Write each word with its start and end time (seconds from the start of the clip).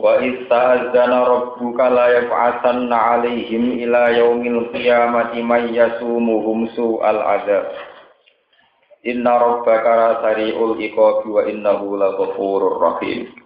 Wa 0.00 0.16
ista'adzana 0.24 1.20
rabbuka 1.20 1.92
la 1.92 2.16
yab'atsanna 2.16 2.96
'alaihim 2.96 3.76
ila 3.84 4.08
yaumil 4.16 4.72
qiyamati 4.72 5.44
may 5.44 5.68
yasumuhum 5.68 6.72
su'al 6.72 7.20
adzab. 7.20 7.76
Inna 9.04 9.36
rabbaka 9.36 10.24
sari'ul 10.24 10.80
iqabi 10.80 11.28
wa 11.28 11.44
innahu 11.44 12.00
laghafurur 12.00 12.80
rahim. 12.80 13.36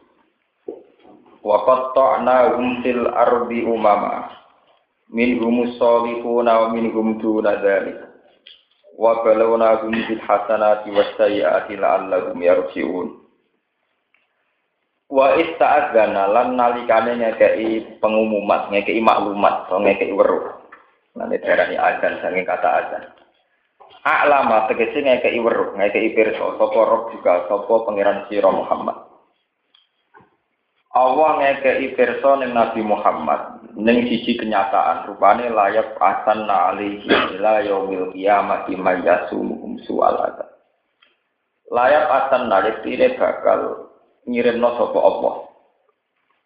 Wa 1.43 1.67
qatta'nahum 1.67 2.87
fil 2.87 3.10
ardi 3.10 3.67
umama. 3.67 4.31
Minhum 5.10 5.74
salihuna 5.83 6.63
wa 6.63 6.67
minhum 6.71 7.19
duna 7.19 7.58
dzalik. 7.58 8.06
Wa 8.94 9.19
balawnahum 9.26 9.90
bil 9.90 10.22
hasanati 10.22 10.94
was 10.94 11.10
sayyiati 11.19 11.74
la'allahum 11.74 12.38
yarji'un. 12.38 13.26
Wa 15.07 15.38
ista'adzana 15.38 16.34
lan 16.34 16.59
nalikane 16.59 17.15
ngekei 17.15 18.02
pengumuman, 18.02 18.74
ngekei 18.74 18.98
maklumat, 18.98 19.70
atau 19.70 19.78
ngekei 19.78 20.10
weruh. 20.10 20.51
Nanti 21.14 21.38
darani 21.47 21.78
azan 21.78 22.19
saking 22.19 22.42
kata 22.42 22.69
azan. 22.83 23.05
A'lama 24.02 24.66
tegese 24.66 25.06
ngekei 25.06 25.38
weruh, 25.38 25.78
ngekei 25.78 26.11
pirsa 26.11 26.59
sapa 26.59 26.80
roh 26.83 27.14
juga 27.14 27.47
sapa 27.47 27.87
pangeran 27.87 28.27
sira 28.27 28.50
Muhammad. 28.50 28.98
Allah 30.91 31.30
ngekei 31.38 31.95
pirsa 31.95 32.42
ning 32.42 32.50
Nabi 32.50 32.83
Muhammad 32.83 33.62
ning 33.78 34.11
sisi 34.11 34.34
kenyataan 34.34 35.06
rupane 35.06 35.47
layak 35.47 35.95
asan 36.02 36.50
alihi 36.50 37.38
ila 37.38 37.62
yaumil 37.62 38.11
qiyamati 38.11 38.75
mayyasum 38.75 39.78
su'al. 39.86 40.19
Layak 41.70 42.05
asan 42.11 42.50
nalik 42.50 42.83
bakal 43.20 43.85
ngirimno 44.26 44.68
sapa 44.74 44.98
Allah. 44.98 45.34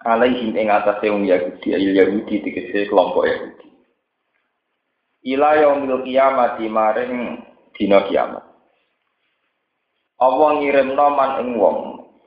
Alaihim 0.00 0.56
ing 0.56 0.72
atase 0.72 1.12
wong 1.12 1.28
Yahudi 1.28 1.76
ayil 1.76 1.92
Yahudi 1.92 2.40
tegese 2.40 2.88
kelompok 2.88 3.28
Yahudi. 3.28 3.68
Ila 5.36 5.60
yaumil 5.60 6.00
kiamat 6.08 6.56
maring 6.64 7.44
dina 7.76 8.08
kiamat. 8.08 8.44
Allah 10.20 10.48
ngirimno 10.56 11.06
man 11.12 11.30
ing 11.44 11.48
wong 11.60 11.78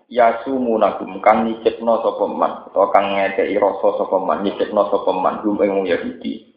yasumu 0.10 0.78
nagum 0.78 1.18
kang 1.26 1.50
nyicipno 1.50 1.98
sapa 2.06 2.26
man 2.30 2.70
utawa 2.70 2.94
kang 2.94 3.18
ngekeki 3.18 3.58
rasa 3.58 3.88
sapa 3.98 4.18
man 4.22 4.46
nyicipno 4.46 4.82
sapa 4.94 5.10
man 5.14 5.42
ing 5.42 5.74
wong 5.74 5.86
Yahudi. 5.90 6.54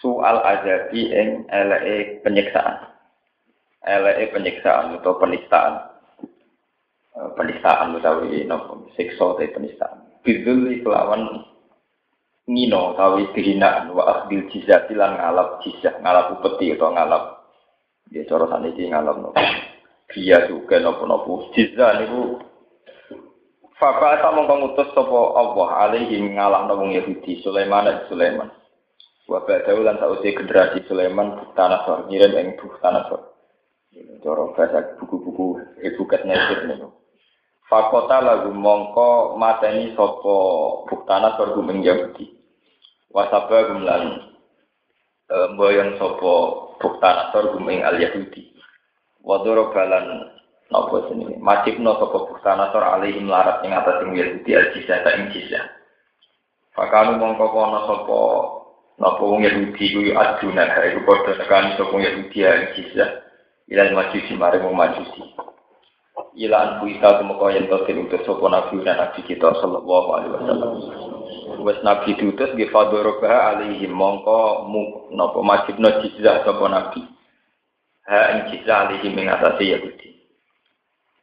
Soal 0.00 0.40
azabi 0.40 1.12
ing 1.12 1.44
eleke 1.52 2.24
penyiksaan. 2.24 2.88
Eleke 3.84 4.32
penyiksaan 4.32 4.96
atau 4.96 5.20
penistaan 5.20 5.91
penistaan 7.12 7.96
utawi 7.96 8.44
nopo? 8.48 8.88
Siksa 8.96 9.36
te 9.36 9.52
penistaan. 9.52 10.22
Bidul 10.24 10.80
kelawan 10.80 11.44
ngino 12.48 12.96
utawi 12.96 13.28
kehinaan 13.36 13.92
wa 13.92 14.02
akhdil 14.08 14.48
jizah 14.50 14.88
lan 14.96 15.18
ngalap 15.18 15.62
jizah 15.62 15.94
ngalap 16.00 16.38
upeti 16.40 16.72
atau 16.72 16.90
ngalap. 16.92 17.24
Ya 18.12 18.24
cara 18.28 18.48
saniki 18.48 18.88
ngalap 18.88 19.16
nopo? 19.20 19.40
Dia 20.12 20.48
juga 20.48 20.80
nopo 20.80 21.04
nopo 21.04 21.32
jizah 21.52 22.00
niku 22.00 22.40
Faka 23.82 24.22
tak 24.22 24.30
mongko 24.38 24.54
ngutus 24.62 24.94
sapa 24.94 25.20
Allah 25.34 25.68
alaihi 25.90 26.22
ngalah 26.38 26.70
wong 26.70 26.94
Yahudi 26.94 27.42
Sulaiman 27.42 27.90
dan 27.90 28.06
Sulaiman. 28.06 28.46
Wa 29.26 29.42
ba'dahu 29.42 29.82
lan 29.82 29.98
sausi 29.98 30.38
generasi 30.38 30.86
Sulaiman 30.86 31.34
bukta 31.34 31.66
nasor 31.66 32.06
ngirim 32.06 32.30
ing 32.38 32.48
bukta 32.62 32.94
nasor. 32.94 33.34
Cara 34.22 34.54
bahasa 34.54 34.94
buku-buku 35.02 35.58
ibu 35.82 36.02
katnya 36.06 36.38
itu 36.62 37.01
Fakota 37.72 38.20
lagu 38.20 38.52
mongko 38.52 39.40
mateni 39.40 39.96
sopo 39.96 40.36
buktana 40.92 41.40
sorgu 41.40 41.64
Yahudi. 41.80 42.28
Wasaba 43.08 43.64
gumlan 43.64 44.28
e, 45.32 45.36
boyong 45.56 45.96
sopo 45.96 46.32
buktana 46.76 47.32
sorgu 47.32 47.56
al 47.64 47.96
Yahudi. 47.96 48.52
Wadoro 49.24 49.72
balan 49.72 50.36
nopo 50.68 51.08
sini. 51.08 51.40
no 51.80 51.96
sopo 51.96 52.28
buktana 52.28 52.68
sor 52.76 52.84
alihim 52.84 53.32
larat 53.32 53.64
ing 53.64 53.72
atas 53.72 54.04
ing 54.04 54.20
Yahudi 54.20 54.52
al 54.52 54.68
jisya 54.76 55.00
ta 55.00 55.16
ing 55.16 55.32
jisya. 55.32 55.64
Fakanu 56.76 57.16
mongko 57.16 57.56
kono 57.56 57.88
sopo 57.88 58.18
nopo 59.00 59.32
wong 59.32 59.48
Yahudi 59.48 59.72
kuyu 59.96 60.12
aduna 60.12 60.68
iku 60.92 61.08
padha 61.08 61.40
nekani 61.40 61.80
sopo 61.80 61.96
Yahudi 61.96 62.36
ing 62.36 62.68
jisya. 62.76 63.24
Ilal 63.72 63.96
majusi 63.96 64.36
maring 64.36 64.60
wong 64.60 64.76
majusi 66.32 66.48
ilan 66.48 66.80
kuita 66.80 67.20
tumeka 67.20 67.46
yen 67.52 67.68
to 67.68 67.76
diutus 67.86 68.24
sapa 68.24 68.46
nabi 68.48 68.84
dan 68.84 68.96
nabi 68.96 69.20
kita 69.24 69.48
sallallahu 69.60 70.08
alaihi 70.16 70.32
wasallam. 70.32 70.72
Wes 71.62 71.78
nabi 71.84 72.16
diutus 72.16 72.50
nggih 72.56 72.72
fadoroba 72.72 73.52
alaihi 73.52 73.86
mongko 73.88 74.66
mu 74.68 74.82
napa 75.12 75.40
majibna 75.44 76.00
jizah 76.00 76.44
sapa 76.44 76.64
nabi. 76.68 77.04
Ha 78.08 78.18
ing 78.32 78.40
jizah 78.50 78.88
alaihi 78.88 79.12
ing 79.12 79.28
atase 79.28 79.64
Yahudi. 79.64 80.08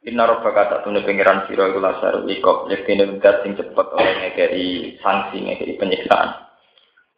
Inna 0.08 0.24
rabbaka 0.24 0.72
tak 0.72 0.80
tune 0.88 1.04
pengiran 1.04 1.44
sira 1.44 1.68
iku 1.68 1.76
lasar 1.76 2.24
ikop 2.24 2.72
yektine 2.72 3.04
wendat 3.04 3.44
sing 3.44 3.52
cepet 3.52 3.86
oleh 3.92 4.14
ngekei 4.16 4.96
sanksi 5.04 5.44
ngekei 5.44 5.76
penyiksaan. 5.76 6.48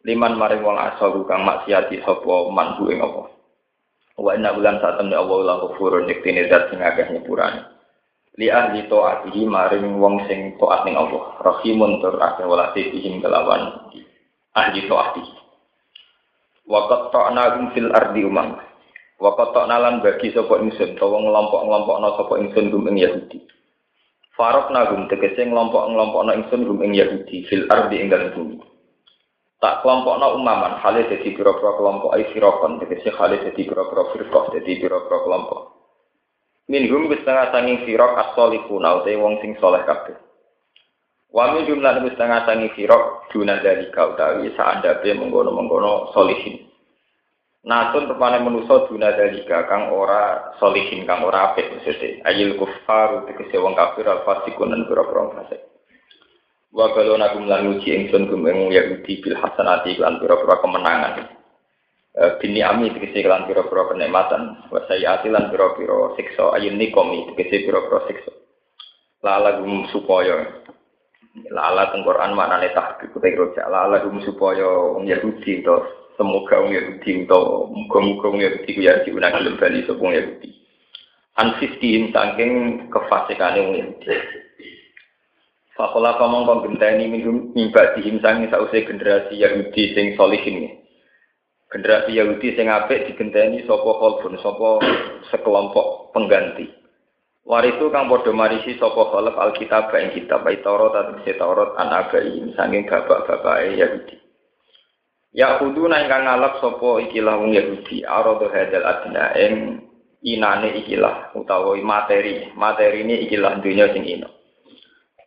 Liman 0.03 0.35
maring 0.35 0.67
wong 0.67 0.75
asal 0.75 1.23
kang 1.23 1.47
maksiati 1.47 2.03
sapa 2.03 2.51
manhu 2.51 2.91
ing 2.91 2.99
apa 2.99 3.31
wa 4.19 4.29
inna 4.35 4.53
bulan 4.53 4.77
saat 4.77 4.99
temne 5.01 5.15
Allah 5.15 5.39
la 5.41 5.55
ghafurun 5.63 6.11
yektine 6.11 6.45
zat 6.45 6.69
sing 6.69 6.83
akeh 6.83 7.07
nyepurane 7.07 7.72
li 8.41 8.49
ahli 8.49 8.89
taatihi 8.89 9.45
maring 9.45 10.01
wong 10.01 10.25
sing 10.25 10.57
taat 10.57 10.85
ning 10.89 10.97
Allah. 10.97 11.37
Rahimun 11.41 12.01
tur 12.01 12.17
akeh 12.17 12.45
walase 12.49 12.89
bihim 12.89 13.21
kelawan 13.21 13.93
ahli 14.57 14.81
taati 14.89 15.23
wa 16.65 16.89
qatta'na 16.89 17.69
fil 17.73 17.89
ardi 17.93 18.21
umam. 18.25 18.57
Wa 19.21 19.37
qatta'na 19.37 19.77
lan 19.77 20.01
bagi 20.01 20.33
sapa 20.33 20.57
ingsun 20.59 20.97
utawa 20.97 21.21
ngelompok-ngelompokna 21.21 22.09
sapa 22.17 22.33
ingsun 22.41 22.73
gum 22.73 22.89
ing 22.89 22.97
Yahudi. 22.97 23.39
Farok 24.33 24.73
nagum 24.73 25.05
tegese 25.13 25.45
ngelompok-ngelompokna 25.45 26.33
ingsun 26.41 26.65
gum 26.65 26.81
ing 26.81 26.97
Yahudi 26.97 27.45
fil 27.45 27.69
ardi 27.69 28.01
ing 28.01 28.09
dalem 28.09 28.33
bumi. 28.33 28.57
Tak 29.61 29.85
kelompokna 29.85 30.33
umaman 30.33 30.81
hale 30.81 31.05
dadi 31.07 31.31
pira-pira 31.31 31.77
kelompok 31.77 32.17
ai 32.17 32.25
firqon 32.33 32.81
tegese 32.81 33.13
hale 33.13 33.39
dadi 33.39 33.61
pira-pira 33.63 34.09
firqah 34.11 34.51
dadi 34.51 34.71
pira-pira 34.81 35.17
kelompok 35.23 35.82
Minhum 36.71 37.11
setengah 37.11 37.51
sanging 37.51 37.83
firok 37.83 38.15
as-solihuna 38.15 39.03
utai 39.03 39.19
wong 39.19 39.43
sing 39.43 39.59
soleh 39.59 39.83
kabeh. 39.83 40.15
Wa 41.27 41.51
min 41.51 41.67
jumlah 41.67 41.99
setengah 42.07 42.47
sanging 42.47 42.71
firok 42.71 43.27
duna 43.35 43.59
dari 43.59 43.91
kau 43.91 44.15
utawi 44.15 44.47
saandape 44.55 45.11
menggono-menggono 45.11 46.15
solihin. 46.15 46.71
Nasun 47.63 48.11
rupane 48.11 48.43
menuso 48.43 48.87
duna 48.87 49.11
dari 49.15 49.43
kang 49.47 49.91
ora 49.91 50.55
solihin 50.59 51.03
kang 51.03 51.23
ora 51.27 51.51
apik 51.51 51.67
maksudnya. 51.67 52.23
Ayil 52.27 52.55
kufar 52.55 53.27
tegese 53.27 53.59
wong 53.59 53.75
kafir 53.75 54.07
al 54.07 54.23
fasikun 54.23 54.71
dan 54.71 54.87
pira-pira 54.87 55.35
fasik. 55.35 55.61
Wa 56.71 56.95
balona 56.95 57.31
gum 57.35 57.47
lan 57.47 57.75
uji 57.75 57.91
ingsun 57.91 58.31
gum 58.31 58.47
ing 58.47 58.71
bil 59.03 59.35
hasanati 59.35 59.99
lan 59.99 60.19
pira-pira 60.19 60.63
kemenangan. 60.63 61.42
Eh, 62.13 62.37
bini 62.37 62.61
ami 62.61 62.93
tegese 62.93 63.25
kelan 63.25 63.49
pira-pira 63.49 63.89
kenikmatan. 63.89 64.69
Wa 64.69 64.85
sayati 64.85 65.33
lan 65.33 65.49
pira-pira 65.49 66.13
siksa. 66.13 66.53
Ayun 66.53 66.77
nikomi 66.77 67.33
tegese 67.33 67.65
pira-pira 67.65 68.05
siksa. 68.05 68.31
Lala 69.25 69.57
gum 69.57 69.89
supaya. 69.89 70.61
Lala 71.49 71.89
teng 71.89 72.05
Quran 72.05 72.37
maknane 72.37 72.69
tahqiq 72.77 73.09
kuwi 73.09 73.33
roja 73.33 73.65
lala 73.65 74.05
gum 74.05 74.21
supaya 74.21 74.93
wong 74.93 75.09
Yahudi 75.09 75.65
to 75.65 75.81
semoga 76.13 76.61
wong 76.61 76.77
Yahudi 76.77 77.25
to 77.25 77.41
muga-muga 77.73 78.29
wong 78.29 78.45
Yahudi 78.45 78.69
ku 78.69 78.81
ya 78.85 79.01
diunang 79.01 79.33
gelem 79.33 79.57
bali 79.57 79.81
sapa 79.81 79.97
wong 79.97 80.13
Yahudi. 80.13 80.53
An 81.41 81.57
fiskin 81.57 82.13
saking 82.13 82.53
kefasikane 82.93 83.65
Yahudi. 83.73 84.13
Fakola 85.73 86.13
kamong 86.21 86.45
kong 86.45 86.61
genteni 86.69 87.09
mimba 87.09 87.97
dihim 87.97 88.21
sangi 88.21 88.53
sause 88.53 88.85
generasi 88.85 89.41
Yahudi 89.41 89.97
sing 89.97 90.13
solihin 90.13 90.82
generasi 91.73 92.13
Yahudi 92.13 92.53
sing 92.53 92.69
apik 92.69 93.09
digenteni 93.09 93.65
sapa 93.65 93.89
khalfun 93.97 94.37
sapa 94.45 94.77
sekelompok 95.33 96.13
pengganti 96.13 96.69
warisu 97.49 97.89
kang 97.89 98.05
padha 98.13 98.29
marisi 98.29 98.77
sapa 98.77 99.09
khalaf 99.09 99.33
alkitab 99.33 99.89
ing 99.97 100.13
kitab 100.13 100.45
Taurat 100.61 100.93
lan 100.93 101.25
Taurat 101.25 101.73
an 101.81 101.89
abai 101.89 102.53
sanging 102.53 102.85
bapak-bapake 102.85 103.81
Yahudi 103.81 104.15
Ya 105.33 105.57
kuduna 105.57 106.05
ingkang 106.05 106.29
ngalap 106.29 106.61
sapa 106.61 107.01
ikilah 107.09 107.41
wong 107.41 107.57
Yahudi 107.57 108.05
arado 108.05 108.53
hadal 108.53 108.85
adna 108.85 109.33
ing 109.33 109.81
inane 110.21 110.77
ikilah 110.85 111.33
utawa 111.33 111.73
materi 111.81 112.53
materi 112.53 113.01
ini 113.01 113.25
ikilah 113.25 113.57
dunia 113.65 113.89
sing 113.97 114.05
ino 114.05 114.29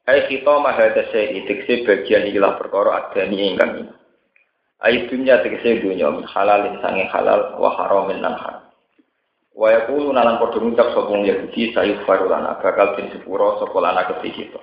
Ai 0.07 0.31
kita 0.31 0.63
mahadase 0.63 1.43
itikse 1.43 1.83
bagian 1.83 2.31
ikilah 2.31 2.55
perkara 2.55 3.11
adani 3.11 3.51
ingkang 3.51 3.83
ino 3.83 4.06
Ayat 4.77 5.09
dunia 5.09 5.41
tegese 5.41 5.81
dunia 5.81 6.13
min 6.13 6.29
halalin 6.29 6.77
sange 6.85 7.09
halal 7.09 7.57
wa 7.57 7.73
haramin 7.81 8.21
lan 8.21 8.37
haram. 8.37 8.67
Wa 9.57 9.73
yaqulu 9.73 10.13
nalan 10.13 10.37
padha 10.37 10.61
ngucap 10.61 10.93
sapa 10.93 11.09
wong 11.09 11.25
Yahudi 11.25 11.73
sayuf 11.73 12.05
farulana 12.05 12.61
bakal 12.61 12.93
den 12.93 13.09
sepuro 13.09 13.57
sapa 13.57 13.77
lana 13.81 14.05
kita. 14.05 14.61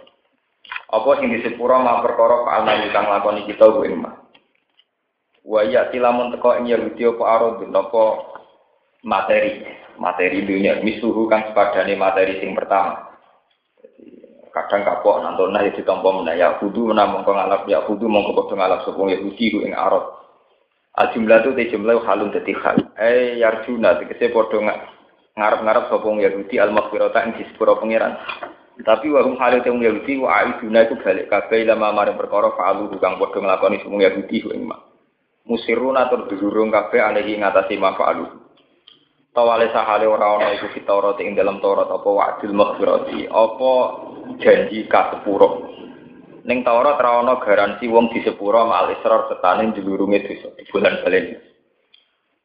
Apa 0.94 1.10
sing 1.18 1.34
disepuro 1.34 1.82
ma 1.82 2.06
perkara 2.06 2.46
fa'alna 2.46 2.94
kang 2.94 3.10
lakoni 3.10 3.50
kita 3.50 3.66
ku 3.74 3.82
ing 3.90 4.06
mah. 4.06 4.14
Wa 5.42 5.66
ya 5.66 5.90
tilamun 5.90 6.30
teko 6.30 6.62
ing 6.62 6.70
Yahudi 6.70 7.10
apa 7.10 7.24
arad 7.26 7.58
napa 7.74 8.04
materi, 9.02 9.66
materi 9.98 10.46
dunia 10.46 10.78
misuhu 10.86 11.26
kang 11.26 11.50
sepadane 11.50 11.98
materi 11.98 12.38
sing 12.38 12.54
pertama. 12.54 13.13
Kadang 14.54 14.86
kapok 14.86 15.26
nantona 15.26 15.66
ya 15.66 15.74
ditampa 15.74 16.06
menah 16.14 16.38
ya 16.38 16.62
kudu 16.62 16.94
menah 16.94 17.10
mongko 17.10 17.34
ngalap 17.34 17.66
ya 17.66 17.82
kudu 17.90 18.06
mongko 18.06 18.38
padha 18.38 18.54
ngalap 18.54 18.80
sapa 18.86 19.02
Yahudi 19.02 19.46
ku 19.50 19.58
ing 19.66 19.74
arad. 19.74 20.06
Al 20.94 21.10
jumlah 21.10 21.42
itu 21.42 21.50
te 21.58 21.64
jumlah 21.74 22.06
halun 22.06 22.30
dadi 22.30 22.54
hal. 22.54 22.78
Eh 22.94 23.42
yarjuna 23.42 23.98
tegese 23.98 24.30
padha 24.30 24.62
ngarep-ngarep 25.34 25.90
sapa 25.90 26.06
Yahudi 26.06 26.56
al 26.62 26.70
maghfirata 26.70 27.26
ing 27.26 27.32
disepuro 27.42 27.82
pangeran. 27.82 28.14
Tapi 28.78 29.10
warung 29.10 29.42
hal 29.42 29.58
itu 29.58 29.74
Yahudi 29.74 30.22
wa 30.22 30.30
aiduna 30.38 30.86
itu 30.86 31.02
balik 31.02 31.34
kabeh 31.34 31.66
lama 31.66 31.90
maring 31.90 32.18
perkara 32.18 32.54
fa'alu 32.54 32.94
kang 33.02 33.18
padha 33.18 33.42
nglakoni 33.42 33.82
sapa 33.82 33.96
Yahudi 33.98 34.38
ku 34.38 34.54
ing. 34.54 34.70
Musiruna 35.50 36.14
tur 36.14 36.30
durung 36.30 36.70
kabeh 36.70 37.02
alehi 37.02 37.42
ngatasi 37.42 37.74
ma 37.82 37.98
fa'alu. 37.98 38.30
Tawale 39.34 39.74
sahale 39.74 40.06
ora 40.06 40.38
ana 40.38 40.54
iku 40.54 40.70
fitaurat 40.78 41.18
ing 41.26 41.34
dalam 41.34 41.58
Taurat 41.58 41.90
apa 41.90 42.06
wa'dil 42.06 42.54
maghfirati 42.54 43.26
apa 43.34 43.74
janji 44.40 44.86
kasepuro. 44.88 45.70
Ning 46.44 46.64
Taurat 46.68 47.00
ora 47.00 47.24
ana 47.24 47.40
garansi 47.40 47.88
wong 47.88 48.12
disepuro 48.12 48.68
mal 48.68 48.92
israr 48.92 49.32
setane 49.32 49.72
jlurunge 49.72 50.28
dosa 50.28 50.52
di 50.60 50.68
bulan 50.68 51.00
balen. 51.02 51.40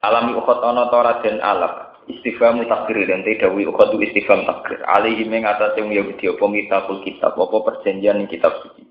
Alami 0.07 0.39
ukhot 0.39 0.63
ana 0.63 0.87
Taurat 0.89 1.27
dan 1.27 1.43
alaf 1.43 1.99
istifham 2.07 2.63
takdir 2.71 3.03
dan 3.11 3.27
tidak 3.27 3.51
wi 3.53 3.67
ukhadu 3.67 3.99
istifham 3.99 4.47
takdir 4.47 4.79
alaihi 4.87 5.27
ing 5.27 5.43
atase 5.43 5.83
wong 5.83 5.91
Yahudi 5.91 6.31
apa 6.31 6.45
kitabul 6.47 6.99
kitab 7.03 7.35
apa 7.35 7.57
perjanjian 7.67 8.23
ing 8.23 8.31
kitab 8.31 8.55
suci 8.63 8.87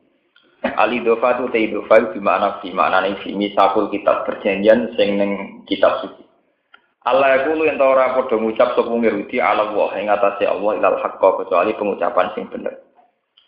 Ali 0.76 1.00
dofa 1.00 1.40
tu 1.40 1.48
te 1.54 1.64
dofa 1.72 2.12
di 2.12 2.20
mana 2.20 2.60
di 2.60 2.76
mana 2.76 3.00
nih 3.00 3.16
misakul 3.32 3.88
kitab 3.88 4.28
perjanjian 4.28 4.92
sing 5.00 5.16
neng 5.16 5.64
kitab 5.64 6.04
suci. 6.04 6.27
Allah 7.08 7.40
itu 7.40 7.56
lu 7.56 7.64
tahu 7.64 7.88
ora 7.88 8.20
padha 8.20 8.36
ngucap 8.36 8.76
sapa 8.76 8.92
Yahudi 8.92 9.40
ala 9.40 9.72
wa 9.72 9.96
ing 9.96 10.12
atase 10.12 10.44
Allah 10.44 10.76
ilal 10.76 11.00
haqqa 11.00 11.30
kecuali 11.40 11.72
pengucapan 11.80 12.36
sing 12.36 12.52
bener. 12.52 12.84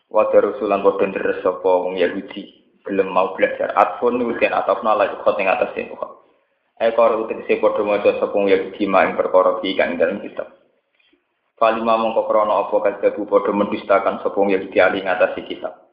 Wa 0.08 0.32
darusulan 0.32 0.80
padha 0.80 1.12
deres 1.12 1.44
sapa 1.44 1.68
wong 1.68 2.00
Yahudi 2.00 2.56
belum 2.88 3.12
mau 3.12 3.36
belajar 3.36 3.76
atfun 3.76 4.24
den 4.24 4.56
atafna 4.56 4.96
la 4.96 5.12
khot 5.12 5.36
ing 5.44 5.52
atase 5.52 5.92
Tuhan. 5.92 6.12
Ekor 6.80 7.28
utegese 7.28 7.60
padha 7.60 7.84
maca 7.84 8.16
sepung 8.24 8.48
ya 8.48 8.72
kima 8.80 9.04
ing 9.12 9.20
perkara 9.20 9.60
iki 9.60 9.76
kang 9.76 10.00
dalem 10.00 10.24
kitab. 10.24 10.56
Falima 11.60 12.00
mongko 12.00 12.32
krana 12.32 12.64
apa 12.64 12.76
kadhebu 12.80 13.28
padha 13.28 13.52
mendustakan 13.52 14.24
sepung 14.24 14.48
ya 14.48 14.64
diali 14.64 15.04
ngatasi 15.04 15.44
kitab. 15.44 15.92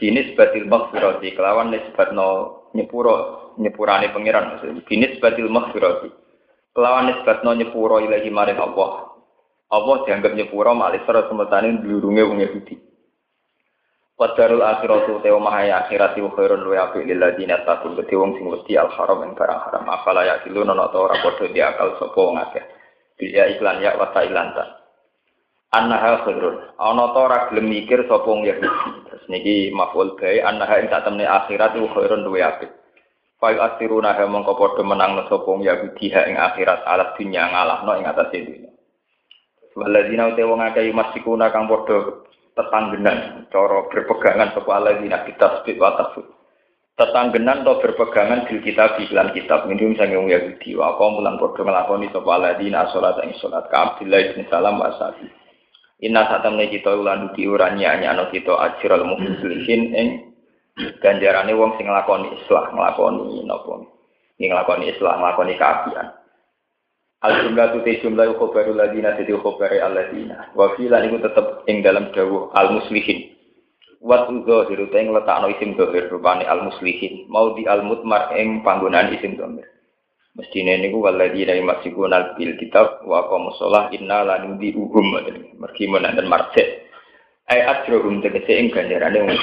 Binis 0.00 0.32
batil 0.32 0.64
maghfirati 0.64 1.36
kelawan 1.36 1.68
nisbatno 1.68 2.72
nyepuro 2.72 3.52
nyepurane 3.60 4.08
pangeran 4.16 4.56
maksudnya. 4.56 4.80
Binis 4.88 5.20
batil 5.20 5.52
maghfirati. 5.52 6.23
Kelawan 6.74 7.06
nisbatno 7.06 7.54
nyepuro 7.54 8.02
ilahi 8.02 8.34
maring 8.34 8.58
Allah. 8.58 9.14
Allah 9.70 9.96
dianggap 10.02 10.34
nyepuro 10.34 10.74
malih 10.74 11.06
sira 11.06 11.22
semetane 11.30 11.78
dulurunge 11.78 12.22
wong 12.26 12.38
Yahudi. 12.42 12.74
Wadarul 14.18 14.62
akhiratu 14.62 15.22
te 15.22 15.30
omah 15.30 15.54
akhirat 15.62 16.18
wa 16.18 16.30
khairun 16.34 16.66
wa 16.66 16.74
api 16.90 17.06
lil 17.06 17.18
ladina 17.22 17.62
taqul 17.62 17.94
gede 17.98 18.14
wong 18.18 18.34
sing 18.38 18.46
wedi 18.50 18.74
al 18.74 18.90
haram 18.90 19.22
ing 19.22 19.38
barang 19.38 19.60
haram. 19.70 19.86
Afala 19.86 20.26
ya 20.26 20.42
kilun 20.42 20.66
ana 20.66 20.90
ta 20.90 20.98
ora 20.98 21.14
padha 21.22 21.46
diakal 21.46 21.94
wong 21.98 22.42
akeh. 22.42 22.64
Dia 23.22 23.54
iklan 23.54 23.78
ya 23.78 23.94
wa 23.94 24.10
tailanta 24.10 24.82
annaha 25.70 26.26
khairun. 26.26 26.58
Ana 26.74 27.14
ta 27.14 27.18
ora 27.22 27.38
gelem 27.54 27.70
mikir 27.70 28.02
sapa 28.10 28.26
wong 28.26 28.50
Yahudi. 28.50 28.70
Terus 29.14 29.24
niki 29.30 29.70
maf'ul 29.70 30.18
bae 30.18 30.42
annaha 30.42 30.82
ing 30.82 30.90
satemene 30.90 31.22
akhirat 31.22 31.78
wa 31.78 31.88
khairun 31.94 32.26
wa 32.26 32.38
api 32.50 32.66
Fa'il 33.44 33.60
asiruna 33.60 34.16
ha 34.16 34.24
mongko 34.24 34.56
padha 34.56 34.80
menang 34.80 35.20
sapa 35.28 35.52
Yahudi 35.52 36.08
ha 36.16 36.24
ing 36.24 36.40
akhirat 36.40 36.80
alat 36.88 37.12
dunya 37.20 37.44
ngalahno 37.44 37.92
ing 38.00 38.08
atase 38.08 38.40
dunya 38.40 38.72
Waladina 39.76 40.32
ute 40.32 40.40
wong 40.48 40.64
akeh 40.64 40.88
masikuna 40.96 41.52
kang 41.52 41.68
padha 41.68 42.24
tetanggenan, 42.56 43.44
cara 43.52 43.84
berpegangan 43.92 44.56
sebuah 44.56 44.96
dina 44.96 45.28
kita 45.28 45.60
sebut 45.60 45.76
watafut. 45.76 46.24
Tetanggenan 46.96 47.68
atau 47.68 47.84
berpegangan 47.84 48.48
di 48.48 48.64
kitab 48.64 48.96
iklan 48.96 49.36
kitab 49.36 49.68
minum 49.68 49.92
sange 49.92 50.16
wong 50.16 50.32
Yahudi 50.32 50.72
wa 50.80 50.96
apa 50.96 51.04
mulan 51.04 51.36
padha 51.36 51.68
nglakoni 51.68 52.08
sapa 52.16 52.30
alladzina 52.32 52.88
salat 52.96 53.20
ing 53.28 53.36
salat 53.44 53.68
ka 53.68 53.92
Abdullah 53.92 54.24
bin 54.32 54.48
Salam 54.48 54.80
wa. 54.80 54.88
Inna 56.00 56.32
satamne 56.32 56.72
kita 56.72 56.96
ulan 56.96 57.36
di 57.36 57.44
ora 57.44 57.76
nyanyano 57.76 58.32
kita 58.32 58.56
ajral 58.56 59.04
muslimin 59.04 59.82
ing 59.92 60.33
ganjarane 60.74 61.54
wong 61.54 61.78
sing 61.78 61.86
nglakoni 61.86 62.34
islah, 62.42 62.74
nglakoni 62.74 63.46
napa? 63.46 63.74
Nglakoni 64.38 64.84
islah, 64.90 65.14
nglakoni 65.22 65.54
kaapian. 65.54 66.08
Al 67.24 67.40
jumlah 67.40 67.72
tu 67.72 67.80
jumlah 67.80 68.36
khobaru 68.36 68.76
ladina 68.76 69.16
jadi 69.16 69.32
khobare 69.40 69.80
aladina. 69.80 70.52
Wa 70.52 70.76
filan 70.76 71.08
itu 71.08 71.24
tetap 71.24 71.64
ing 71.64 71.80
dalam 71.80 72.12
dawuh 72.12 72.52
al 72.52 72.76
muslihin. 72.76 73.32
Wat 74.04 74.28
uzo 74.28 74.68
diru 74.68 74.92
teng 74.92 75.08
letakno 75.08 75.48
isim 75.48 75.72
dohir 75.72 76.12
rupane 76.12 76.44
al 76.44 76.68
muslihin. 76.68 77.24
Mau 77.32 77.56
di 77.56 77.64
al 77.64 77.80
mutmar 77.80 78.36
ing 78.36 78.60
panggunaan 78.60 79.08
isim 79.16 79.40
dohir. 79.40 79.64
Mestine 80.36 80.76
niku 80.84 81.00
waladina 81.00 81.56
yumasikun 81.56 82.12
al 82.12 82.36
bil 82.36 82.60
kitab 82.60 83.00
wa 83.08 83.24
qamu 83.32 83.56
sholah 83.56 83.88
inna 83.96 84.28
lanudi 84.28 84.76
uhum. 84.76 85.16
Mergi 85.56 85.88
menahan 85.88 86.28
marjek. 86.28 86.92
Ay 87.48 87.64
ajrohum 87.64 88.20
tegese 88.20 88.52
ing 88.52 88.68
ganjarane 88.68 89.24
wong. 89.24 89.40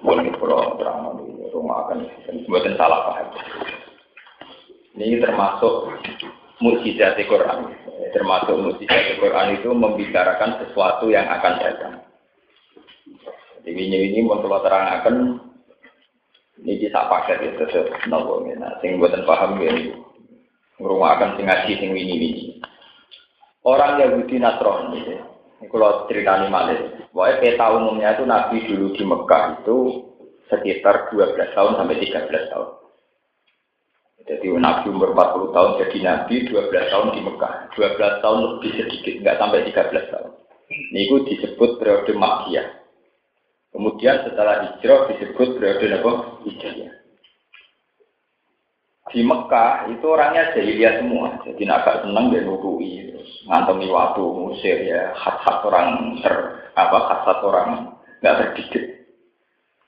Wong 0.00 0.24
kula 0.40 0.76
terang 0.80 1.20
rumah 1.52 1.84
akan 1.84 2.08
buatan 2.48 2.74
salah 2.80 3.00
paham. 3.12 3.28
Ini 4.96 5.20
termasuk 5.20 5.92
mukjizat 6.64 7.20
Quran. 7.28 7.76
Termasuk 8.16 8.56
mukjizat 8.56 9.20
Quran 9.20 9.60
itu 9.60 9.68
membicarakan 9.76 10.64
sesuatu 10.64 11.12
yang 11.12 11.28
akan 11.28 11.54
datang. 11.60 11.94
Jadi 13.68 13.82
ini 13.92 14.24
mau 14.24 14.40
kalau 14.40 14.64
terangkan 14.64 15.42
ini 16.64 16.80
bisa 16.80 17.04
paket 17.12 17.52
itu 17.52 17.64
nopo 18.08 18.40
nah 18.56 18.72
sing 18.80 18.96
buatan 18.96 19.28
paham 19.28 19.60
ya 19.60 19.74
akan 20.80 21.36
sing 21.36 21.44
ngaji 21.44 21.72
sing 21.76 21.90
ini 21.92 22.14
ini 22.16 22.30
orang 23.60 24.00
Yahudi 24.00 24.40
Nasrani 24.40 25.35
kalau 25.70 26.06
ceritanya 26.10 26.46
malah 26.50 26.76
Pokoknya 27.16 27.40
peta 27.40 27.66
umumnya 27.72 28.12
itu 28.12 28.24
Nabi 28.28 28.56
dulu 28.68 28.86
di 28.92 29.04
Mekah 29.08 29.42
itu 29.56 29.76
sekitar 30.52 31.08
12 31.08 31.56
tahun 31.56 31.72
sampai 31.80 31.96
13 31.96 32.52
tahun. 32.52 32.68
Jadi 34.26 34.46
Nabi 34.58 34.84
umur 34.90 35.14
40 35.14 35.54
tahun 35.54 35.70
jadi 35.80 35.98
Nabi, 36.02 36.34
12 36.50 36.92
tahun 36.92 37.06
di 37.14 37.20
Mekah. 37.22 37.54
12 37.72 38.22
tahun 38.22 38.38
lebih 38.52 38.72
sedikit, 38.74 39.14
nggak 39.22 39.38
sampai 39.38 39.64
13 39.70 40.12
tahun. 40.12 40.30
Ini 40.66 41.00
itu 41.06 41.16
disebut 41.30 41.70
periode 41.78 42.10
Makkiyah. 42.10 42.68
Kemudian 43.70 44.16
setelah 44.26 44.66
hijrah 44.66 45.08
disebut 45.14 45.48
periode 45.56 45.86
apa? 45.88 46.12
Hijrah. 46.42 46.85
Di 49.06 49.22
Mekah 49.22 49.86
itu 49.94 50.02
orangnya 50.02 50.50
jahiliyah 50.50 50.98
semua. 50.98 51.38
Jadi 51.46 51.62
agak 51.70 52.02
senang 52.02 52.34
dan 52.34 52.42
nurui, 52.42 53.06
terus 53.06 53.30
ngantongi 53.46 53.86
waktu 53.86 54.22
musir 54.22 54.78
ya, 54.82 55.14
khas-khas 55.14 55.62
orang 55.62 56.18
ter 56.26 56.34
apa 56.74 56.98
khas-khas 57.06 57.40
orang 57.46 57.70
nggak 58.18 58.36
terdidik. 58.42 58.84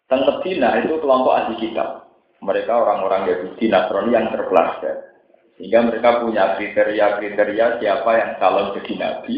Dan 0.08 0.24
Medina 0.24 0.78
itu 0.80 0.96
kelompok 1.02 1.34
ahli 1.34 1.54
kitab 1.60 2.08
mereka 2.38 2.78
orang-orang 2.78 3.28
Yahudi 3.28 3.66
Nasrani 3.68 4.14
yang 4.14 4.30
terpelajar. 4.30 4.96
Sehingga 5.58 5.82
mereka 5.90 6.22
punya 6.22 6.54
kriteria-kriteria 6.54 7.82
siapa 7.82 8.10
yang 8.14 8.30
calon 8.38 8.78
jadi 8.78 8.92
nabi 8.94 9.36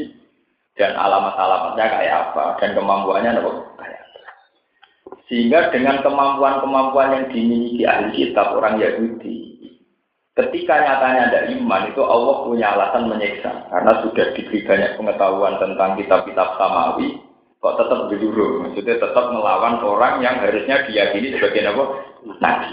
dan 0.76 0.92
alamat-alamatnya 0.92 1.86
kayak 1.88 2.14
apa 2.28 2.44
dan 2.60 2.76
kemampuannya 2.76 3.40
apa 3.40 3.50
kayak 3.80 4.00
apa. 4.04 4.20
Sehingga 5.32 5.72
dengan 5.72 6.04
kemampuan-kemampuan 6.04 7.08
yang 7.16 7.26
dimiliki 7.32 7.82
ahli 7.88 8.12
kitab 8.12 8.52
orang 8.52 8.76
Yahudi, 8.76 9.49
ketika 10.38 10.74
nyatanya 10.78 11.22
ada 11.32 11.40
iman 11.58 11.82
itu 11.90 12.02
Allah 12.06 12.36
punya 12.46 12.66
alasan 12.76 13.10
menyiksa 13.10 13.50
karena 13.70 13.92
sudah 14.06 14.26
diberi 14.38 14.58
banyak 14.62 14.94
pengetahuan 14.94 15.54
tentang 15.58 15.98
kitab-kitab 15.98 16.48
samawi 16.54 17.18
kok 17.60 17.76
tetap 17.76 18.08
berduru 18.08 18.62
maksudnya 18.62 18.96
tetap 18.96 19.24
melawan 19.34 19.82
orang 19.82 20.22
yang 20.22 20.38
harusnya 20.38 20.86
diyakini 20.86 21.36
sebagai 21.36 21.74
apa 21.74 21.84
nabi 22.40 22.72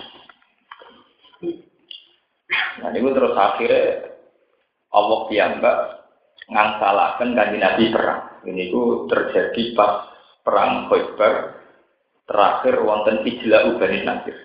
Nah 2.77 2.93
ini 2.93 3.09
terus 3.11 3.33
akhirnya 3.33 4.15
Allah 4.93 5.19
piyambak 5.27 5.77
ngangsalakan 6.47 7.35
kanji 7.35 7.57
Nabi 7.59 7.83
perang. 7.91 8.21
Ini 8.47 8.71
itu 8.71 9.09
terjadi 9.11 9.63
pas 9.75 10.07
perang 10.45 10.87
Khaybar 10.87 11.35
terakhir 12.27 12.75
wonten 12.85 13.27
Ijla 13.27 13.75
Ubani 13.75 13.99
Nasir. 14.07 14.37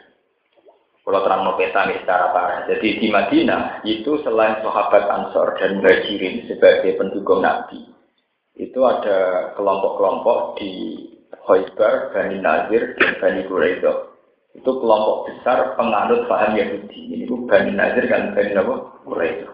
Kalau 1.02 1.18
terang 1.26 1.42
peta 1.58 1.90
ini 1.90 1.98
secara 1.98 2.30
parah. 2.30 2.60
Jadi 2.70 3.02
di 3.02 3.08
Madinah 3.10 3.82
itu 3.82 4.22
selain 4.22 4.62
sahabat 4.62 5.10
Ansor 5.10 5.58
dan 5.58 5.82
Muhajirin 5.82 6.46
sebagai 6.46 6.94
pendukung 6.94 7.42
Nabi, 7.42 7.90
itu 8.54 8.80
ada 8.86 9.50
kelompok-kelompok 9.58 10.62
di 10.62 10.70
Khoibar, 11.42 12.14
Bani 12.14 12.38
Nazir, 12.38 12.94
dan 13.02 13.18
Bani 13.18 13.42
Quraidah. 13.50 14.14
Itu 14.54 14.78
kelompok 14.78 15.26
besar 15.26 15.74
penganut 15.74 16.30
paham 16.30 16.54
Yahudi. 16.54 17.18
Ini 17.18 17.26
Bani 17.26 17.74
Nazir 17.74 18.06
dan 18.06 18.30
Bani 18.38 18.54
Quraidah. 19.02 19.52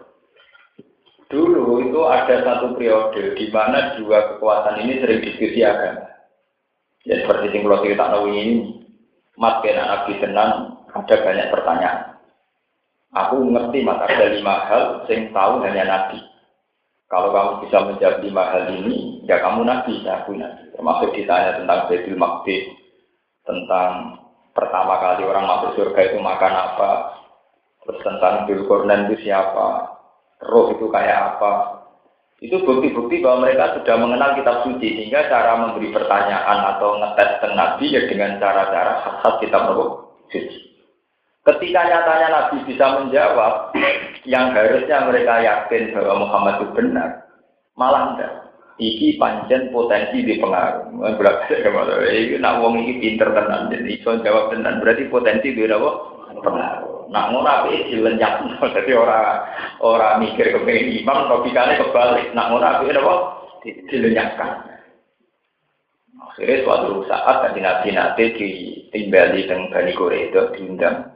Dulu 1.32 1.84
itu 1.84 2.00
ada 2.08 2.44
satu 2.44 2.76
periode 2.76 3.36
di 3.36 3.52
mana 3.52 3.96
dua 4.00 4.36
kekuatan 4.36 4.84
ini 4.84 5.00
sering 5.00 5.20
diskusi 5.24 5.60
agama. 5.60 6.08
Ya 7.04 7.24
seperti 7.24 7.52
yang 7.52 7.68
kita 7.68 8.04
tahu 8.04 8.32
ini, 8.32 8.84
mat 9.36 9.60
kena 9.60 9.84
nabi 9.88 10.20
ada 11.04 11.16
banyak 11.22 11.48
pertanyaan. 11.54 12.00
Aku 13.08 13.40
ngerti 13.40 13.88
mat 13.88 14.04
ada 14.04 14.26
lima 14.28 14.54
hal, 14.68 14.84
sing 15.08 15.32
tahu 15.32 15.64
hanya 15.64 15.84
nabi. 15.88 16.20
Kalau 17.08 17.32
kamu 17.32 17.52
bisa 17.64 17.78
menjawab 17.88 18.20
lima 18.20 18.44
hal 18.52 18.64
ini, 18.68 19.24
ya 19.24 19.40
kamu 19.40 19.64
nabi, 19.64 20.04
ya 20.04 20.20
aku 20.20 20.36
nabi. 20.36 20.68
Termasuk 20.76 21.16
ditanya 21.16 21.56
tentang 21.56 21.88
Baitul 21.88 22.20
Maqdis, 22.20 22.68
tentang 23.48 24.20
pertama 24.52 25.00
kali 25.00 25.24
orang 25.24 25.48
masuk 25.48 25.70
surga 25.72 26.00
itu 26.12 26.20
makan 26.20 26.52
apa, 26.52 26.90
terus 27.80 27.98
tentang 28.04 28.44
Bilqurnan 28.44 29.08
itu 29.08 29.24
siapa, 29.24 29.96
roh 30.44 30.76
itu 30.76 30.84
kayak 30.92 31.40
apa. 31.40 31.80
Itu 32.38 32.62
bukti-bukti 32.62 33.24
bahwa 33.24 33.48
mereka 33.48 33.80
sudah 33.80 33.96
mengenal 33.98 34.38
kitab 34.38 34.62
suci 34.62 35.00
sehingga 35.00 35.26
cara 35.26 35.58
memberi 35.58 35.90
pertanyaan 35.90 36.76
atau 36.76 37.00
ngetes 37.00 37.40
tentang 37.42 37.56
Nabi 37.56 37.90
ya 37.90 38.06
dengan 38.06 38.38
cara-cara 38.38 39.18
khas 39.24 39.34
kitab 39.42 39.74
suci. 40.30 40.67
Ketika 41.48 41.80
nyatanya 41.80 42.28
Nabi 42.28 42.60
bisa 42.68 43.00
menjawab 43.00 43.72
yang 44.32 44.52
harusnya 44.52 45.08
mereka 45.08 45.40
yakin 45.40 45.96
bahwa 45.96 46.28
Muhammad 46.28 46.54
itu 46.60 46.66
benar, 46.76 47.24
malah 47.72 48.12
enggak. 48.12 48.32
Iki 48.78 49.16
panjen 49.16 49.72
potensi 49.72 50.22
di 50.22 50.36
pengaruh. 50.38 50.92
Berarti 51.16 51.56
ini 52.14 52.36
nak 52.38 52.60
wong 52.62 52.78
iki 52.84 53.00
pinter 53.00 53.32
tenan 53.32 53.72
jadi 53.72 53.90
iso 53.90 54.20
jawab 54.22 54.54
tenan 54.54 54.78
berarti 54.84 55.08
potensi 55.08 55.56
di 55.56 55.64
apa? 55.66 55.90
Pengaruh. 56.38 57.08
Nak 57.08 57.26
ngono 57.32 57.48
api 57.48 57.90
dilenyak, 57.90 58.44
jadi 58.76 58.92
orang 58.94 59.40
orang 59.80 60.20
mikir 60.20 60.52
kepengen 60.52 61.00
imam, 61.00 61.32
logikanya 61.32 61.80
kebalik. 61.80 62.28
Nak 62.36 62.46
ngono 62.52 62.66
api 62.68 62.92
apa? 62.92 63.14
Dilenyakkan. 63.88 64.52
Akhirnya 66.28 66.62
suatu 66.62 67.02
saat 67.08 67.36
tadi 67.50 67.58
nabi 67.64 67.88
nanti 67.90 68.24
ditimbali 68.36 69.48
dengan 69.48 69.72
Bani 69.74 69.90
itu 69.96 70.42
diundang 70.54 71.07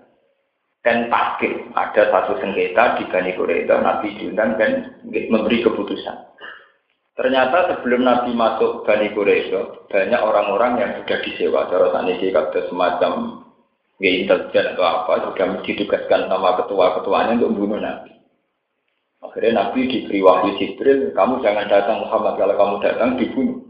dan 0.82 1.06
takdir 1.06 1.62
ada 1.78 2.10
satu 2.10 2.42
sengketa 2.42 2.98
di 2.98 3.06
Bani 3.06 3.30
itu 3.30 3.74
nabi 3.78 4.08
diundang 4.18 4.58
dan 4.58 4.98
memberi 5.06 5.62
keputusan. 5.62 6.32
Ternyata 7.12 7.68
sebelum 7.68 8.08
Nabi 8.08 8.32
masuk 8.32 8.88
Bani 8.88 9.12
Quraisy, 9.12 9.52
banyak 9.92 10.16
orang-orang 10.16 10.80
yang 10.80 10.90
sudah 10.96 11.18
disewa. 11.20 11.68
Cara 11.68 11.92
saniki 11.92 12.32
kata 12.32 12.72
semacam 12.72 13.44
intelijen 14.00 14.74
atau 14.74 14.82
apa 14.82 15.30
sudah 15.30 15.60
ditugaskan 15.62 16.26
sama 16.26 16.58
ketua-ketuanya 16.64 17.38
untuk 17.38 17.50
membunuh 17.54 17.78
Nabi. 17.84 18.12
Akhirnya 19.22 19.70
Nabi 19.70 19.86
diberi 19.86 20.18
wahyu 20.18 20.58
Jibril, 20.58 21.14
kamu 21.14 21.44
jangan 21.46 21.70
datang 21.70 22.02
Muhammad 22.02 22.34
kalau 22.42 22.54
kamu 22.58 22.74
datang 22.82 23.10
dibunuh. 23.14 23.61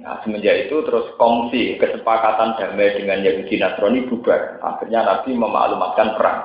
Nah 0.00 0.16
semenjak 0.24 0.68
itu 0.68 0.80
terus 0.88 1.12
kongsi 1.20 1.76
kesepakatan 1.76 2.56
damai 2.56 2.96
dengan 2.96 3.20
Yahudi 3.20 3.60
Nasrani 3.60 4.08
bubar. 4.08 4.56
Akhirnya 4.64 5.04
Nabi 5.04 5.36
memaklumatkan 5.36 6.16
perang. 6.16 6.40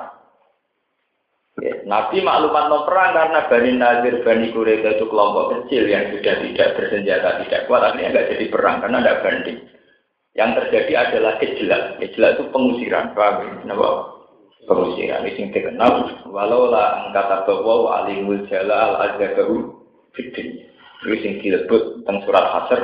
Ya, 1.56 1.72
Nabi 1.88 2.20
maklumat 2.20 2.68
no 2.68 2.84
perang 2.84 3.16
karena 3.16 3.48
Bani 3.48 3.72
Nazir, 3.80 4.20
Bani 4.20 4.52
Quraisy 4.52 5.00
itu 5.00 5.08
kelompok 5.08 5.56
kecil 5.56 5.88
yang 5.88 6.12
sudah 6.12 6.36
tidak 6.44 6.68
bersenjata, 6.76 7.40
tidak 7.40 7.64
kuat, 7.64 7.80
akhirnya 7.80 8.12
nggak 8.12 8.28
jadi 8.36 8.46
perang 8.52 8.76
karena 8.84 8.96
ada 9.00 9.24
banding. 9.24 9.58
Yang 10.36 10.50
terjadi 10.60 10.92
adalah 11.00 11.32
kejelak. 11.40 11.82
Kejelak 11.96 12.30
itu 12.36 12.44
pengusiran, 12.52 13.16
paham? 13.16 13.64
Kenapa? 13.64 13.88
Pengusiran. 14.68 15.24
Ini 15.24 15.32
yang 15.32 15.48
terkenal. 15.56 15.92
Walau 16.28 16.68
lah 16.68 17.08
angkata 17.08 17.48
bahwa 17.48 18.04
alimul 18.04 18.44
jala 18.52 18.76
al 18.92 18.94
azzabahu 19.08 19.80
fitrin. 20.12 20.60
Ini 21.08 21.16
yang 21.24 21.34
disebut 21.40 22.04
tentang 22.04 22.20
surat 22.28 22.44
hasr. 22.52 22.80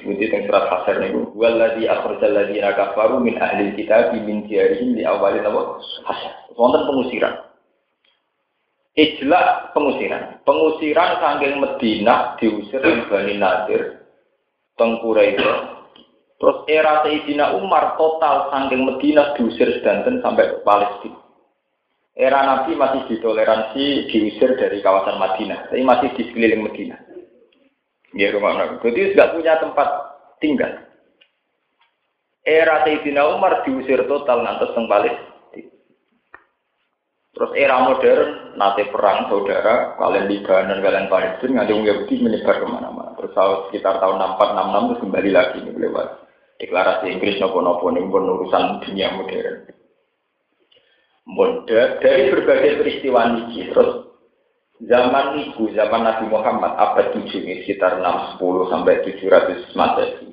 Sebuti 0.00 0.26
tentang 0.26 0.46
surat 0.48 0.64
hasr 0.72 0.96
ini. 1.06 1.22
Walladhi 1.38 1.86
akhrajal 1.86 2.32
ladhina 2.34 2.74
kafaru 2.74 3.22
min 3.22 3.38
ahli 3.38 3.76
kitab 3.78 4.10
min 4.16 4.48
diarihim 4.50 4.98
di 4.98 5.06
awalin 5.06 5.46
apa? 5.46 5.78
Hasr. 6.08 6.32
Wonten 6.58 6.82
pengusiran. 6.88 7.34
Ijlak 8.98 9.70
pengusiran. 9.76 10.42
Pengusiran 10.42 11.10
sangking 11.22 11.62
Medina 11.62 12.34
diusir 12.42 12.82
oleh 12.82 13.06
Bani 13.06 13.34
Nadir. 13.38 14.02
Tengkura 14.74 15.22
itu 15.28 15.44
Terus 16.40 16.64
era 16.72 17.04
Sayyidina 17.04 17.52
Umar 17.60 18.00
total 18.00 18.48
saking 18.48 18.88
Medina 18.88 19.36
diusir 19.36 19.76
sedanten 19.76 20.24
sampai 20.24 20.48
ke 20.48 20.56
Palestina. 20.64 21.20
Era 22.16 22.40
Nabi 22.48 22.72
masih 22.80 23.04
ditoleransi 23.12 24.08
diusir 24.08 24.56
dari 24.56 24.80
kawasan 24.80 25.20
Madinah, 25.20 25.68
tapi 25.68 25.84
masih 25.84 26.08
di 26.16 26.32
sekeliling 26.32 26.64
Medina. 26.64 26.96
Ya 28.14 28.34
rumah 28.34 28.58
Nabi. 28.58 28.82
Jadi 28.82 29.14
tidak 29.14 29.38
punya 29.38 29.54
tempat 29.62 29.88
tinggal. 30.42 30.72
Era 32.42 32.82
Sayyidina 32.82 33.22
Umar 33.36 33.62
diusir 33.62 34.02
total 34.10 34.42
ngantos 34.42 34.74
teng. 34.74 34.88
Terus 37.30 37.52
era 37.54 37.78
modern, 37.86 38.58
nanti 38.58 38.84
perang 38.90 39.30
saudara, 39.30 39.96
kalian 39.96 40.26
Libanon, 40.26 40.82
kalian 40.82 41.06
Palestina, 41.06 41.62
nganti 41.62 41.72
Yahudi 41.72 42.14
menyebar 42.20 42.58
ke 42.58 42.66
mana-mana. 42.66 43.14
Terus 43.16 43.32
sekitar 43.70 44.02
tahun 44.02 44.18
64-66 44.36 44.88
terus 44.90 45.02
kembali 45.06 45.30
lagi 45.30 45.58
nih 45.62 45.74
lewat 45.78 46.08
deklarasi 46.60 47.06
Inggris 47.16 47.40
nopo-nopo 47.40 47.88
ini 47.88 48.04
pun 48.04 48.28
urusan 48.28 48.84
dunia 48.84 49.08
modern. 49.16 49.56
Modern 51.24 51.90
dari 52.04 52.22
berbagai 52.28 52.84
peristiwa 52.84 53.20
niki 53.32 53.72
terus 53.72 54.09
zaman 54.88 55.36
niku 55.36 55.68
zaman 55.76 56.06
Nabi 56.06 56.24
Muhammad 56.32 56.72
abad 56.78 57.12
7 57.12 57.28
ini 57.28 57.64
sekitar 57.64 58.00
610 58.00 58.72
sampai 58.72 58.94
700 59.04 59.76
Masehi. 59.76 60.28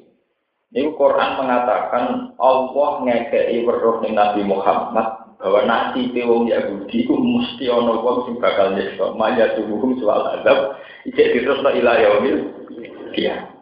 Ini 0.68 0.92
Quran 1.00 1.32
mengatakan 1.40 2.36
Allah 2.36 2.92
ngekei 3.08 3.64
weruh 3.64 4.04
Nabi 4.04 4.44
Muhammad 4.44 5.28
bahwa 5.38 5.62
nanti 5.64 6.12
wong 6.18 6.50
Yahudi 6.50 7.08
itu 7.08 7.14
mesti 7.14 7.72
ono 7.72 8.04
wong 8.04 8.18
sing 8.28 8.36
bakal 8.42 8.74
nyiksa 8.74 9.16
maya 9.16 9.54
tubuhum 9.54 9.96
soal 10.02 10.34
azab 10.40 10.82
iki 11.06 11.22
diterusno 11.22 11.72
ila 11.72 11.94
yaumil 12.02 12.40
kiamat. 13.16 13.54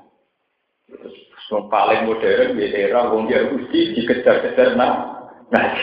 Yang 1.45 1.61
paling 1.69 2.01
modern 2.09 2.57
di 2.57 2.65
era 2.73 3.05
wong 3.13 3.29
Yahudi 3.29 3.93
dikejar-kejar 4.01 4.73
nah. 4.73 5.13
Nah, 5.53 5.77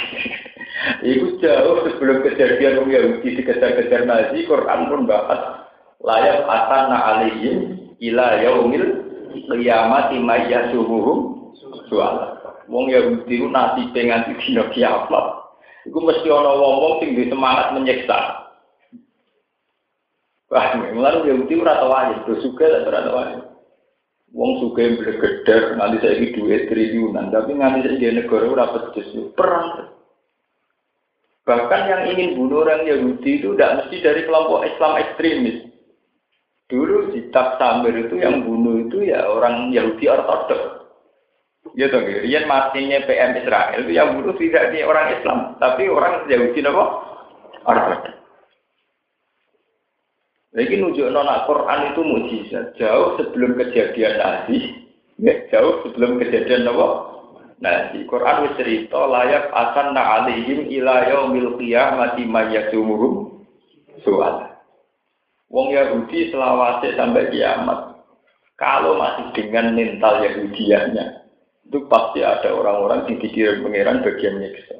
itu 1.02 1.38
jauh 1.38 1.84
sebelum 1.86 2.24
kejadian 2.26 2.82
wong 2.82 2.90
Yahudi 2.90 3.38
dikejar-kejar 3.38 4.08
Nazi, 4.08 4.48
Quran 4.48 4.88
pun 4.88 5.06
bahas 5.06 5.68
layak 6.02 6.42
asan 6.46 6.90
alihim 6.90 7.56
ila 8.02 8.42
yaumil 8.42 8.88
qiyamati 9.46 10.16
mayyasuhum 10.18 11.18
soal. 11.86 12.40
Wong 12.70 12.88
Yahudi 12.88 13.42
itu 13.42 13.46
nasi 13.50 13.90
pengen 13.92 14.38
dina 14.38 14.70
kiamat. 14.72 15.26
Iku 15.82 15.98
mesti 15.98 16.30
ana 16.30 16.54
wong-wong 16.54 17.02
sing 17.02 17.18
semangat 17.26 17.74
menyiksa. 17.74 18.18
Wah, 20.52 20.76
mulai 20.94 21.26
Yahudi 21.26 21.58
ora 21.58 21.80
tau 21.80 21.92
aja, 21.96 22.22
suka 22.44 22.86
ora 22.86 23.00
tau 23.02 23.18
aja. 23.18 23.38
Wong 24.32 24.64
suka 24.64 24.80
yang 24.80 24.96
bergeder, 24.96 25.76
nanti 25.76 26.00
saya 26.00 26.16
duit 26.32 26.68
triliunan, 26.72 27.28
tapi 27.28 27.52
nanti 27.52 27.84
saya 27.84 28.16
negara 28.16 28.48
udah 28.48 28.68
pedes, 28.72 29.12
perang. 29.36 29.92
Bahkan 31.42 31.82
yang 31.90 32.02
ingin 32.14 32.38
bunuh 32.38 32.62
orang 32.62 32.86
Yahudi 32.86 33.42
itu 33.42 33.58
tidak 33.58 33.82
mesti 33.82 33.96
dari 33.98 34.22
kelompok 34.22 34.62
Islam 34.62 34.92
ekstremis. 35.02 35.58
Dulu 36.70 37.10
di 37.10 37.28
Samir 37.34 37.94
itu 37.98 38.16
yang 38.22 38.46
bunuh 38.46 38.86
itu 38.86 39.02
ya 39.10 39.26
orang 39.26 39.74
Yahudi 39.74 40.06
ortodok. 40.06 40.86
Ya 41.74 41.90
toh, 41.90 42.02
Rian 42.02 42.46
matinya 42.46 43.02
PM 43.06 43.38
Israel 43.38 43.80
itu 43.82 43.92
yang 43.94 44.18
bunuh 44.18 44.34
tidak 44.38 44.70
di 44.70 44.86
orang 44.86 45.18
Islam, 45.18 45.38
tapi 45.58 45.90
orang 45.90 46.30
Yahudi 46.30 46.62
apa? 46.62 46.84
Ortodok. 47.66 48.22
Lagi 50.52 50.74
nunjuk 50.78 51.08
nona 51.10 51.48
Quran 51.48 51.80
itu 51.90 52.00
mujizat 52.04 52.76
jauh 52.76 53.16
sebelum 53.16 53.56
kejadian 53.56 54.20
Nabi, 54.20 54.84
ya, 55.16 55.48
jauh 55.48 55.80
sebelum 55.84 56.20
kejadian 56.20 56.68
apa? 56.68 57.11
Nabi. 57.62 58.02
Quran 58.10 58.42
wis 58.42 58.58
cerita 58.58 59.06
layak 59.06 59.54
akan 59.54 59.94
na 59.94 60.02
alihim 60.20 60.66
ila 60.66 61.06
yaumil 61.06 61.54
qiyamati 61.62 62.26
mayyasumuhum 62.26 63.46
soal. 64.02 64.50
Wong 65.46 65.70
Yahudi 65.70 66.34
selawase 66.34 66.98
sampai 66.98 67.30
kiamat. 67.30 68.02
Kalau 68.58 68.98
masih 68.98 69.30
dengan 69.34 69.74
mental 69.74 70.22
Yahudiannya, 70.22 71.06
itu 71.66 71.78
pasti 71.90 72.22
ada 72.22 72.52
orang-orang 72.52 73.10
di 73.10 73.18
pikiran 73.18 73.64
pangeran 73.64 74.06
bagian 74.06 74.38
nyiksa. 74.38 74.76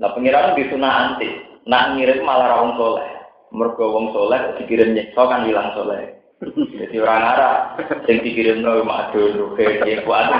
Nah 0.00 0.12
pangeran 0.12 0.54
di 0.54 0.64
sunah 0.70 0.92
anti, 0.92 1.28
nak 1.66 1.96
ngirim 1.96 2.22
malah 2.22 2.56
rawung 2.56 2.74
soleh. 2.78 3.08
Mergo 3.54 3.84
wong 3.94 4.06
soleh 4.14 4.58
dikirim 4.60 4.94
nyiksa 4.94 5.18
kan 5.18 5.46
hilang 5.46 5.74
soleh. 5.74 6.16
Jadi 6.36 6.96
orang 7.00 7.32
Arab 7.32 7.56
yang 8.04 8.20
dikirim 8.20 8.60
nol 8.60 8.84
madun, 8.84 9.56
kayak 9.56 10.04
kuat 10.04 10.36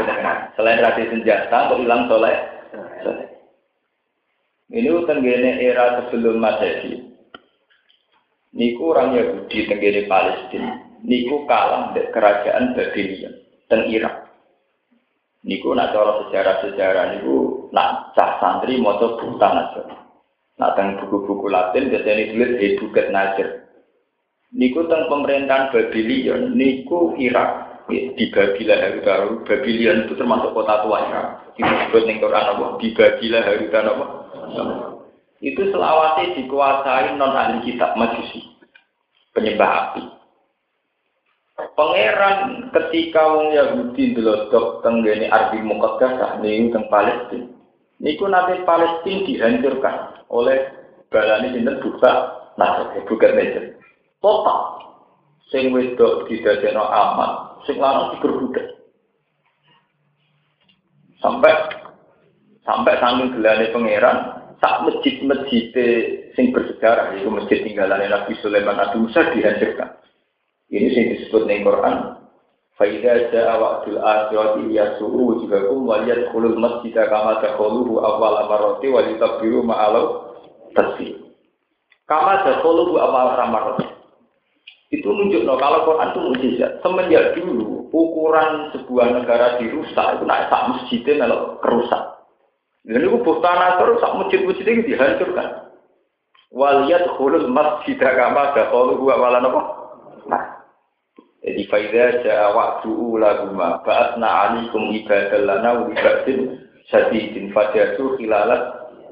Selain 0.52 0.84
rasi 0.84 1.08
senjata, 1.08 1.72
kok 1.72 1.80
hilang 1.80 2.04
soleh. 2.12 2.36
Ini 4.66 4.92
tenggene 5.08 5.62
era 5.62 6.04
sebelum 6.04 6.36
Masehi. 6.36 7.00
Niku 8.52 8.92
orang 8.92 9.16
Yahudi 9.16 9.72
tenggene 9.72 10.04
Palestina. 10.04 10.84
Niku 11.00 11.48
kalah 11.48 11.96
dari 11.96 12.12
kerajaan 12.12 12.76
Babylon 12.76 13.34
dan 13.72 13.80
Irak. 13.88 14.26
Niku 15.46 15.70
nak 15.72 15.94
cara 15.94 16.26
sejarah-sejarah 16.26 17.04
niku 17.16 17.68
nak 17.70 18.12
cah 18.18 18.42
santri 18.42 18.76
moto 18.82 19.16
buta 19.22 19.48
aja. 19.48 19.82
Nak 20.58 20.76
buku-buku 20.98 21.46
Latin 21.46 21.92
biasanya 21.92 22.32
ditulis 22.32 22.58
Hebuket 22.58 23.06
Najer 23.12 23.65
niku 24.54 24.86
teng 24.86 25.10
pemerintahan 25.10 25.74
Babylon 25.74 26.54
niku 26.54 27.18
Irak 27.18 27.82
di 27.90 28.24
Babila 28.34 28.74
Haruta 28.74 29.14
Babylon 29.46 30.06
itu 30.06 30.14
termasuk 30.18 30.50
kota 30.54 30.82
tua 30.82 30.98
Irak. 31.06 31.28
Disebut 31.56 32.02
ning 32.06 32.18
Quran 32.18 32.50
apa? 32.54 32.66
Di 32.82 32.88
Babila 32.94 33.40
Haruta 33.42 33.78
apa? 33.82 34.06
Itu 35.42 35.62
selawase 35.70 36.34
dikuasai 36.38 37.14
non 37.14 37.34
ahli 37.36 37.62
kitab 37.66 37.94
majusi 37.94 38.42
penyembah 39.36 39.70
api. 39.70 40.02
Pangeran 41.56 42.68
ketika 42.68 43.32
wong 43.32 43.52
Yahudi 43.56 44.12
ndelodok 44.12 44.84
teng 44.84 45.00
ngene 45.00 45.32
Ardi 45.32 45.60
Muqaddasah 45.64 46.40
niku 46.40 46.72
teng 46.72 46.84
Palestina. 46.92 47.48
Niku 47.96 48.28
nanti 48.28 48.60
Palestina 48.68 49.24
dihancurkan 49.24 49.96
oleh 50.28 50.68
balani 51.08 51.56
sinten? 51.56 51.80
Buka 51.80 52.12
nah 52.56 52.88
bukan 53.04 53.36
meja 53.36 53.75
total 54.26 54.60
sing 55.54 55.70
wedok 55.70 56.26
didadekno 56.26 56.82
aman 56.82 57.62
sing 57.62 57.78
lanang 57.78 58.18
digerbudak 58.18 58.66
sampai 61.22 61.54
sampai 62.66 62.98
saking 62.98 63.38
gelane 63.38 63.70
pangeran 63.70 64.18
sak 64.58 64.82
masjid-masjid 64.82 65.70
sing 66.34 66.50
bersejarah 66.50 67.14
itu 67.14 67.30
masjid 67.30 67.62
tinggalan 67.62 68.02
Nabi 68.02 68.34
Sulaiman 68.42 68.74
Nabi 68.74 69.06
Musa 69.06 69.30
dihancurkan. 69.30 70.02
Ini 70.66 70.88
sing 70.90 71.04
disebut 71.14 71.46
ning 71.46 71.62
Quran 71.62 72.18
Faidah 72.76 73.32
ja'a 73.32 73.56
wa'dul 73.56 73.96
akhirati 73.96 74.68
yasu'u 74.76 75.08
wujuhakum 75.16 75.88
wa 75.88 76.04
yadkhulul 76.04 76.60
masjida 76.60 77.08
kama 77.08 77.40
dakhuluhu 77.40 78.04
awal 78.04 78.36
amaroti 78.44 78.92
wa 78.92 79.00
yutabbiru 79.00 79.64
ma'alau 79.64 80.36
tasbih. 80.76 81.16
Kama 82.04 82.44
dakhuluhu 82.44 83.00
awal 83.00 83.32
amaroti 83.32 83.95
itu 84.94 85.08
no 85.42 85.58
kalau 85.58 85.82
Quran 85.82 86.14
itu 86.14 86.20
mujizat. 86.22 86.78
Semenjak 86.78 87.34
dulu 87.34 87.90
ukuran 87.90 88.70
sebuah 88.70 89.18
negara 89.18 89.58
dirusak 89.58 90.06
itu 90.18 90.24
naik 90.26 90.46
sak 90.46 90.62
masjidnya 90.70 91.26
kalau 91.26 91.58
kerusak. 91.58 92.02
Dan 92.86 93.02
itu 93.02 93.18
tanah 93.42 93.82
terus 93.82 93.98
sak 93.98 94.14
masjid-masjid 94.14 94.62
itu 94.62 94.94
dihancurkan. 94.94 95.48
Waliyat 96.54 97.10
khulul 97.18 97.50
masjid 97.50 97.98
kama 97.98 98.54
kalau 98.54 98.94
gua 98.94 99.18
malah 99.18 99.42
apa? 99.42 99.62
Nah. 100.30 100.44
Jadi 101.46 101.62
faida 101.70 102.26
ja'a 102.26 102.58
waktu 102.58 102.90
ulaguma 102.90 103.78
ba'atna 103.86 104.50
alikum 104.50 104.90
ibadah 104.90 105.46
lana 105.46 105.70
wa 105.78 105.86
ibadin 105.94 106.58
sadidin 106.90 107.54
fajatu 107.54 108.18
khilalat 108.18 108.62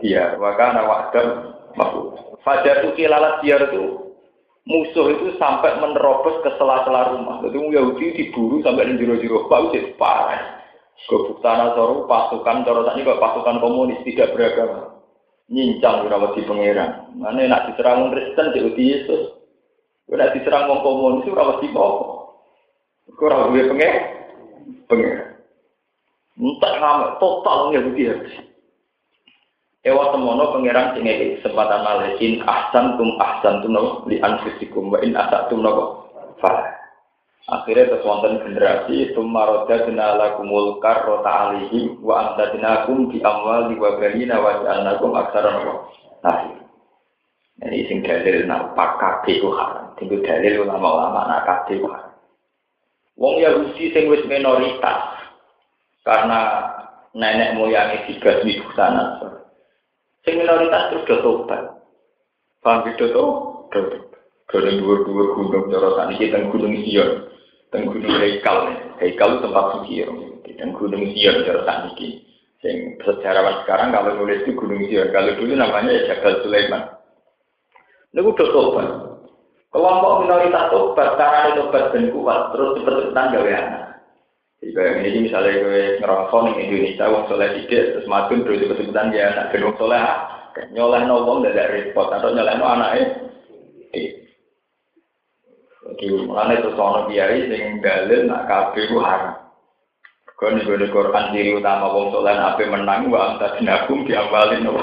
dia 0.02 0.34
wa 0.38 0.54
kana 0.58 0.82
wa'dam 0.82 1.54
mahfud. 1.78 2.38
Fajatu 2.42 2.90
khilalat 2.98 3.38
dia 3.42 3.58
itu 3.70 4.03
musuh 4.64 5.12
itu 5.12 5.36
sampai 5.36 5.76
menerobos 5.76 6.40
ke 6.40 6.50
sela-sela 6.56 7.12
rumah. 7.12 7.44
Jadi 7.44 7.56
Yahudi 7.60 8.06
diburu 8.16 8.64
sampai 8.64 8.92
di 8.92 9.04
jero-jero 9.04 9.48
bau 9.48 9.68
jadi 9.72 9.92
parah. 10.00 10.64
Gobuk 11.04 11.44
tanah 11.44 11.76
soru 11.76 12.08
pasukan 12.08 12.64
ini 12.64 13.04
kok 13.04 13.20
pasukan 13.20 13.60
komunis 13.60 14.00
tidak 14.08 14.32
beragama. 14.32 15.04
Nyincang 15.52 16.08
rawat 16.08 16.32
di 16.32 16.48
pangeran. 16.48 17.12
Mana 17.20 17.44
nak 17.44 17.64
diserang 17.68 18.08
Kristen 18.08 18.56
di 18.56 18.84
Yesus. 18.88 19.36
Nak 20.08 20.32
diserang 20.32 20.72
wong 20.72 20.80
komunis 20.80 21.28
rawat 21.28 21.60
di 21.60 21.68
apa? 21.68 22.08
Kau 23.12 23.28
rawat 23.28 23.52
di 23.52 23.68
pangeran. 23.68 24.04
Pangeran. 24.88 25.28
Entah 26.40 26.72
ngamak 26.80 27.10
total 27.20 27.58
Yahudi 27.76 28.02
habis. 28.08 28.53
Ewa 29.84 30.16
semono 30.16 30.48
pangeran 30.56 30.96
sing 30.96 31.04
kesempatan 31.04 31.84
malesin 31.84 32.40
ahsan 32.48 32.96
tum 32.96 33.20
ahsan 33.20 33.60
tum 33.60 33.76
nopo 33.76 34.08
li 34.08 34.16
anfusikum 34.16 34.88
wa 34.88 34.96
in 35.04 35.12
tum 35.52 35.60
nopo 35.60 36.08
fa. 36.40 36.72
Akhirnya 37.44 37.92
terus 37.92 38.08
wonten 38.08 38.40
generasi 38.40 39.12
tumaroda 39.12 39.84
dinala 39.84 40.40
kumul 40.40 40.80
karrota 40.80 41.52
alihi 41.52 42.00
wa 42.00 42.32
amdadinakum 42.32 43.12
bi 43.12 43.20
amwali 43.20 43.76
wa 43.76 44.00
banina 44.00 44.40
wa 44.40 44.64
ja'alnakum 44.64 45.12
aksara 45.12 45.52
nopo. 45.52 45.92
Nah, 46.24 46.56
ini 47.68 47.84
sing 47.84 48.00
dalil 48.00 48.48
nak 48.48 48.72
kabeh 48.72 49.44
ku 49.44 49.52
haram. 49.52 49.92
Tinggal 50.00 50.24
dalil 50.24 50.64
ulama-ulama 50.64 51.28
nak 51.28 51.44
kabeh 51.44 51.84
ku 51.84 51.92
haram. 51.92 52.16
Wong 53.20 53.36
Yahudi 53.36 53.92
sing 53.92 54.08
wis 54.08 54.24
minoritas 54.24 55.28
karena 56.00 56.72
nenek 57.12 57.60
moyangnya 57.60 58.08
tiga 58.08 58.40
di 58.40 58.56
sana. 58.72 59.20
Sing 60.24 60.40
minoritas 60.40 60.88
terus 60.88 61.04
do 61.04 61.16
tobat. 61.20 61.84
Paham 62.64 62.88
gitu 62.88 63.12
tuh? 63.12 63.30
Kalau 64.48 64.70
dua-dua 64.72 65.24
gunung 65.36 65.68
cara 65.68 66.08
kita 66.16 66.48
gunung 66.48 66.72
Sion, 66.84 67.28
teng 67.68 67.90
gunung 67.90 68.16
Heikal, 68.16 68.72
Heikal 69.02 69.42
tempat 69.44 69.64
suci 69.76 70.04
dan 70.56 70.72
gunung 70.72 71.04
Sion 71.12 71.44
cara 71.44 71.92
kita. 71.92 72.24
Yang 72.64 73.04
sejarawan 73.04 73.60
sekarang 73.60 73.92
kalau 73.92 74.16
nulis 74.16 74.40
itu 74.46 74.56
gunung 74.56 74.80
Sion, 74.88 75.12
kalau 75.12 75.36
dulu 75.36 75.52
namanya 75.52 75.92
ya 75.92 76.16
Jabal 76.16 76.40
Sulaiman. 76.40 76.82
Ini 78.14 78.20
udah 78.24 78.48
tobat. 78.48 78.88
Kelompok 79.74 80.12
minoritas 80.22 80.70
tobat, 80.70 81.08
cara 81.18 81.52
tobat 81.52 81.84
dan 81.92 82.14
kuat, 82.14 82.40
terus 82.54 82.78
cepet-cepetan 82.80 83.34
gawe 83.34 83.50
anak. 83.52 83.82
Jadi 84.64 85.12
ini 85.12 85.28
misalnya 85.28 85.60
gue 85.60 86.00
ngerokok 86.00 86.56
di 86.56 86.64
Indonesia, 86.64 87.12
wong 87.12 87.28
soleh 87.28 87.52
tidak, 87.52 88.00
terus 88.00 88.08
madun 88.08 88.48
terus 88.48 88.64
kesebutan 88.64 89.12
dia 89.12 89.28
anak 89.36 89.52
gedung 89.52 89.76
soleh, 89.76 90.00
nyoleh 90.72 91.04
no 91.04 91.20
wong 91.28 91.44
dari 91.44 91.92
repot, 91.92 92.08
atau 92.08 92.32
nyoleh 92.32 92.54
no 92.56 92.64
anaknya. 92.64 93.04
Jadi 95.84 96.04
mulanya 96.24 96.64
itu 96.64 96.70
sono 96.72 97.04
biari 97.04 97.44
sing 97.52 97.84
dalil 97.84 98.24
nak 98.24 98.48
kafe 98.48 98.88
ku 98.88 99.04
haram. 99.04 99.36
Kau 100.34 100.50
nih 100.50 100.64
gue 100.64 100.88
Quran 100.88 101.36
diri 101.36 101.60
utama 101.60 101.92
wong 101.92 102.08
soleh 102.16 102.32
apa 102.32 102.64
menang, 102.64 103.12
wa 103.12 103.36
anta 103.36 103.60
dinagum 103.60 104.08
diambalin 104.08 104.64
no. 104.64 104.80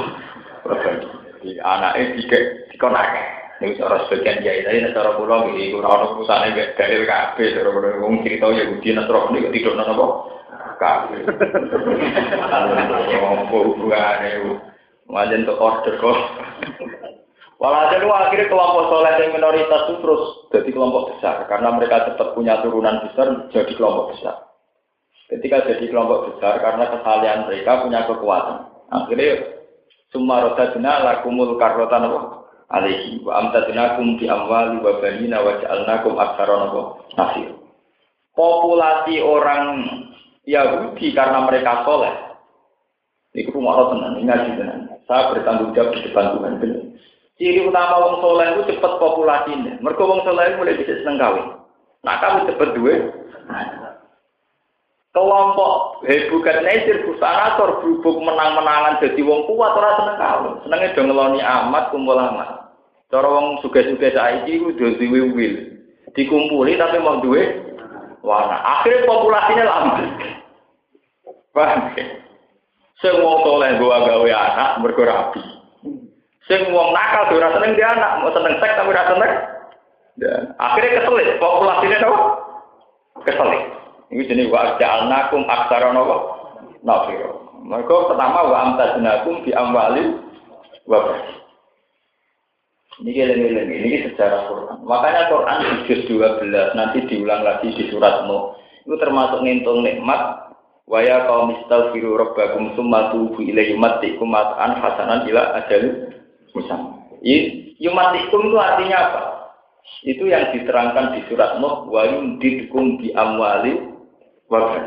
Jadi 1.42 1.58
anaknya 1.58 2.22
tiga 2.22 2.40
dikonak. 2.70 3.41
Ini 3.62 3.78
cara 3.78 4.10
sebagian 4.10 4.42
kiai 4.42 4.66
tadi, 4.66 4.90
cara 4.90 5.14
pulau 5.14 5.46
ini 5.54 5.70
kurang 5.70 5.94
orang 5.94 6.18
urusan 6.18 6.50
ini 6.50 6.74
dalil 6.74 7.06
kafe, 7.06 7.54
cara 7.54 7.70
pulau 7.70 7.94
ngomong 8.02 8.26
cerita 8.26 8.50
ya 8.50 8.66
budi 8.74 8.90
nasroh 8.90 9.30
ini 9.30 9.54
tidur 9.54 9.78
nana 9.78 9.94
kok 9.94 10.14
kafe. 10.82 11.18
Ngomong 13.14 13.54
hubungan 13.54 14.18
itu, 14.26 14.52
macam 15.06 15.46
untuk 15.46 15.62
order 15.62 15.94
kok. 16.02 16.18
Walhasil 17.62 18.10
akhirnya 18.10 18.50
kelompok 18.50 18.90
soleh 18.90 19.14
yang 19.22 19.38
minoritas 19.38 19.86
itu 19.86 20.02
terus 20.02 20.24
jadi 20.50 20.70
kelompok 20.74 21.14
besar 21.14 21.46
karena 21.46 21.70
mereka 21.78 22.10
tetap 22.10 22.34
punya 22.34 22.58
turunan 22.66 23.06
besar 23.06 23.46
jadi 23.54 23.70
kelompok 23.78 24.18
besar. 24.18 24.50
Ketika 25.30 25.70
jadi 25.70 25.86
kelompok 25.86 26.34
besar 26.34 26.58
karena 26.58 26.90
kesalahan 26.90 27.46
mereka 27.46 27.86
punya 27.86 28.10
kekuatan. 28.10 28.58
Akhirnya 28.90 29.62
semua 30.10 30.42
roda 30.42 30.74
lakumul 30.74 31.62
karotan 31.62 32.10
apa? 32.10 32.41
Alaihi 32.72 33.20
wa 33.22 33.44
amtadnakum 33.44 34.16
bi 34.16 34.32
amwali 34.32 34.80
wa 34.80 34.98
banina 35.04 35.44
wa 35.44 35.60
ja'alnakum 35.60 36.16
aktsara 36.16 36.56
nasir. 37.20 37.52
Populasi 38.32 39.20
orang 39.20 39.84
Yahudi 40.48 41.12
karena 41.12 41.46
mereka 41.46 41.84
soleh. 41.84 42.16
Ini 43.32 43.48
rumah 43.56 43.80
Allah 43.80 43.88
tenang, 43.96 44.14
ini 44.20 44.28
ngaji 44.28 44.50
tenang. 44.60 44.82
Saya 45.08 45.32
bertanggung 45.32 45.72
jawab 45.72 45.96
di 45.96 46.04
depan 46.04 46.36
Tuhan. 46.36 46.54
Ciri 47.40 47.64
utama 47.66 47.96
wong 47.98 48.16
soleh 48.22 48.48
itu 48.54 48.76
cepat 48.76 49.02
populasinya. 49.02 49.80
Mereka 49.82 50.04
wong 50.04 50.22
soleh 50.28 50.56
mulai 50.62 50.78
bisa 50.78 50.94
seneng 51.02 51.18
kawin. 51.18 51.48
Nah 52.06 52.16
kamu 52.22 52.54
cepat 52.54 52.70
duit. 52.78 53.02
Kelompok 55.12 56.06
hebukan 56.08 56.64
nesir 56.64 57.04
busanator 57.04 57.84
berhubung 57.84 58.24
menang-menangan 58.24 59.04
jadi 59.04 59.20
wong 59.26 59.44
kuat 59.50 59.74
orang 59.74 59.98
seneng 59.98 60.18
kawin. 60.22 60.54
Senengnya 60.64 60.94
dong 60.94 61.06
ngeloni 61.10 61.40
amat 61.42 61.84
kumpul 61.90 62.20
amat. 62.20 62.61
Cara 63.12 63.28
wong 63.28 63.60
suge-suge 63.60 64.16
saiki 64.16 64.64
do 64.80 64.96
duwe 64.96 65.22
wil. 65.36 65.54
Dikumpuli 66.16 66.80
tapi 66.80 66.98
mau 67.04 67.20
duwe 67.20 67.60
warna. 68.24 68.64
Akhirnya 68.64 69.04
populasinya 69.04 69.66
lama. 69.68 69.94
Paham 71.52 71.92
ya? 72.00 72.06
Sing 73.04 73.20
wong 73.20 73.44
soleh 73.44 73.76
gua 73.84 74.08
gawe 74.08 74.30
anak 74.32 74.70
mergo 74.80 75.04
rapi. 75.04 75.44
Sing 76.48 76.72
wong 76.72 76.96
nakal 76.96 77.36
ora 77.36 77.52
seneng 77.60 77.76
dia 77.76 77.92
anak, 77.92 78.24
mau 78.24 78.32
seneng 78.32 78.56
seks 78.64 78.78
tapi 78.80 78.94
ora 78.96 79.04
seneng 79.12 79.34
Dan 80.20 80.42
akhirnya 80.60 81.02
keselit, 81.02 81.40
populasinya 81.40 81.98
apa? 82.04 82.20
Keselit. 83.28 83.64
Ini 84.12 84.28
jenis 84.28 84.52
wa 84.52 84.76
ja'alnakum 84.76 85.48
aksara 85.48 85.92
apa? 85.92 86.18
Nafiro. 86.84 87.32
Mereka 87.64 88.12
pertama 88.12 88.40
wa 88.48 88.58
amtaznakum 88.68 89.44
di 89.48 89.52
amwalin 89.56 90.20
wa 90.86 91.00
Ini 93.02 93.18
geleng-geleng, 93.18 93.70
ini 93.74 94.06
sejarah 94.06 94.46
Quran. 94.46 94.78
Makanya 94.86 95.34
Quran 95.34 95.58
di 95.66 95.78
juz 95.90 96.02
12 96.06 96.78
nanti 96.78 97.02
diulang 97.10 97.42
lagi 97.42 97.74
di 97.74 97.90
surat 97.90 98.30
Nuh. 98.30 98.54
Itu 98.86 98.94
termasuk 99.02 99.42
ngintung 99.42 99.82
nikmat 99.82 100.52
Waya 100.90 101.24
kaum 101.24 101.56
istaghfiru 101.56 102.20
rabbakum 102.20 102.76
summa 102.76 103.16
tubu 103.16 103.40
ilaihi 103.40 103.80
yumatikum 103.80 104.28
mat'an 104.28 104.76
hasanan 104.76 105.24
ila 105.24 105.64
ajal 105.64 106.12
musam. 106.52 107.08
Yumatikum 107.80 108.52
itu 108.52 108.58
artinya 108.60 108.98
apa? 109.00 109.22
Itu 110.04 110.28
yang 110.28 110.52
diterangkan 110.52 111.16
di 111.16 111.26
surat 111.32 111.64
Nuh 111.64 111.88
wa 111.88 112.06
yumdidkum 112.06 113.00
bi 113.02 113.16
amwali 113.16 113.88
wa 114.52 114.78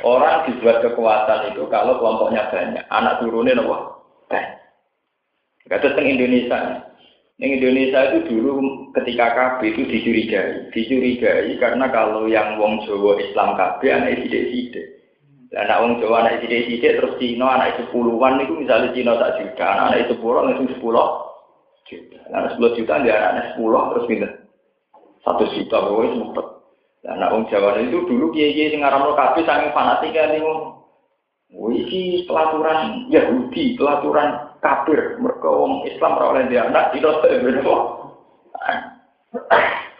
Orang 0.00 0.48
dibuat 0.48 0.80
kekuatan 0.82 1.52
itu 1.52 1.62
kalau 1.68 2.00
kelompoknya 2.00 2.48
banyak, 2.48 2.84
anak 2.88 3.20
turunnya 3.20 3.58
nopo 3.58 4.02
banyak. 4.26 4.56
Kata 5.68 6.00
Indonesia, 6.02 6.89
Yang 7.40 7.52
Indonesia 7.56 8.00
itu 8.12 8.18
dulu 8.36 8.52
ketika 9.00 9.32
KB 9.32 9.72
itu 9.72 9.82
dicurigai, 9.88 10.68
dicurigai 10.76 11.56
karena 11.56 11.88
kalau 11.88 12.28
yang 12.28 12.60
wong 12.60 12.84
Jawa 12.84 13.16
Islam 13.16 13.56
KB 13.56 13.80
anak 13.88 14.20
sidik-sidik. 14.20 14.86
Lah 15.48 15.64
anak 15.64 15.78
wong 15.80 15.92
Jawa 16.04 16.16
anak 16.20 16.44
sithik-sithik 16.44 17.00
terus 17.00 17.16
Cina 17.16 17.56
anak 17.56 17.80
itu 17.80 17.88
puluhan 17.96 18.36
niku 18.36 18.60
misalnya 18.60 18.92
Cina 18.92 19.16
tak 19.16 19.40
juta, 19.40 19.68
anak 19.72 20.04
itu 20.04 20.12
sepuluh 20.20 20.40
itu 20.52 20.64
sepuluh 20.76 21.08
juta. 21.88 22.18
Anak 22.28 22.48
sepuluh 22.52 22.72
juta 22.76 22.94
dia 23.00 23.16
anak 23.32 23.44
sepuluh 23.56 23.82
terus 23.88 24.04
pindah 24.04 24.32
satu 25.24 25.44
juta 25.56 25.76
pokoknya 25.80 26.20
sempet. 26.20 26.46
Lah 27.08 27.12
anak 27.16 27.30
wong 27.32 27.42
Jawa 27.48 27.80
itu 27.80 27.98
dulu 28.04 28.36
kiai-kiai 28.36 28.68
sing 28.68 28.84
ngaramno 28.84 29.16
kabeh 29.16 29.48
saking 29.48 29.72
fanatik 29.72 30.12
kan 30.12 30.36
niku. 30.36 30.76
Wih, 31.50 32.28
pelaturan 32.28 33.10
Yahudi, 33.10 33.74
pelaturan 33.74 34.49
kafir. 34.60 35.16
Mereka 35.20 35.48
wong 35.48 35.84
Islam 35.88 36.16
ora 36.20 36.26
oleh 36.36 36.44
dia 36.48 36.68
anak 36.68 36.96
itu 36.96 37.08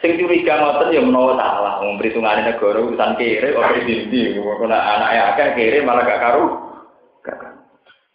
Sing 0.00 0.16
curiga 0.16 0.56
ngoten 0.56 0.96
ya 0.96 1.00
menawa 1.04 1.36
salah, 1.36 1.74
wong 1.84 2.00
perhitungane 2.00 2.40
negara 2.40 2.80
urusan 2.80 3.20
kere 3.20 3.52
kok 3.52 3.68
dindi, 3.84 4.32
kok 4.32 4.64
anake 4.64 5.18
akeh 5.20 5.48
kere 5.60 5.78
malah 5.84 6.08
gak 6.08 6.22
karu. 6.24 6.46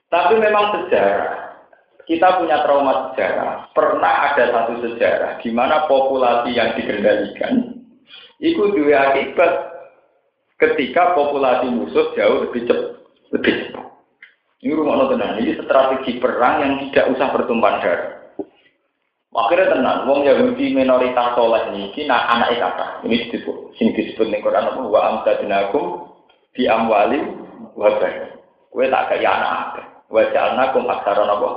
Tapi 0.10 0.34
memang 0.42 0.74
sejarah 0.74 1.46
kita 2.06 2.38
punya 2.38 2.62
trauma 2.62 3.12
sejarah. 3.12 3.70
Pernah 3.74 4.14
ada 4.32 4.44
satu 4.54 4.74
sejarah 4.86 5.42
di 5.42 5.50
mana 5.50 5.90
populasi 5.90 6.54
yang 6.54 6.78
dikendalikan 6.78 7.82
itu 8.38 8.62
dua 8.78 9.14
akibat 9.14 9.52
ketika 10.62 11.18
populasi 11.18 11.68
musuh 11.74 12.14
jauh 12.14 12.46
lebih 12.46 12.70
cepat. 12.70 12.90
Lebih 13.34 13.54
cepat. 13.68 13.85
Ini 14.66 14.74
rumah 14.74 15.06
tenang, 15.14 15.38
ini 15.38 15.62
strategi 15.62 16.18
perang 16.18 16.66
yang 16.66 16.74
tidak 16.90 17.14
usah 17.14 17.30
bertumpah 17.38 17.86
darah. 17.86 18.34
Akhirnya 19.30 19.78
tenang, 19.78 20.10
wong 20.10 20.26
Yahudi 20.26 20.74
minoritas 20.74 21.38
soleh 21.38 21.70
ini, 21.70 21.94
nah 22.10 22.26
anak 22.34 22.58
kata, 22.58 23.06
ini 23.06 23.30
disebut, 23.30 23.78
sing 23.78 23.94
disebut 23.94 24.26
nih 24.26 24.42
Quran 24.42 24.66
apa, 24.66 24.82
wa 24.82 25.02
amtadinakum 25.06 26.10
di 26.58 26.66
amwali 26.66 27.22
wa 27.78 27.94
Kue 28.74 28.90
tak 28.90 29.06
kaya 29.14 29.30
anak 29.38 29.86
wa 30.10 30.26
jalnakum 30.34 30.90
aksaron 30.90 31.30
apa? 31.30 31.50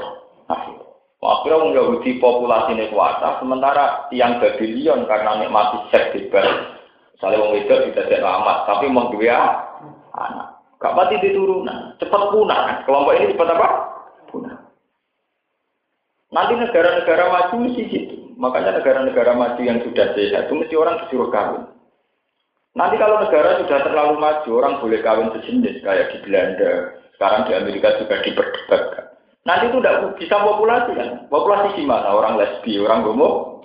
Akhirnya 1.19 1.61
wong 1.65 1.73
Yahudi 1.73 2.21
populasi 2.21 2.77
kuasa, 2.93 3.41
sementara 3.41 4.05
yang 4.13 4.37
Babylon 4.37 5.09
karena 5.09 5.41
nikmati 5.41 5.81
seks 5.89 6.13
bebas, 6.13 6.77
misalnya 7.17 7.41
wong 7.41 7.57
itu 7.57 7.73
tidak 7.89 8.21
amat, 8.21 8.69
tapi 8.69 8.93
mau 8.93 9.09
dua 9.09 9.65
anak. 10.13 10.58
Gak 10.79 10.95
pati 10.95 11.19
diturunan, 11.19 11.99
cepat 11.99 12.23
punah. 12.31 12.87
Kelompok 12.87 13.15
ini 13.19 13.35
cepat 13.35 13.51
apa? 13.59 13.69
Punah. 14.31 14.57
Nanti 16.31 16.55
negara-negara 16.55 17.25
maju 17.35 17.55
mesti 17.67 17.83
gitu. 17.91 18.17
Makanya 18.39 18.79
negara-negara 18.79 19.35
maju 19.35 19.59
yang 19.59 19.83
sudah 19.83 20.15
sehat 20.15 20.47
itu 20.47 20.55
mesti 20.55 20.75
orang 20.79 21.03
disuruh 21.03 21.35
kawin. 21.35 21.67
Nanti 22.79 22.95
kalau 22.95 23.19
negara 23.19 23.59
sudah 23.59 23.79
terlalu 23.83 24.23
maju, 24.23 24.51
orang 24.63 24.79
boleh 24.79 25.01
kawin 25.03 25.35
sejenis 25.35 25.83
kayak 25.83 26.15
di 26.15 26.19
Belanda. 26.23 26.95
Sekarang 27.19 27.51
di 27.51 27.53
Amerika 27.59 27.99
juga 27.99 28.23
diperdebatkan. 28.23 29.05
Nanti 29.43 29.65
itu 29.67 29.83
tidak 29.83 30.15
bisa 30.15 30.37
populasi 30.39 30.91
kan? 30.95 31.27
Populasi 31.27 31.75
gimana? 31.75 32.15
Orang 32.15 32.39
lesbi, 32.39 32.79
orang 32.79 33.03
homo. 33.03 33.59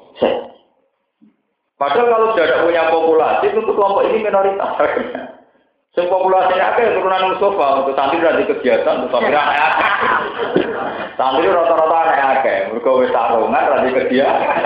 Padahal 1.78 2.10
kalau 2.10 2.28
sudah 2.34 2.64
punya 2.66 2.84
populasi, 2.90 3.46
itu 3.54 3.62
kelompok 3.62 4.02
ini 4.10 4.26
minoritas. 4.26 4.74
Sing 5.94 6.10
populasinya 6.10 6.74
akeh 6.74 6.98
turunan 6.98 7.30
Mustafa 7.30 7.86
untuk 7.86 7.94
santri 7.94 8.18
dari 8.18 8.50
kegiatan 8.50 9.06
untuk 9.06 9.14
santri 9.14 9.38
akeh. 9.38 9.70
Santri 11.14 11.54
rata-rata 11.54 11.98
aneh 12.02 12.22
akeh, 12.34 12.58
mergo 12.74 13.06
wis 13.06 13.14
sarungan 13.14 13.54
dari 13.54 13.94
kegiatan. 13.94 14.58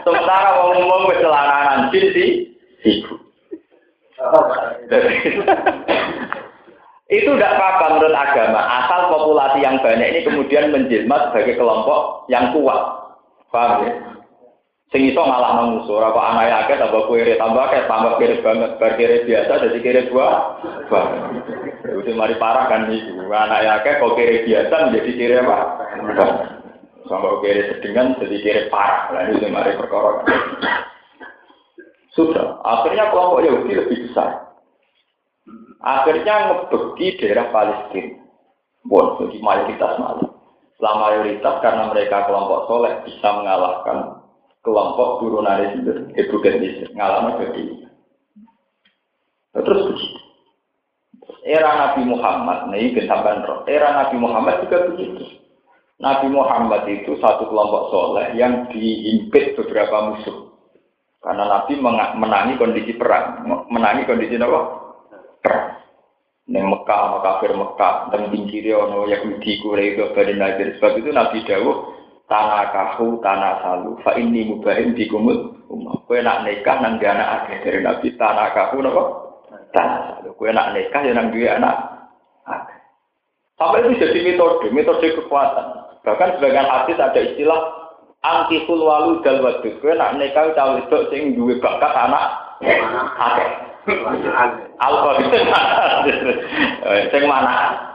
Sementara 0.00 0.48
wong 0.64 0.80
umum 0.80 1.12
wis 1.12 1.20
celananan 1.20 1.92
jin 1.92 2.06
di 2.16 2.26
ibu. 2.88 3.14
itu 7.12 7.28
tidak 7.36 7.52
apa-apa 7.60 8.00
menurut 8.00 8.16
agama, 8.16 8.64
asal 8.80 9.12
populasi 9.12 9.60
yang 9.60 9.76
banyak 9.84 10.08
ini 10.08 10.20
kemudian 10.24 10.72
menjelma 10.72 11.28
sebagai 11.28 11.60
kelompok 11.60 12.24
yang 12.32 12.48
kuat. 12.56 12.80
Paham 13.52 13.84
ya? 13.84 13.92
Sing 14.92 15.08
iso 15.08 15.24
ngalah 15.24 15.56
nang 15.56 15.68
musuh, 15.80 16.04
ora 16.04 16.12
kok 16.12 16.20
anake 16.20 16.52
akeh 16.52 16.76
tambah 16.76 17.08
kere, 17.08 17.40
tambah 17.40 17.64
akeh 17.64 17.88
tambah 17.88 18.12
kere 18.20 18.44
banget, 18.44 18.70
bar 18.76 18.92
kere 19.00 19.24
biasa 19.24 19.52
jadi 19.64 19.78
kere 19.80 20.00
dua. 20.12 20.60
Wah. 20.92 21.06
Itu 21.80 22.12
mari 22.12 22.36
parah 22.36 22.68
kan 22.68 22.92
itu. 22.92 23.24
Anake 23.24 23.68
akeh 23.72 23.94
kok 23.96 24.14
kere 24.20 24.44
biasa 24.44 24.92
menjadi 24.92 25.12
kere 25.16 25.34
apa? 25.40 25.58
Sampai 27.08 27.40
kere 27.40 27.60
sedengan 27.72 28.20
jadi 28.20 28.36
kere 28.44 28.62
parah. 28.68 29.16
Lah 29.16 29.32
itu 29.32 29.48
mari 29.48 29.72
perkara. 29.80 30.28
Sudah, 32.12 32.60
akhirnya 32.60 33.08
kelompok 33.08 33.48
Yahudi 33.48 33.72
lebih 33.72 34.12
besar. 34.12 34.60
Akhirnya 35.80 36.52
ngebeki 36.52 37.16
daerah 37.16 37.48
Palestina. 37.48 38.20
Bon, 38.84 39.16
jadi 39.24 39.40
mayoritas 39.40 39.96
malah. 39.96 40.28
Setelah 40.76 40.94
mayoritas 41.00 41.54
karena 41.64 41.88
mereka 41.88 42.28
kelompok 42.28 42.68
soleh 42.68 42.92
bisa 43.08 43.28
mengalahkan 43.40 44.21
kelompok 44.62 45.20
turunan 45.20 45.58
itu 45.74 45.92
ibu 46.14 46.36
gadis 46.38 46.86
ngalami 46.94 47.38
jadi 47.42 47.64
terus 49.52 49.82
begitu. 49.92 50.18
Era 51.42 51.74
Nabi 51.74 52.06
Muhammad 52.06 52.70
nih 52.70 52.94
kesabaran 52.96 53.44
roh. 53.44 53.60
Era 53.68 53.92
Nabi 53.92 54.16
Muhammad 54.16 54.62
juga 54.64 54.88
begitu. 54.88 55.42
Nabi 55.98 56.26
Muhammad 56.30 56.86
itu 56.88 57.14
satu 57.18 57.46
kelompok 57.46 57.92
soleh 57.94 58.34
yang 58.34 58.70
diimpit 58.70 59.54
beberapa 59.58 60.10
musuh. 60.10 60.50
Karena 61.22 61.46
Nabi 61.46 61.78
menangi 62.18 62.58
kondisi 62.58 62.98
perang. 62.98 63.46
Menangi 63.70 64.02
kondisi 64.06 64.34
apa? 64.34 64.60
Perang. 65.38 65.68
Neng 66.50 66.66
Mekah, 66.74 67.22
kafir 67.22 67.54
Mekah, 67.54 68.10
dan 68.10 68.26
pinggirnya 68.34 68.82
ono 68.82 69.06
Yahudi, 69.06 69.62
Quraisy, 69.62 70.10
Bani 70.10 70.34
Nadir. 70.34 70.74
Sebab 70.74 70.98
itu 70.98 71.14
Nabi 71.14 71.38
Dawud 71.46 71.78
tanah 72.26 72.62
kahu 72.70 73.18
tanah 73.22 73.62
salu. 73.62 73.98
Fa 74.02 74.14
ini 74.18 74.46
mubahin 74.46 74.94
di 74.94 75.08
kumul 75.10 75.66
umah 75.70 75.96
kue 76.06 76.20
nak 76.20 76.44
nikah 76.44 76.78
nang 76.82 77.00
dia 77.00 77.16
anak 77.16 77.28
akeh 77.44 77.56
dari 77.64 77.80
nabi 77.82 78.08
tanah 78.14 78.46
kahu 78.54 78.82
nopo 78.82 79.02
tanah 79.74 79.98
salu. 80.18 80.30
Kue 80.38 80.50
nak 80.54 80.74
nikah 80.74 81.00
ya 81.02 81.12
nang 81.14 81.34
dia 81.34 81.58
anak 81.58 81.76
akeh. 82.46 82.78
Sampai 83.58 83.84
itu 83.84 84.00
jadi 84.00 84.18
metode 84.22 84.66
metode 84.70 85.06
kekuatan. 85.18 85.66
Bahkan 86.02 86.28
sebagian 86.38 86.66
hadis 86.66 86.98
ada 86.98 87.20
istilah 87.22 87.60
anti 88.26 88.62
walu 88.66 89.22
dal 89.22 89.42
wadud. 89.42 89.74
Kue 89.78 89.92
nak 89.94 90.18
nikah 90.18 90.50
cawe 90.54 90.78
itu 90.78 90.98
sing 91.10 91.34
duwe 91.34 91.58
bakat 91.58 91.92
anak 91.94 92.24
akeh. 93.18 93.50
Alfa 94.78 95.10
sing 97.10 97.22
mana 97.26 97.91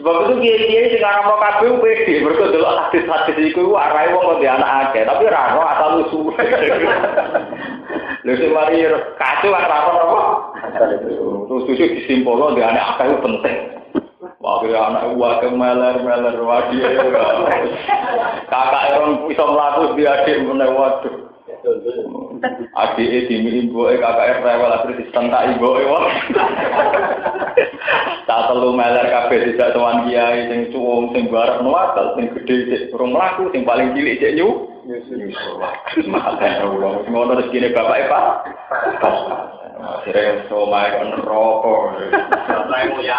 Sebab 0.00 0.32
itu 0.32 0.34
kiai-kiai 0.40 0.96
sing 0.96 1.04
mau 1.04 1.36
kabeh 1.36 1.76
pede, 1.76 2.24
mergo 2.24 2.48
delok 2.48 2.88
hadis-hadis 2.88 3.52
iku 3.52 3.76
arahe 3.76 4.16
wong 4.16 4.40
kok 4.40 4.48
anak 4.48 4.88
akeh, 4.88 5.04
tapi 5.04 5.28
ra 5.28 5.52
ono 5.52 5.60
asal 5.60 5.90
usul. 6.08 6.32
Lha 8.24 8.32
sing 8.32 8.48
mari 8.48 8.80
kacau 9.20 9.52
ora 9.52 9.78
ono 9.92 10.00
apa? 10.00 10.20
Terus 10.72 11.68
susu 11.68 11.84
disimpulno 11.84 12.56
di 12.56 12.64
anak 12.64 12.96
akeh 12.96 13.20
penting. 13.20 13.56
Wah, 14.40 14.64
anak 14.64 15.20
gua 15.20 15.36
kemeler-meler 15.44 16.40
wadi. 16.48 16.80
Kakak 18.48 18.84
orang 18.96 19.28
bisa 19.28 19.44
melaku 19.44 20.00
di 20.00 20.08
adik 20.08 20.48
meneh 20.48 20.68
waduh. 20.72 21.29
Adik 22.72 23.28
di 23.28 23.36
ibu 23.36 23.84
kakak 24.00 24.40
rewel 24.40 24.72
akhirnya 24.72 25.00
disentak 25.04 25.42
ibu 25.56 25.68
Tak 28.24 28.40
telu 28.46 28.70
meler 28.72 29.06
kabeh 29.10 29.52
tidak 29.52 29.74
tuan 29.74 30.06
kiai 30.06 30.46
sing 30.48 30.70
cuwung 30.70 31.10
sing 31.12 31.28
bareng 31.28 31.66
nuwakal 31.66 32.14
sing 32.14 32.30
gedhe 32.32 32.70
sik 32.70 32.94
urung 32.94 33.12
mlaku 33.12 33.50
sing 33.50 33.66
paling 33.66 33.92
cilik 33.92 34.22
sik 34.22 34.38
nyu. 34.38 34.70
Malah 36.08 36.64
ulang 36.64 37.04
ngono 37.10 37.42
rezekine 37.42 37.74
bapak 37.74 38.08
Pak. 38.08 39.59
Akhirnya. 39.80 40.44
Saya 42.70 42.84
mau 42.92 43.00
ya. 43.00 43.18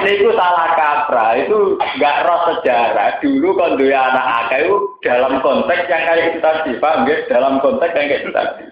Ini 0.00 0.26
salah 0.34 0.68
kaprah, 0.74 1.30
itu 1.38 1.78
nggak 1.78 2.16
roh 2.26 2.40
sejarah. 2.50 3.18
Dulu 3.22 3.48
kan 3.58 3.76
dua 3.78 4.10
anak 4.10 4.54
itu 4.54 4.76
dalam 5.02 5.42
konteks 5.42 5.86
yang 5.90 6.02
kayak 6.06 6.26
itu 6.34 6.38
tadi, 6.42 6.70
paham 6.78 7.06
ya? 7.06 7.16
Dalam 7.26 7.58
konteks 7.62 7.94
yang 7.94 8.06
kayak 8.10 8.22
itu 8.22 8.32
tadi. 8.32 8.64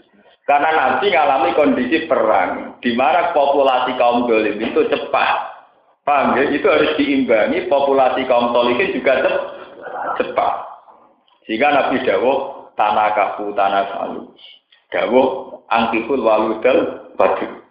Karena 0.48 0.70
nanti 0.72 1.12
ngalami 1.12 1.52
kondisi 1.52 2.08
perang, 2.08 2.80
di 2.80 2.96
mana 2.96 3.36
populasi 3.36 3.92
kaum 4.00 4.24
dolim 4.24 4.56
itu 4.56 4.80
cepat. 4.88 5.36
Paham 6.08 6.40
ya? 6.40 6.48
Itu 6.48 6.66
harus 6.72 6.96
diimbangi 6.96 7.68
populasi 7.68 8.24
kaum 8.24 8.56
solihin 8.56 8.96
juga 8.96 9.28
cepat. 10.16 10.67
Sehingga 11.48 11.72
Nabi 11.72 12.04
Dawuh 12.04 12.68
tanah 12.76 13.08
kafu 13.16 13.56
tanah 13.56 13.88
salu. 13.88 14.28
Dawuh 14.92 15.28
angkiful 15.72 16.20
waludal 16.20 17.08
badu. 17.16 17.64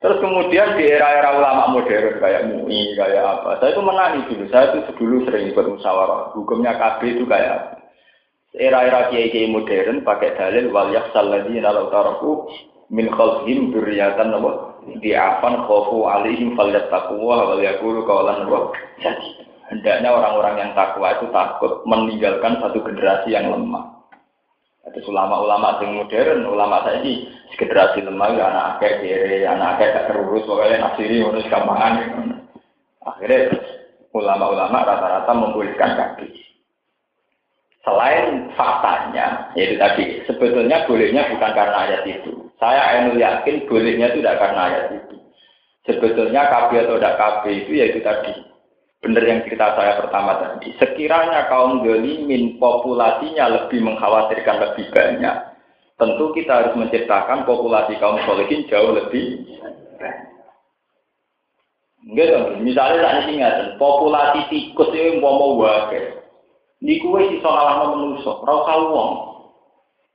Terus 0.00 0.20
kemudian 0.20 0.76
di 0.76 0.84
era-era 0.88 1.36
ulama 1.36 1.72
modern 1.72 2.20
kayak 2.20 2.44
MUI, 2.44 2.92
kayak 2.92 3.24
apa, 3.24 3.56
saya 3.56 3.72
itu 3.72 3.80
menangis 3.80 4.28
dulu. 4.28 4.44
Saya 4.52 4.76
itu 4.76 4.92
dulu 5.00 5.16
sering 5.24 5.48
ikut 5.48 5.64
musyawarah. 5.64 6.36
Hukumnya 6.36 6.76
KB 6.76 7.00
itu 7.16 7.24
kayak 7.24 7.52
apa? 7.56 7.72
Era-era 8.52 9.08
kiai-kiai 9.08 9.48
modern 9.48 10.04
pakai 10.04 10.36
dalil 10.36 10.68
wal 10.72 10.92
yaksal 10.92 11.24
ladina 11.24 11.72
law 11.72 11.88
taraku 11.88 12.52
min 12.92 13.08
khalfihim 13.12 13.72
dzurriatan 13.72 14.32
apa? 14.32 14.76
Di'afan 15.00 15.64
khofu 15.64 16.04
alaihim 16.04 16.52
falyattaqwa 16.52 17.36
wal 17.52 17.60
yaqulu 17.64 18.04
qawlan 18.04 18.44
wa 18.44 18.76
jadi 19.00 19.43
hendaknya 19.68 20.10
orang-orang 20.12 20.54
yang 20.60 20.70
takwa 20.76 21.16
itu 21.16 21.26
takut 21.32 21.72
meninggalkan 21.88 22.60
satu 22.60 22.78
generasi 22.84 23.32
yang 23.32 23.48
lemah. 23.48 23.94
Ada 24.84 25.00
ulama-ulama 25.08 25.80
yang 25.80 25.96
modern, 25.96 26.44
ulama 26.44 26.84
saya 26.84 27.00
ini 27.00 27.24
generasi 27.56 28.04
lemah 28.04 28.28
ya 28.36 28.44
anak 28.52 28.66
akeh 28.76 28.92
kiri, 29.00 29.40
anak 29.48 29.80
akeh 29.80 29.86
gak 29.96 30.06
terurus, 30.12 30.44
pokoknya 30.44 30.76
nafsiri 30.84 31.24
harus 31.24 31.48
gampangan. 31.48 31.92
Akhirnya 33.04 33.56
ulama-ulama 34.12 34.84
rata-rata 34.84 35.32
membolehkan 35.32 35.96
kaki. 35.96 36.28
Selain 37.84 38.48
faktanya, 38.56 39.52
yaitu 39.52 39.76
tadi, 39.76 40.04
sebetulnya 40.24 40.88
bolehnya 40.88 41.28
bukan 41.32 41.52
karena 41.52 41.78
ayat 41.84 42.02
itu. 42.08 42.32
Saya 42.56 43.04
enu 43.04 43.20
yakin 43.20 43.68
bolehnya 43.68 44.08
itu 44.12 44.24
tidak 44.24 44.40
karena 44.40 44.60
ayat 44.72 44.86
itu. 45.00 45.16
Sebetulnya 45.84 46.48
KB 46.48 46.70
atau 46.80 46.96
tidak 46.96 47.16
KB 47.20 47.42
itu 47.52 47.72
yaitu 47.76 48.00
tadi, 48.00 48.32
benar 49.04 49.20
yang 49.20 49.44
cerita 49.44 49.76
saya 49.76 50.00
pertama 50.00 50.40
tadi. 50.40 50.72
Sekiranya 50.80 51.44
kaum 51.52 51.84
gelimin 51.84 52.56
populasinya 52.56 53.52
lebih 53.52 53.84
mengkhawatirkan 53.84 54.56
lebih 54.64 54.88
banyak, 54.96 55.36
tentu 56.00 56.32
kita 56.32 56.52
harus 56.64 56.74
menciptakan 56.80 57.44
populasi 57.44 58.00
kaum 58.00 58.16
solehin 58.24 58.64
jauh 58.72 58.96
lebih. 58.96 59.44
Enggak 62.04 62.60
misalnya 62.60 63.00
tak 63.00 63.32
ingat, 63.32 63.54
populasi 63.80 64.48
tikus 64.48 64.92
itu 64.92 65.20
mau 65.20 65.40
mau 65.40 65.60
wae. 65.60 66.20
Niku 66.84 67.16
wis 67.16 67.32
iso 67.40 67.48
ngalahno 67.48 67.96
menungso, 67.96 68.44
ora 68.44 68.60
usah 68.60 68.76
wong. 68.92 69.12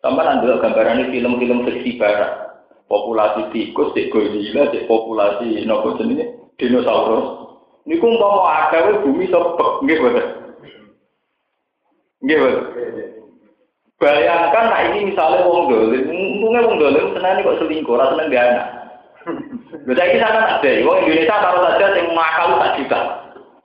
Sampai 0.05 0.21
nanti 0.21 0.45
gambaran 0.47 1.09
film-film 1.09 1.65
fiksi 1.65 1.97
barat. 1.97 2.61
Populasi 2.85 3.49
tikus, 3.49 3.89
cek 3.97 4.13
gorila, 4.13 4.69
cek 4.69 4.85
populasi 4.85 5.65
nopo 5.65 5.97
jenenge 5.97 6.53
dinosaurus. 6.61 7.48
Niku 7.87 8.05
umpama 8.07 8.67
akeh 8.67 9.03
bumi 9.03 9.29
sepek 9.29 9.71
nggih 9.85 9.97
boten. 10.03 10.27
Nggih 12.25 12.37
boten. 12.39 12.63
Bayangkan 13.99 14.71
nah 14.71 14.81
ini 14.87 15.11
misalnya 15.11 15.43
wong 15.43 15.67
dolim, 15.67 16.07
untungnya 16.07 16.63
wong 16.63 16.79
dolim 16.79 17.11
senang 17.11 17.43
kok 17.43 17.59
selingkuh, 17.59 17.99
rasa 17.99 18.15
seneng 18.15 18.31
dia 18.31 18.43
anak. 18.47 18.67
Bisa 19.83 20.03
ini 20.07 20.23
sana 20.23 20.55
ada, 20.55 20.71
wong 20.87 20.97
Indonesia 21.03 21.35
taruh 21.35 21.61
saja 21.67 21.99
yang 21.99 22.15
makal 22.15 22.63
tak 22.63 22.79
juta. 22.79 22.99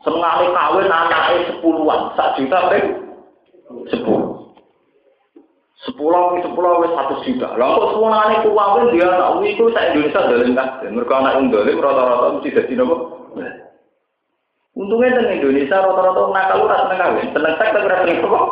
Senang 0.03 0.50
kawin 0.50 0.90
anaknya 0.90 1.55
sepuluhan, 1.55 2.00
sak 2.18 2.35
juta 2.35 2.59
peng 2.66 2.87
sepuluh. 3.94 4.50
Sepuluh, 5.87 6.42
sepuluh, 6.42 6.83
satu 6.83 7.14
juta. 7.22 7.55
Lalu 7.55 7.70
kok 7.79 7.88
semua 7.94 8.27
anak 8.27 8.42
kawin 8.42 8.90
dia 8.90 9.07
anak 9.07 9.38
itu 9.46 9.70
saya 9.70 9.94
Indonesia 9.94 10.27
dolim 10.27 10.59
kan? 10.59 10.83
Mereka 10.83 11.14
anak 11.14 11.33
yang 11.38 11.46
dolim 11.55 11.79
rata-rata 11.79 12.27
mesti 12.35 12.59
jadi 12.59 12.74
nopo. 12.74 13.23
Untungnya 14.74 15.14
dengan 15.14 15.38
Indonesia 15.38 15.78
rata-rata 15.78 16.22
nakal 16.34 16.66
ora 16.66 16.76
seneng 16.82 16.98
kawin, 16.98 17.28
seneng 17.30 17.54
seks 17.62 17.70
tapi 17.70 17.87
ora 17.87 17.98
seneng 18.02 18.18
kok. 18.26 18.46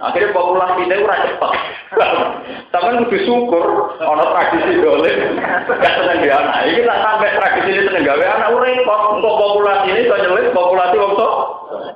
Akhirnya 0.00 0.32
populasi 0.32 0.88
kita 0.88 1.04
ora 1.04 1.16
cepat. 1.20 1.52
Sampai 2.72 2.98
kudu 3.04 3.18
syukur 3.28 3.66
ana 4.00 4.24
tradisi 4.24 4.80
dole 4.80 5.12
gak 5.68 5.94
seneng 6.00 6.18
dia 6.24 6.36
anak. 6.40 6.58
Iki 6.72 6.80
tak 6.88 6.98
sampai 7.04 7.36
tradisi 7.36 7.70
ini 7.72 7.82
seneng 7.88 8.04
gawe 8.08 8.24
anak 8.24 8.52
ora 8.56 8.64
repot. 8.72 9.00
Untuk 9.20 9.32
populasi 9.36 9.86
ini 9.92 10.08
kok 10.08 10.20
nyelit 10.24 10.52
populasi 10.56 10.96
wong 10.96 11.12
tok. 11.16 11.34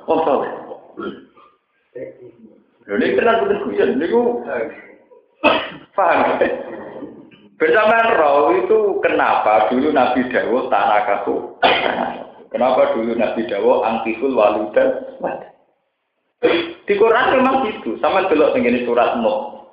Wong 0.05 0.19
tok. 0.21 0.39
Lho 2.85 2.95
nek 2.97 3.13
tenan 3.17 3.35
kudu 3.41 3.83
niku 3.97 4.21
paham. 5.97 6.37
Bersamaan 7.57 8.17
roh 8.17 8.57
itu 8.57 8.79
kenapa 9.05 9.69
dulu 9.69 9.93
Nabi 9.93 10.25
Dawud 10.33 10.69
tanah 10.73 11.01
kaku. 11.05 11.61
Kenapa 12.51 12.91
dulu 12.91 13.15
Nabi 13.15 13.47
Dawo 13.47 13.81
angkiful 13.87 14.35
waludan 14.35 15.07
Di 16.83 16.93
Quran 16.99 17.39
memang 17.39 17.63
gitu. 17.71 17.95
Sama 18.03 18.27
belok 18.27 18.59
ini 18.59 18.83
surat 18.83 19.15
Nuh. 19.23 19.63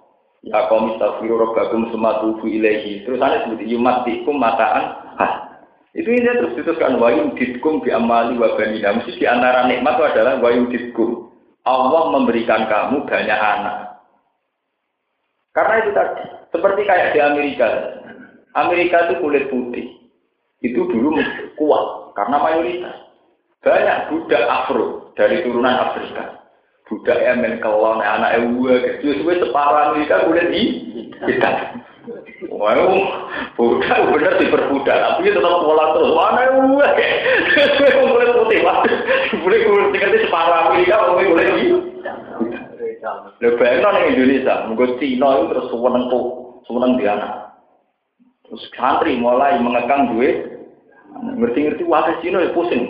Ya 0.47 0.71
kaum 0.71 0.95
istaghfiru 0.95 1.35
rabbakum 1.35 1.91
summa 1.91 2.23
tubu 2.23 2.47
ilaihi. 2.47 3.03
Terus 3.03 3.19
ana 3.19 3.43
sebut 3.43 3.67
yumatikum 3.67 4.39
mataan. 4.39 4.95
Itu 5.99 6.15
ini 6.15 6.31
terus 6.31 6.55
diteruskan 6.55 7.03
wa 7.03 7.11
yuditkum 7.11 7.83
bi 7.83 7.91
amali 7.91 8.39
wa. 8.39 8.55
Mesti 8.55 9.19
di 9.19 9.27
antara 9.27 9.67
nikmat 9.67 9.99
itu 9.99 10.05
adalah 10.07 10.39
wa 10.39 10.51
yuditkum. 10.55 11.27
Allah 11.67 12.03
memberikan 12.15 12.71
kamu 12.71 13.03
banyak 13.11 13.41
anak. 13.41 13.77
Karena 15.51 15.75
itu 15.83 15.91
tadi, 15.91 16.23
seperti 16.55 16.87
kayak 16.87 17.11
di 17.17 17.19
Amerika. 17.19 17.67
Amerika 18.55 19.11
itu 19.11 19.15
kulit 19.19 19.51
putih. 19.51 19.91
Itu 20.63 20.87
dulu 20.87 21.19
kuat. 21.59 21.87
Karena 22.19 22.37
mayoritas. 22.43 22.97
Banyak 23.63 23.99
budak 24.11 24.43
Afro 24.51 25.15
dari 25.15 25.47
turunan 25.47 25.71
Afrika. 25.71 26.51
Budak 26.91 27.15
Yemen, 27.15 27.63
kelon, 27.63 28.03
anak 28.03 28.43
Ewa, 28.43 28.75
kecil, 28.83 29.23
sesuai 29.23 29.45
separah 29.45 29.95
mereka 29.95 30.27
boleh 30.27 30.45
di 30.51 30.63
kita. 31.23 31.79
Wow, 32.49 32.97
budak 33.55 33.99
bener 34.09 34.35
diperbudak, 34.41 34.99
tapi 34.99 35.31
tetap 35.31 35.63
pola 35.63 35.95
terus. 35.95 36.11
Mana 36.17 36.41
Ewa, 36.59 36.87
sesuai 37.55 38.03
boleh 38.03 38.29
putih, 38.35 38.61
boleh 39.39 39.59
kulit 39.63 39.87
tinggal 39.95 40.19
separah 40.19 40.61
mereka, 40.75 40.95
boleh 41.15 41.49
di. 41.55 41.67
Lebih 43.39 43.57
bayangkan 43.63 44.11
Indonesia, 44.11 44.67
mungkin 44.67 44.99
Cina 44.99 45.39
itu 45.39 45.45
terus 45.55 45.71
sewenang 45.71 46.11
tuh, 46.11 46.59
sewenang 46.67 46.99
di 46.99 47.07
anak. 47.07 47.55
Terus 48.43 48.65
santri 48.75 49.15
mulai 49.15 49.55
mengekang 49.63 50.19
duit 50.19 50.58
Ngerti-ngerti 51.17 51.83
wakil 51.89 52.15
Cina 52.21 52.45
ya 52.45 52.51
pusing. 52.53 52.83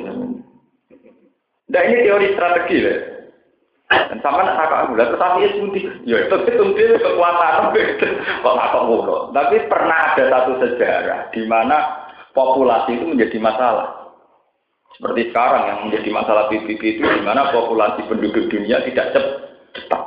Nah 1.68 1.82
ini 1.84 1.96
teori 2.04 2.32
strategi 2.32 2.76
ya. 2.80 2.94
Dan 3.88 4.20
sama 4.20 4.44
nak 4.44 4.60
kakak 4.60 4.84
gula, 4.92 5.04
tetapi 5.08 5.44
ya 5.44 5.50
suntik. 5.56 5.84
Ya 6.04 6.16
itu 6.28 6.36
suntik 6.60 7.00
kekuatan. 7.00 7.72
Kok 8.44 8.56
kakak 8.60 8.84
mulu. 8.84 9.32
Tapi 9.32 9.56
pernah 9.64 10.12
ada 10.12 10.24
satu 10.28 10.52
sejarah 10.60 11.32
di 11.32 11.42
mana 11.48 12.04
populasi 12.36 13.00
itu 13.00 13.04
menjadi 13.08 13.40
masalah. 13.40 14.12
Seperti 14.92 15.32
sekarang 15.32 15.62
yang 15.68 15.78
menjadi 15.88 16.10
masalah 16.10 16.50
PBB 16.52 16.82
itu 17.00 17.04
di 17.04 17.22
mana 17.24 17.48
populasi 17.54 18.04
penduduk 18.08 18.50
dunia 18.52 18.82
tidak 18.84 19.14
cepat. 19.72 20.02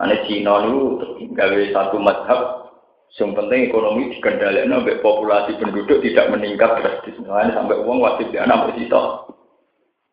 Ane 0.00 0.16
Cina 0.28 0.64
itu 0.64 0.80
gawe 1.36 1.62
satu 1.72 1.96
madhab 2.00 2.40
yang 3.18 3.34
penting 3.34 3.66
ekonomi 3.66 4.14
dikendalikan 4.14 4.70
sampai 4.70 5.02
populasi 5.02 5.58
penduduk 5.58 5.98
tidak 5.98 6.30
meningkat 6.30 6.78
drastis. 6.78 7.18
Sampai 7.26 7.82
uang 7.82 7.98
wajib 7.98 8.30
di 8.30 8.38
anak 8.38 8.70
bersisa 8.70 9.26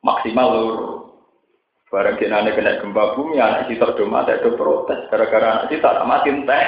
maksimal 0.01 0.47
lur. 0.57 0.77
Barang 1.87 2.19
kena 2.19 2.43
kena 2.51 2.83
gempa 2.83 3.15
bumi, 3.15 3.39
anak 3.39 3.71
kita 3.71 3.95
do 3.95 4.09
mati 4.09 4.35
do 4.43 4.59
protes. 4.59 5.07
Gara-gara 5.07 5.61
anak 5.61 5.67
kita 5.71 5.87
tak 5.87 6.07
mati 6.09 6.35
entah. 6.35 6.61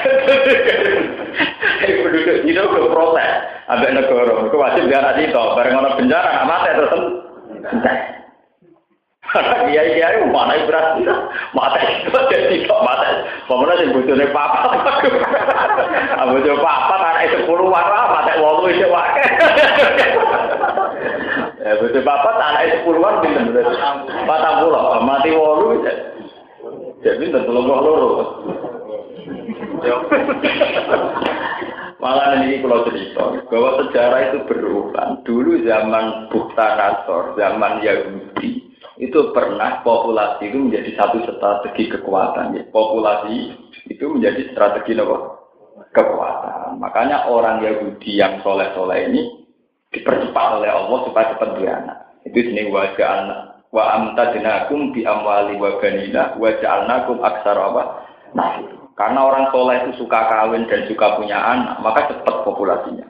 penduduk 2.06 2.40
itu 2.46 2.56
do 2.56 2.88
protes. 2.88 3.32
Ambek 3.68 4.00
negara, 4.00 4.32
itu 4.40 4.56
wajib 4.56 4.82
di 4.88 4.94
anak 4.96 5.20
kita. 5.20 5.42
Barang 5.58 5.76
orang 5.82 5.98
bencana 5.98 6.28
anak 6.30 6.48
mati 6.48 6.68
terus 6.72 6.92
entah. 7.68 8.19
Iya 9.70 9.82
iya 9.94 10.26
mana 10.26 10.58
berarti 10.66 11.06
mata 11.54 11.78
itu 11.78 12.18
jadi 12.30 12.66
kok 12.66 12.82
mata. 12.82 13.06
Pemenang 13.46 13.78
sing 13.78 13.88
bojone 13.94 14.26
papa. 14.34 14.60
Bojo 16.30 16.52
papa 16.62 16.94
anak 16.98 17.30
sepuluh 17.34 17.66
warna 17.70 18.10
mata 18.10 18.32
wolu 18.42 18.70
itu 18.70 18.86
wae. 18.90 19.22
Ya 21.62 21.72
bojo 21.78 22.00
papa 22.02 22.30
anak 22.38 22.74
sepuluhan 22.74 23.14
pinten 23.22 23.54
berarti. 23.54 23.76
Patang 24.26 24.66
pulau 24.66 24.98
mati 25.06 25.30
wolu. 25.30 25.86
Jadi 27.00 27.24
tentu 27.32 27.50
lo 27.54 27.62
loro. 27.64 28.10
Malah 32.00 32.40
ini 32.40 32.64
kalau 32.64 32.88
cerita 32.88 33.24
bahwa 33.52 33.70
sejarah 33.84 34.20
itu 34.32 34.38
berulang. 34.48 35.20
Dulu 35.20 35.60
zaman 35.68 36.32
Bukta 36.32 36.96
zaman 37.36 37.84
Yahudi, 37.84 38.69
itu 39.00 39.32
pernah 39.32 39.80
populasi 39.80 40.52
itu 40.52 40.60
menjadi 40.60 40.92
satu 40.92 41.24
strategi 41.24 41.88
kekuatan. 41.88 42.52
Ya. 42.52 42.62
Populasi 42.68 43.56
itu 43.88 44.04
menjadi 44.12 44.52
strategi 44.52 44.92
apa? 45.00 45.40
kekuatan. 45.96 46.76
Makanya 46.76 47.26
orang 47.32 47.64
Yahudi 47.64 48.20
yang 48.20 48.44
soleh-soleh 48.44 49.08
ini 49.10 49.48
dipercepat 49.90 50.60
oleh 50.60 50.70
Allah 50.70 50.98
supaya 51.08 51.32
cepat 51.34 51.48
beranak. 51.56 51.98
Itu 52.28 52.38
sini 52.44 52.68
wajah 52.68 53.08
anak. 53.08 53.40
Wa 53.72 53.96
amtadnakum 53.96 54.92
bi 54.92 55.08
amwali 55.08 55.56
wa 55.56 55.80
banina 55.80 56.36
wa 56.36 56.50
ja'alnakum 56.60 57.24
aksara 57.24 57.62
apa? 57.72 57.82
Nah, 58.36 58.50
karena 58.94 59.20
orang 59.24 59.48
soleh 59.50 59.76
itu 59.82 60.04
suka 60.04 60.28
kawin 60.28 60.68
dan 60.68 60.84
suka 60.86 61.16
punya 61.16 61.40
anak, 61.40 61.80
maka 61.80 62.10
cepat 62.12 62.44
populasinya. 62.44 63.08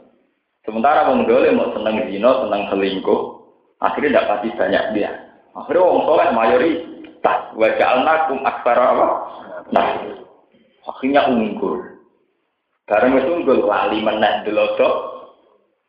Sementara 0.62 1.08
wong 1.10 1.26
mau 1.26 1.72
seneng 1.74 2.06
zina, 2.12 2.30
seneng 2.46 2.62
selingkuh, 2.70 3.20
akhirnya 3.80 4.22
tidak 4.22 4.28
banyak 4.54 4.84
dia. 4.94 5.29
Akhirnya 5.56 5.82
wong 5.82 6.00
soleh 6.06 6.28
mayoritas 6.30 7.40
wajah 7.58 7.88
alnakum 7.98 8.38
aksara 8.46 8.84
apa? 8.94 9.08
Nah, 9.74 9.86
akhirnya 10.86 11.26
unggul. 11.26 11.82
Barang 12.86 13.18
itu 13.18 13.30
unggul 13.42 13.66
lali 13.66 13.98
meneh 14.02 14.46
delodok 14.46 14.94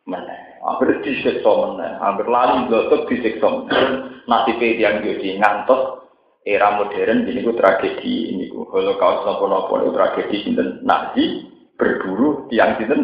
meneh. 0.10 0.62
Akhirnya 0.62 1.02
disiksa 1.06 1.50
meneh. 1.50 1.92
Hampir 2.02 2.28
lali 2.30 2.70
delodok 2.70 3.10
disiksa 3.10 3.48
meneh. 3.48 3.86
Nasibnya 4.30 4.78
yang 4.78 4.96
jadi 5.02 5.42
ngantos 5.42 6.02
era 6.46 6.74
modern 6.74 7.30
ini 7.30 7.46
ku 7.46 7.54
tragedi 7.54 8.34
ini 8.34 8.50
ku 8.50 8.66
holocaust 8.66 9.26
nopo 9.30 9.46
nopo 9.46 9.74
itu 9.78 9.90
tragedi 9.94 10.36
sinten 10.42 10.82
Nazi 10.82 11.46
berburu 11.78 12.50
tiang 12.50 12.82
sinten 12.82 13.02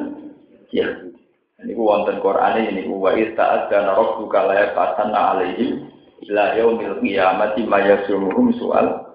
ya 0.74 0.90
ini 1.62 1.72
ku 1.78 1.86
wonten 1.86 2.18
Quran 2.18 2.66
ini 2.66 2.90
ku 2.90 2.98
wa 2.98 3.14
ista'ad 3.14 3.70
dan 3.70 3.94
rabbuka 3.94 4.42
la 4.42 4.56
yaqasana 4.66 5.20
alaihim 5.38 5.86
ila 6.26 6.58
yaumil 6.58 6.98
qiyamati 7.04 7.62
ma 7.70 7.84
yasumuhum 7.84 8.56
soal 8.58 9.06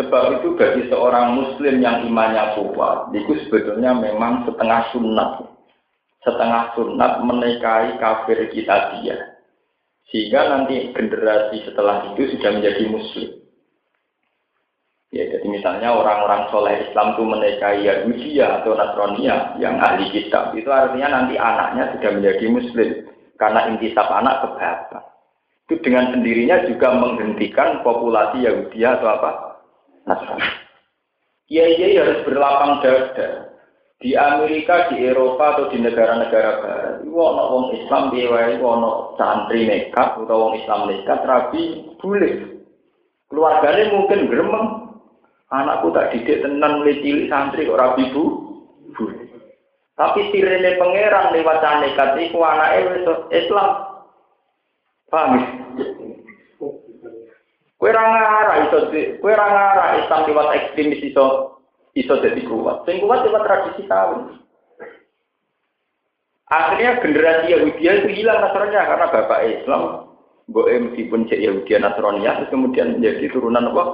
sebab 0.00 0.40
itu 0.40 0.56
bagi 0.56 0.88
seorang 0.88 1.36
muslim 1.36 1.84
yang 1.84 2.08
imannya 2.08 2.56
kuat 2.56 3.12
itu 3.12 3.36
sebetulnya 3.44 3.92
memang 3.92 4.48
setengah 4.48 4.88
sunat 4.96 5.50
setengah 6.24 6.76
sunat 6.76 7.24
menikahi 7.24 7.96
kafir 7.96 8.38
kita 8.52 9.00
dia. 9.00 9.16
Sehingga 10.10 10.50
nanti 10.50 10.90
generasi 10.90 11.64
setelah 11.64 12.12
itu 12.12 12.34
sudah 12.36 12.50
menjadi 12.58 12.84
muslim. 12.90 13.30
Ya 15.10 15.26
jadi 15.26 15.46
misalnya 15.50 15.90
orang-orang 15.90 16.46
soleh 16.54 16.86
Islam 16.86 17.18
itu 17.18 17.22
menikahi 17.26 17.82
Yahudi 17.82 18.38
atau 18.38 18.78
Nasrania 18.78 19.58
yang 19.58 19.82
ahli 19.82 20.06
kitab 20.14 20.54
itu 20.54 20.70
artinya 20.70 21.18
nanti 21.18 21.34
anaknya 21.34 21.94
sudah 21.98 22.10
menjadi 22.14 22.44
muslim. 22.46 22.90
Karena 23.40 23.72
intisab 23.72 24.06
anak 24.06 24.44
ke 24.44 24.48
itu 25.70 25.78
dengan 25.86 26.10
sendirinya 26.10 26.66
juga 26.66 26.90
menghentikan 26.98 27.86
populasi 27.86 28.42
Yahudi 28.42 28.82
atau 28.82 29.06
apa? 29.06 29.30
Nasrani. 30.02 30.50
Iya 31.46 32.02
harus 32.02 32.26
berlapang 32.26 32.82
dada. 32.82 33.54
Di 34.02 34.18
Amerika, 34.18 34.90
di 34.90 35.06
Eropa 35.06 35.54
atau 35.54 35.70
di 35.70 35.78
negara-negara 35.78 36.50
barat, 36.58 36.96
wong 37.06 37.70
Islam 37.76 38.10
di 38.10 38.26
ono 38.58 39.14
santri 39.14 39.68
nekat 39.68 40.18
atau 40.18 40.36
wong 40.40 40.58
Islam 40.58 40.90
nekat 40.90 41.20
rabi 41.22 41.86
boleh. 42.00 42.64
Keluarganya 43.30 43.94
mungkin 43.94 44.26
gremeng. 44.26 44.66
Anakku 45.50 45.90
tak 45.94 46.14
didik 46.14 46.46
tenan 46.46 46.82
cilik 46.86 47.26
santri 47.30 47.66
kok 47.66 47.78
rabi 47.78 48.10
bu, 48.10 48.24
boleh. 48.94 49.26
Tapi 49.94 50.32
sirene 50.32 50.80
pangeran 50.80 51.34
lewat 51.34 51.62
nekat 51.62 52.10
itu 52.18 52.38
anaknya 52.40 53.14
Islam. 53.30 53.89
Paham? 55.10 55.42
Kue 57.80 57.90
rangara 57.90 58.68
iso 58.68 58.92
kue 58.92 59.32
rangara 59.34 60.04
Islam 60.04 60.28
lewat 60.28 60.48
ekstremis 60.54 61.02
iso 61.02 61.58
iso 61.98 62.14
jadi 62.22 62.44
kuat. 62.46 62.86
Sing 62.86 63.02
kuat 63.02 63.26
lewat 63.26 63.42
tradisi 63.42 63.82
kawin. 63.90 64.38
Akhirnya 66.50 66.98
generasi 66.98 67.54
Yahudi 67.54 67.78
itu 67.78 68.08
hilang 68.10 68.42
Nasrani 68.42 68.74
karena 68.74 69.06
bapak 69.06 69.40
Islam, 69.46 70.10
Boe 70.50 70.74
meskipun 70.82 71.30
cek 71.30 71.38
Yahudi 71.38 71.78
Nasrani 71.78 72.26
terus 72.26 72.50
kemudian 72.50 72.98
menjadi 72.98 73.30
turunan 73.30 73.70
apa? 73.70 73.84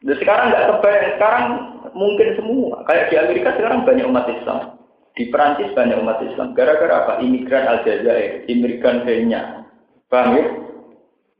Dan 0.00 0.16
sekarang 0.16 0.48
nggak 0.48 0.66
kebayang, 0.70 1.12
sekarang 1.18 1.44
mungkin 1.92 2.28
semua. 2.40 2.84
Kayak 2.88 3.08
di 3.12 3.14
Amerika 3.20 3.50
sekarang 3.58 3.84
banyak 3.84 4.08
umat 4.08 4.26
Islam. 4.32 4.80
Di 5.16 5.32
Perancis 5.32 5.72
banyak 5.72 5.96
umat 6.04 6.20
Islam. 6.20 6.52
Gara-gara 6.52 6.94
apa? 7.02 7.12
Imigran 7.24 7.64
Aljazair, 7.64 8.44
imigran 8.52 9.08
Kenya. 9.08 9.64
Paham 10.12 10.36
ya? 10.36 10.44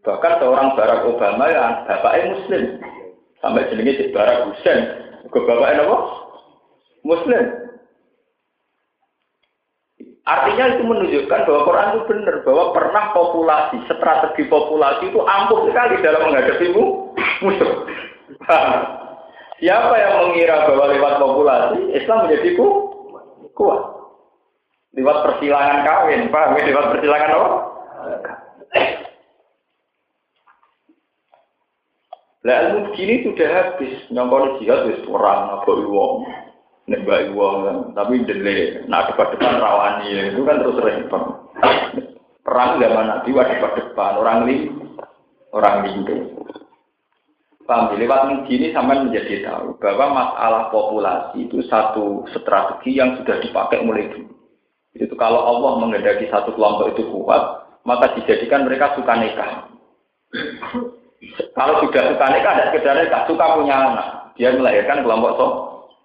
Bahkan 0.00 0.32
seorang 0.40 0.72
Barack 0.80 1.04
Obama 1.04 1.44
yang 1.52 1.84
bapaknya 1.84 2.32
Muslim. 2.32 2.62
Sampai 3.44 3.68
jenenge 3.68 4.16
Barack 4.16 4.48
Hussein. 4.48 4.80
Ke 5.28 5.38
bapaknya 5.44 5.84
apa? 5.84 5.98
Muslim. 7.04 7.44
Artinya 10.26 10.64
itu 10.74 10.82
menunjukkan 10.82 11.40
bahwa 11.46 11.60
Quran 11.68 11.88
itu 11.92 12.02
benar. 12.10 12.34
Bahwa 12.42 12.64
pernah 12.74 13.04
populasi, 13.12 13.76
strategi 13.86 14.42
populasi 14.50 15.12
itu 15.12 15.20
ampuh 15.20 15.68
sekali 15.68 16.00
dalam 16.00 16.32
menghadapi 16.32 16.66
musuh. 17.44 17.72
Siapa 19.56 19.94
yang 19.94 20.14
mengira 20.26 20.64
bahwa 20.64 20.84
lewat 20.90 21.14
populasi, 21.22 21.80
Islam 21.94 22.26
menjadi 22.26 22.58
kuat. 23.56 23.82
Lewat 24.92 25.16
persilangan 25.24 25.84
kawin, 25.84 26.28
ya? 26.28 26.62
Lewat 26.68 26.86
persilangan 26.96 27.34
apa? 27.36 27.48
Lah 32.46 32.56
ilmu 32.62 32.94
begini 32.94 33.26
sudah 33.26 33.48
habis, 33.50 34.06
nyongkol 34.14 34.62
jihad 34.62 34.86
wis 34.86 35.02
perang 35.02 35.58
apa 35.58 35.70
wong. 35.82 36.30
Nek 36.86 37.02
mbak 37.02 37.34
tapi 37.98 38.22
dele 38.22 38.86
nak 38.86 39.10
depan-depan 39.10 39.58
rawani 39.58 40.30
itu 40.30 40.46
kan 40.46 40.62
terus 40.62 40.78
repot. 40.78 41.50
Perang 42.46 42.78
zaman 42.78 43.10
Nabi 43.10 43.34
depan-depan 43.34 44.12
orang 44.22 44.38
lim 44.46 44.62
orang 45.50 45.82
lindu. 45.82 46.30
Paham 47.66 47.98
lewat 47.98 48.46
begini 48.46 48.70
sampai 48.70 49.02
menjadi 49.02 49.42
tahu 49.42 49.74
bahwa 49.82 50.06
masalah 50.14 50.70
populasi 50.70 51.50
itu 51.50 51.66
satu 51.66 52.22
strategi 52.30 52.94
yang 52.94 53.18
sudah 53.18 53.42
dipakai 53.42 53.82
mulai 53.82 54.06
dulu. 54.06 54.30
Itu 54.94 55.18
kalau 55.18 55.42
Allah 55.42 55.82
mengendaki 55.82 56.30
satu 56.30 56.54
kelompok 56.54 56.94
itu 56.94 57.10
kuat, 57.10 57.66
maka 57.82 58.14
dijadikan 58.14 58.70
mereka 58.70 58.94
suka 58.94 59.18
nikah. 59.18 59.66
Kalau 61.58 61.82
sudah 61.82 62.02
suka 62.14 62.26
nikah, 62.30 62.52
ada 62.54 62.64
sekedar 62.70 62.94
nikah, 63.02 63.22
suka 63.26 63.44
punya 63.58 63.74
anak. 63.74 64.08
Dia 64.38 64.54
melahirkan 64.54 65.02
kelompok 65.02 65.32
so. 65.34 65.46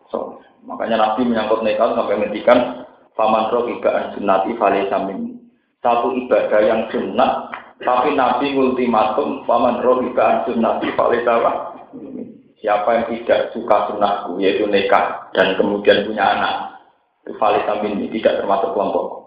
so. 0.09 0.17
Makanya 0.65 0.97
Nabi 0.97 1.29
menyangkut 1.29 1.61
nikah 1.61 1.93
sampai 1.93 2.17
menghentikan 2.17 2.89
faman 3.13 3.53
roh 3.53 3.69
ibaan 3.69 4.17
sunnati 4.17 4.57
samin. 4.89 5.37
Satu 5.81 6.13
ibadah 6.13 6.61
yang 6.61 6.81
sunnah, 6.93 7.49
tapi 7.81 8.13
Nabi 8.13 8.53
ultimatum 8.53 9.41
faman 9.49 9.81
roh 9.81 10.05
ibaan 10.05 10.45
sunnati 10.45 10.93
samin. 10.93 12.29
Siapa 12.61 12.89
yang 12.93 13.05
tidak 13.09 13.49
suka 13.57 13.89
sunnahku, 13.89 14.37
yaitu 14.37 14.69
nikah 14.69 15.33
dan 15.33 15.57
kemudian 15.57 16.05
punya 16.05 16.21
anak, 16.37 16.77
itu 17.25 17.33
samin 17.41 17.97
ini 17.97 18.21
tidak 18.21 18.45
termasuk 18.45 18.69
kelompok. 18.77 19.21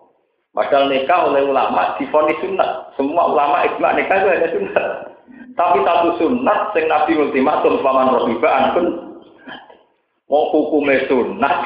Padahal 0.55 0.87
nikah 0.87 1.27
oleh 1.27 1.43
ulama 1.51 1.99
difonis 1.99 2.39
sunnah. 2.39 2.95
Semua 2.95 3.27
ulama 3.27 3.67
ijma 3.67 3.99
nikah 3.99 4.23
itu 4.23 4.29
hanya 4.31 4.49
sunnah. 4.55 4.87
Tapi 5.59 5.79
satu 5.83 6.09
sunat 6.23 6.59
sing 6.75 6.87
Nabi 6.87 7.19
ultimatum 7.19 7.83
paman 7.83 8.15
rohibaan 8.15 8.71
pun 8.75 8.87
mau 10.31 10.55
hukumnya 10.55 11.11
sunat. 11.11 11.59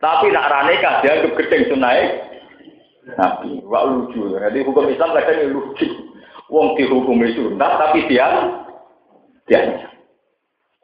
Tapi 0.00 0.32
nak 0.32 0.48
rane 0.48 0.80
kan 0.80 1.04
dia 1.04 1.20
gedeng 1.20 1.68
sunai 1.68 2.00
Nabi. 3.20 3.60
Wah 3.68 3.84
lucu. 3.92 4.40
Jadi 4.40 4.64
hukum 4.64 4.88
Islam 4.88 5.12
kadang 5.12 5.52
lucu. 5.52 6.13
Wong 6.54 6.78
dihukumi 6.78 7.34
sunat 7.34 7.82
tapi 7.82 8.06
dia 8.06 8.30
dia 9.50 9.90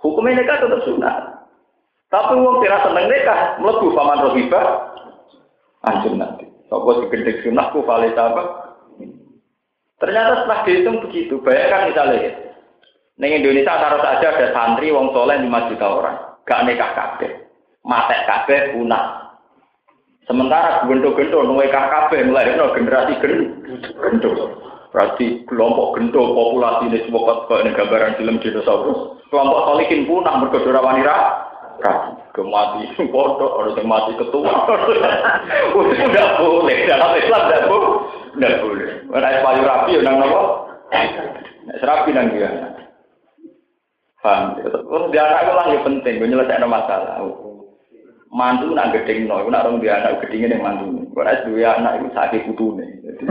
hukumnya 0.03 0.43
nikah 0.43 0.59
tetap 0.59 0.83
sunat. 0.83 1.17
Tapi 2.11 2.35
wong 2.43 2.59
tidak 2.59 2.83
seneng 2.91 3.07
nikah 3.07 3.41
melebu 3.63 3.95
paman 3.95 4.25
rohibah 4.27 4.67
anjur 5.87 6.19
nanti. 6.19 6.51
Sopo 6.67 7.07
digedek 7.07 7.47
sunat 7.47 7.71
ku 7.71 7.87
valita 7.87 8.35
apa? 8.35 8.43
Ternyata 10.01 10.43
setelah 10.43 10.61
dihitung 10.65 10.99
begitu, 11.05 11.37
bayangkan 11.45 11.93
misalnya, 11.93 12.33
Neng 13.21 13.37
Indonesia 13.37 13.77
taruh 13.77 14.01
saja 14.01 14.33
ada 14.33 14.49
santri 14.57 14.89
wong 14.89 15.13
soleh 15.13 15.37
5 15.37 15.69
juta 15.69 15.87
orang, 15.93 16.17
gak 16.49 16.65
nikah 16.65 16.91
kabeh, 16.97 17.31
matek 17.85 18.25
kabeh 18.25 18.73
punah. 18.73 19.37
Sementara 20.25 20.89
gendo-gendo 20.89 21.45
nikah 21.53 21.87
kabeh 21.93 22.25
mulai 22.25 22.57
generasi 22.57 23.13
gendo. 23.21 24.33
Berarti 24.91 25.47
kelompok 25.47 25.99
gendo 25.99 26.35
populasi 26.35 26.91
ini 26.91 26.99
semua 27.07 27.47
kok 27.47 27.63
ini 27.63 27.71
gambaran 27.79 28.19
film 28.19 28.43
dinosaurus. 28.43 29.23
Kelompok 29.31 29.61
solikin 29.71 30.11
punah 30.11 30.43
berkedora 30.43 30.83
wanita. 30.83 31.17
Kemati 32.31 32.93
foto 33.09 33.47
orang 33.59 33.75
yang 33.79 33.87
mati 33.89 34.13
ketua. 34.19 34.53
Udah 35.79 36.29
boleh 36.39 36.79
dalam 36.85 37.11
Islam 37.17 37.43
tidak 37.49 37.65
boleh. 37.71 37.93
Tidak 38.37 38.55
boleh. 38.61 38.89
Mana 39.09 39.41
payu 39.43 39.63
rapi 39.65 39.91
yang 39.99 40.17
nopo. 40.21 40.43
Serapi 41.81 42.11
nang 42.13 42.35
dia. 42.35 42.51
Paham? 44.21 44.61
Terus 44.61 45.05
dia 45.17 45.23
anak 45.25 45.41
itu 45.41 45.53
lah 45.57 45.67
yang 45.73 45.83
penting, 45.87 46.15
gue 46.21 46.29
nyelesaikan 46.29 46.69
masalah. 46.69 47.25
Mantu 48.31 48.71
nak 48.79 48.95
gedeng 48.95 49.27
no, 49.27 49.43
nak 49.51 49.67
orang 49.67 49.83
dia 49.83 49.99
anak 49.99 50.23
gedengnya 50.23 50.55
yang 50.55 50.63
mantu. 50.63 51.03
Gue 51.11 51.27
nih 51.27 51.43
dua 51.51 51.83
anak 51.83 51.99
itu 51.99 52.09
sakit 52.15 52.47
nih. 52.79 52.91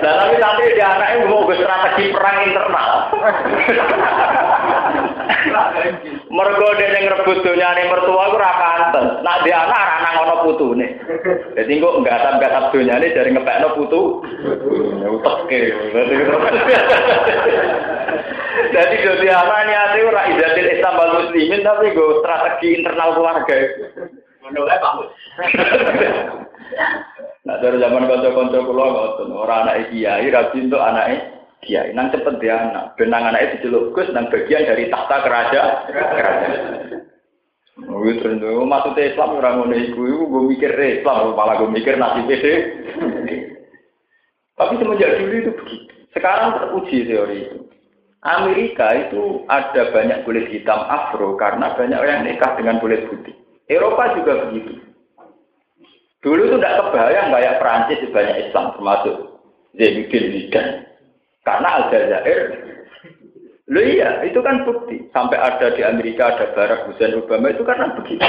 Nah 0.00 0.12
tapi 0.14 0.38
nanti 0.38 0.78
dia 0.78 0.94
anak 0.94 1.18
itu 1.18 1.26
mau 1.26 1.42
strategi 1.50 2.14
perang 2.14 2.38
internal. 2.46 3.10
Mergo 6.36 6.68
rebut 6.74 7.38
dunia 7.44 7.68
nih 7.76 7.86
mertua 7.88 8.32
gue 8.32 8.40
rakanten. 8.40 9.06
Nak 9.22 9.40
dia 9.46 9.64
anak 9.64 9.82
anak 10.00 10.12
ngono 10.18 10.34
putu 10.48 10.68
nih. 10.76 10.90
Jadi 11.56 11.72
gue 11.80 11.92
nggak 12.02 12.20
tam 12.20 12.34
nggak 12.40 12.52
tam 12.52 12.64
dunia 12.72 12.94
nih 13.00 13.14
dari 13.14 13.30
ngepek 13.32 13.60
no 13.62 13.68
putu. 13.76 14.00
Utek 15.04 15.36
ke. 15.48 15.58
Jadi 18.74 18.94
jadi 19.02 19.26
anak 19.34 19.58
ini 19.66 19.74
ada 19.74 19.98
orang 20.02 20.28
izatil 20.34 20.68
Islam 20.70 20.98
bal 20.98 21.10
muslimin 21.22 21.62
tapi 21.62 21.94
gue 21.94 22.18
strategi 22.22 22.68
internal 22.80 23.14
keluarga. 23.14 23.56
Menolak 24.42 24.78
banget. 24.82 25.08
Nah 27.44 27.60
dari 27.60 27.76
zaman 27.76 28.08
konco-konco 28.08 28.56
kulo 28.64 28.84
ngoten, 28.88 29.28
orang 29.36 29.68
anak 29.68 29.92
kiai 29.92 30.32
rapi 30.32 30.64
untuk 30.64 30.80
anak 30.80 31.12
kiai. 31.64 31.96
Nang 31.96 32.12
cepet 32.12 32.38
dia 32.38 32.60
anak, 32.60 32.94
benang 33.00 33.32
anak 33.32 33.42
itu 33.48 33.68
dilukus 33.68 34.06
nang 34.12 34.28
bagian 34.28 34.68
dari 34.68 34.92
tahta 34.92 35.16
kerajaan. 35.24 35.74
Kerajaan. 35.90 36.52
Oh, 37.90 38.06
terus 38.06 38.38
maksudnya 38.38 39.10
Islam 39.10 39.34
orang 39.34 39.54
ngono 39.58 39.74
iku, 39.74 40.00
iku 40.06 40.24
gue 40.30 40.42
mikir 40.54 40.70
Islam, 40.78 41.34
malah 41.34 41.58
gue 41.58 41.70
mikir 41.74 41.98
nasib 41.98 42.30
itu. 42.30 42.52
Tapi 44.54 44.78
semenjak 44.78 45.18
dulu 45.18 45.34
itu 45.34 45.50
begitu. 45.58 45.94
Sekarang 46.14 46.54
teruji 46.54 47.10
teori 47.10 47.36
itu. 47.42 47.58
Amerika 48.24 48.88
itu 48.94 49.44
ada 49.50 49.90
banyak 49.90 50.24
kulit 50.24 50.48
hitam 50.48 50.80
afro 50.86 51.36
karena 51.36 51.74
banyak 51.76 51.98
orang 51.98 52.24
nikah 52.24 52.56
dengan 52.56 52.78
kulit 52.78 53.04
putih. 53.10 53.34
Eropa 53.66 54.16
juga 54.16 54.48
begitu. 54.48 54.80
Dulu 56.24 56.40
itu 56.48 56.56
tidak 56.56 56.88
kebayang 56.88 57.28
kayak 57.34 57.58
Perancis 57.60 58.00
banyak 58.08 58.36
Islam 58.48 58.72
termasuk 58.72 59.16
Zainuddin 59.76 60.24
Zidane. 60.32 60.83
Karena 61.44 61.68
Aljazair, 61.84 62.40
lo 63.68 63.80
iya 63.84 64.24
itu 64.24 64.40
kan 64.40 64.64
bukti. 64.64 65.12
Sampai 65.12 65.36
ada 65.36 65.76
di 65.76 65.84
Amerika 65.84 66.32
ada 66.32 66.56
Barack 66.56 66.88
Hussein 66.88 67.20
Obama 67.20 67.52
itu 67.52 67.62
karena 67.62 67.92
begitu. 67.92 68.24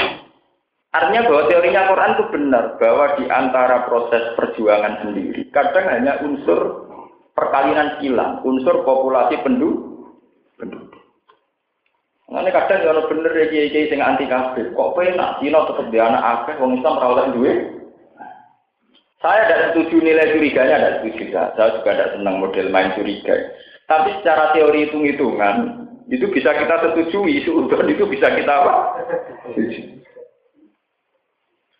Artinya 0.92 1.28
bahwa 1.28 1.42
teorinya 1.52 1.88
Quran 1.92 2.12
itu 2.16 2.24
benar 2.32 2.64
bahwa 2.80 3.06
di 3.20 3.24
antara 3.28 3.84
proses 3.84 4.32
perjuangan 4.32 5.04
sendiri 5.04 5.44
kadang 5.52 5.92
hanya 5.92 6.16
unsur 6.24 6.88
perkawinan 7.36 8.00
silang, 8.00 8.40
unsur 8.48 8.80
populasi 8.80 9.36
penduduk. 9.44 9.84
Ini 12.26 12.50
kadang 12.50 12.80
kalau 12.82 13.06
bener 13.12 13.32
ya 13.38 13.46
kiai 13.52 13.70
kiai 13.70 13.90
sing 13.92 14.00
anti 14.00 14.26
kafir, 14.26 14.72
kok 14.72 14.92
penak 14.98 15.38
Cina 15.38 15.62
tetap 15.68 15.86
di 15.92 15.98
anak 16.00 16.22
akeh, 16.24 16.54
wong 16.58 16.80
Islam 16.80 16.98
rawat 16.98 17.30
duit. 17.36 17.75
Saya 19.24 19.48
tidak 19.48 19.60
setuju 19.72 19.96
nilai 20.04 20.32
curiganya, 20.36 20.76
tidak 20.76 20.94
setuju. 21.00 21.24
Saya 21.32 21.68
juga 21.80 21.90
tidak 21.96 22.12
senang 22.16 22.36
model 22.40 22.66
main 22.68 22.92
curiga. 22.92 23.36
Tapi 23.86 24.08
secara 24.20 24.52
teori 24.52 24.90
hitung-hitungan, 24.90 25.86
itu 26.10 26.26
bisa 26.30 26.54
kita 26.54 26.74
setujui, 26.82 27.42
seudon 27.42 27.90
itu 27.90 28.06
bisa 28.06 28.30
kita 28.30 28.50
apa? 28.50 28.74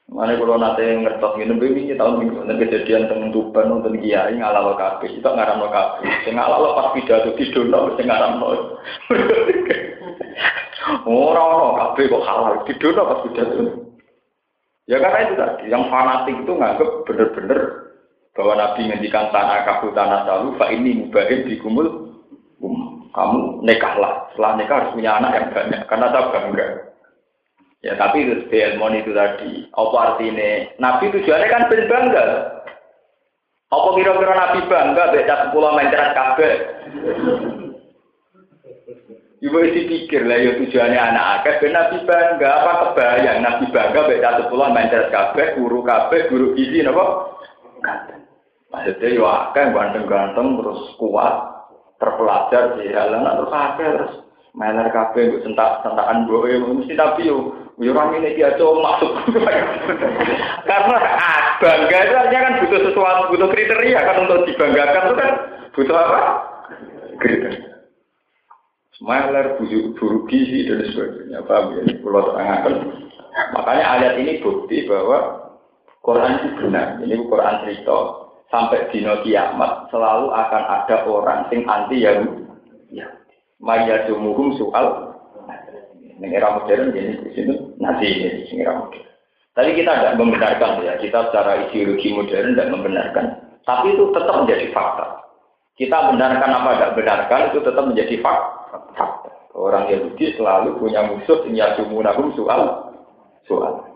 Mana 0.06 0.38
kalau 0.38 0.56
nanti 0.56 0.86
ngertos 0.86 1.34
minum 1.34 1.58
ini 1.60 1.98
tahun 1.98 2.22
minggu 2.22 2.46
nanti 2.46 2.62
kejadian 2.64 3.10
tentang 3.10 3.34
tuban 3.34 3.68
nonton 3.68 3.98
kiai 3.98 4.38
ngalalo 4.38 4.78
kafe 4.78 5.10
itu 5.10 5.26
ngaram 5.26 5.58
lo 5.58 5.68
kafe, 5.68 6.06
ngalalo 6.30 6.78
pas 6.78 6.94
pidato 6.94 7.34
di 7.34 7.50
dono, 7.50 7.98
ngaram 7.98 8.38
lo. 8.38 8.78
Orang 11.10 11.74
kafe 11.74 12.06
kok 12.06 12.22
halal 12.22 12.62
di 12.64 12.74
dono 12.78 13.02
pas 13.02 13.20
pidato. 13.26 13.62
Ya 14.86 15.02
karena 15.02 15.18
itu 15.26 15.34
tadi, 15.34 15.64
yang 15.66 15.90
fanatik 15.90 16.46
itu 16.46 16.52
nganggep 16.54 16.90
bener-bener 17.10 17.60
bahwa 18.38 18.54
Nabi 18.54 18.86
ngendikan 18.86 19.34
tanah 19.34 19.66
kafu 19.66 19.90
tanah 19.90 20.22
salu, 20.22 20.54
fa 20.54 20.70
ini 20.70 21.02
mubahin 21.02 21.42
di 21.42 21.58
kumul, 21.58 22.14
um, 22.62 23.10
kamu 23.10 23.66
nekahlah. 23.66 24.30
Setelah 24.30 24.52
nikah 24.54 24.76
harus 24.78 24.94
punya 24.94 25.18
anak 25.18 25.32
yang 25.34 25.46
banyak, 25.50 25.80
karena 25.90 26.06
tak 26.14 26.30
bangga. 26.30 26.66
Ya 27.82 27.92
tapi 27.98 28.30
itu 28.30 28.46
ilmu 28.46 28.86
itu 28.94 29.10
tadi. 29.10 29.66
Apa 29.74 29.96
artinya? 30.14 30.50
Nabi 30.78 31.04
tujuannya 31.10 31.50
kan 31.50 31.66
ben 31.66 31.82
bangga. 31.90 32.24
Apa 33.66 33.88
kira-kira 33.98 34.34
Nabi 34.38 34.58
bangga 34.70 35.02
beda 35.10 35.34
sepuluh 35.46 35.70
mencerat 35.74 36.10
kabel? 36.14 36.54
Ibu 39.46 39.62
isi 39.62 39.86
pikir 39.86 40.26
lah 40.26 40.42
ya 40.42 40.58
tujuannya 40.58 40.98
anak 40.98 41.24
akeh 41.38 41.54
ben 41.62 41.78
Nabi 41.78 42.02
bangga 42.02 42.50
apa 42.50 42.72
kebayang 42.82 43.46
Nabi 43.46 43.70
bangga 43.70 44.00
beda 44.10 44.42
sepuluh 44.42 44.74
mencerat 44.74 45.14
kabel, 45.14 45.54
guru 45.54 45.86
kabel, 45.86 46.26
guru 46.26 46.46
gizi 46.58 46.82
napa? 46.82 47.30
Maksudnya 48.74 49.06
ya 49.06 49.26
akeh 49.46 49.70
ganteng-ganteng 49.70 50.58
terus 50.58 50.80
kuat 50.98 51.34
terpelajar 52.02 52.74
di 52.74 52.90
jalanan 52.90 53.38
terus 53.38 53.54
akeh 53.54 53.86
terus 53.86 54.14
meler 54.58 54.88
kabeh 54.90 55.22
mbok 55.30 55.42
sentak-sentakan 55.46 56.26
boe 56.26 56.50
mesti 56.50 56.98
tapi 56.98 57.30
yo 57.30 57.54
yo 57.78 57.94
ora 57.94 58.10
ngene 58.10 58.34
iki 58.34 58.42
aja 58.42 58.66
masuk. 58.66 59.14
Karena 60.68 60.96
bangga 61.62 61.98
itu 62.02 62.14
artinya 62.18 62.44
kan 62.50 62.58
butuh 62.66 62.80
sesuatu, 62.82 63.22
butuh 63.30 63.48
kriteria 63.54 64.00
kan 64.02 64.26
untuk 64.26 64.42
dibanggakan 64.50 65.06
itu 65.06 65.14
kan 65.14 65.30
butuh 65.70 65.94
apa? 65.94 66.18
Kriteria. 67.22 67.75
Smiler, 68.96 69.60
buru 69.60 70.24
gizi 70.24 70.64
dan 70.64 70.80
sebagainya. 70.88 71.44
Paham 71.44 71.76
ya? 71.76 71.82
Pulau 72.00 72.32
terangkan. 72.32 72.74
Makanya 73.52 73.84
ayat 74.00 74.12
ini 74.24 74.40
bukti 74.40 74.88
bahwa 74.88 75.52
Quran 76.00 76.32
itu 76.40 76.48
benar. 76.64 76.96
Ini 77.04 77.14
Quran 77.28 77.56
cerita. 77.66 77.98
Sampai 78.46 78.86
di 78.94 79.02
kiamat 79.02 79.90
selalu 79.90 80.30
akan 80.30 80.62
ada 80.70 81.02
orang 81.02 81.50
sing 81.50 81.66
anti 81.66 81.98
Yahudi. 81.98 82.46
Ya. 82.94 83.10
Maya 83.58 84.06
jumuhum 84.06 84.54
soal 84.54 85.16
ini 86.16 86.32
era 86.32 86.56
modern 86.56 86.96
jadi 86.96 87.12
di 87.20 87.30
sini 87.36 87.52
nanti 87.76 88.06
ini 88.08 88.48
di 88.48 88.54
era 88.56 88.80
modern. 88.80 89.04
Tapi 89.52 89.72
kita 89.72 89.92
tidak 89.92 90.16
membenarkan 90.20 90.84
ya, 90.84 90.94
kita 91.00 91.28
secara 91.28 91.68
ideologi 91.68 92.08
modern 92.12 92.54
tidak 92.56 92.72
membenarkan. 92.72 93.26
Tapi 93.64 93.96
itu 93.96 94.14
tetap 94.14 94.44
menjadi 94.44 94.66
fakta. 94.72 95.06
Kita 95.76 96.12
benarkan 96.12 96.50
apa 96.54 96.70
tidak 96.76 96.92
benarkan 96.96 97.40
itu 97.52 97.58
tetap 97.60 97.84
menjadi 97.84 98.14
fakta. 98.24 98.56
Orang 99.56 99.88
Yahudi 99.88 100.36
selalu 100.36 100.76
punya 100.76 101.08
musuh 101.08 101.40
yang 101.48 101.72
yasumunahum 101.76 102.28
soal 102.36 102.92
soal. 103.48 103.88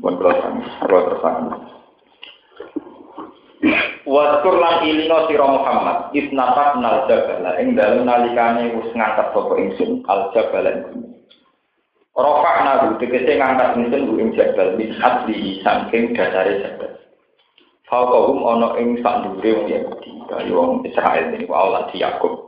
Bukan 0.00 0.16
kalau 0.20 1.02
tersangka. 1.12 1.56
Waskur 4.06 4.54
lan 4.62 4.86
ilino 4.86 5.26
sira 5.26 5.42
Muhammad 5.42 6.14
isnapat 6.14 6.78
nal 6.78 7.10
jabala 7.10 7.58
ing 7.58 7.74
dalem 7.74 8.06
nalikane 8.06 8.70
wis 8.78 8.86
ngangkat 8.94 9.34
sapa 9.34 9.54
ingsun 9.58 10.06
al 10.06 10.30
jabala 10.30 10.70
ing 10.70 11.10
Rofa 12.14 12.52
nahu 12.62 13.02
tegese 13.02 13.34
ngangkat 13.34 13.74
ingsun 13.74 14.06
ku 14.06 14.14
ing 14.22 14.30
jabal 14.38 14.78
min 14.78 14.94
asli 15.02 15.58
saking 15.66 16.14
dasare 16.14 16.62
jabal. 16.62 16.92
Fauqahum 17.90 18.46
ana 18.46 18.68
ing 18.78 19.02
sak 19.02 19.26
dhuwure 19.26 19.50
wong 19.58 19.66
kaya 20.30 20.54
wong 20.54 20.86
Israel 20.86 21.26
wa 21.50 21.56
Allah 21.66 21.90
Yakub. 21.90 22.45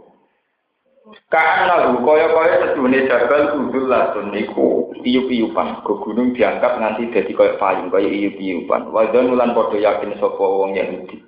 Karena 1.28 1.92
lu 1.92 2.00
kaya-kaya 2.04 2.72
sedune 2.72 3.04
jabal 3.04 3.52
kudul 3.52 3.84
latun 3.88 4.32
niku 4.32 4.92
iup-iupan. 5.04 5.84
Ke 5.84 5.92
gunung 6.00 6.32
diangkat 6.32 6.72
nganti 6.80 7.12
dadi 7.12 7.32
kaya 7.36 7.61
payung 7.61 7.92
kaya 7.92 8.09
iup-iupan. 8.09 8.88
Wadon 8.92 9.36
ulan 9.36 9.52
padha 9.52 9.76
yakin 9.76 10.16
sapa 10.16 10.40
wong 10.40 10.76
Yahudi. 10.76 11.20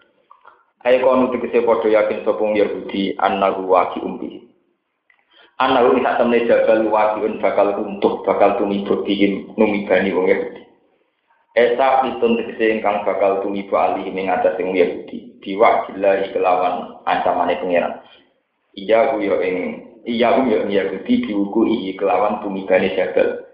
Ayo 0.88 1.04
kono 1.04 1.28
tegese 1.32 1.60
padha 1.64 1.88
yakin 1.88 2.24
sapa 2.24 2.40
Yahudi 2.40 3.12
annahu 3.20 3.68
waqi 3.68 4.00
umbi. 4.00 4.48
Annahu 5.60 6.00
sak 6.00 6.16
temne 6.16 6.48
jabal 6.48 6.88
waqiun 6.88 7.36
bakal 7.36 7.76
runtuh, 7.76 8.24
bakal 8.24 8.56
tumibut 8.56 9.04
dihim 9.04 9.52
numibani 9.60 10.16
wong 10.16 10.32
Yahudi. 10.32 10.64
Esa 11.52 12.00
pitun 12.00 12.40
tegese 12.40 12.80
ingkang 12.80 13.04
bakal 13.04 13.44
tumiba 13.44 13.92
alih 13.92 14.08
ing 14.08 14.32
atas 14.32 14.56
sing 14.56 14.72
Yahudi. 14.72 15.36
Diwakilahi 15.44 16.32
kelawan 16.36 17.00
ancamane 17.04 17.60
pangeran. 17.60 18.00
Iya 18.74 19.14
ku 19.14 19.16
yo 19.18 19.42
ing 19.42 19.56
iya 20.06 20.38
ku 20.38 20.46
yo 20.46 20.62
Yahudi 20.70 21.26
diuku 21.26 21.60
iki 21.66 21.98
kelawan 21.98 22.38
tumibane 22.42 22.94
jabal. 22.94 23.50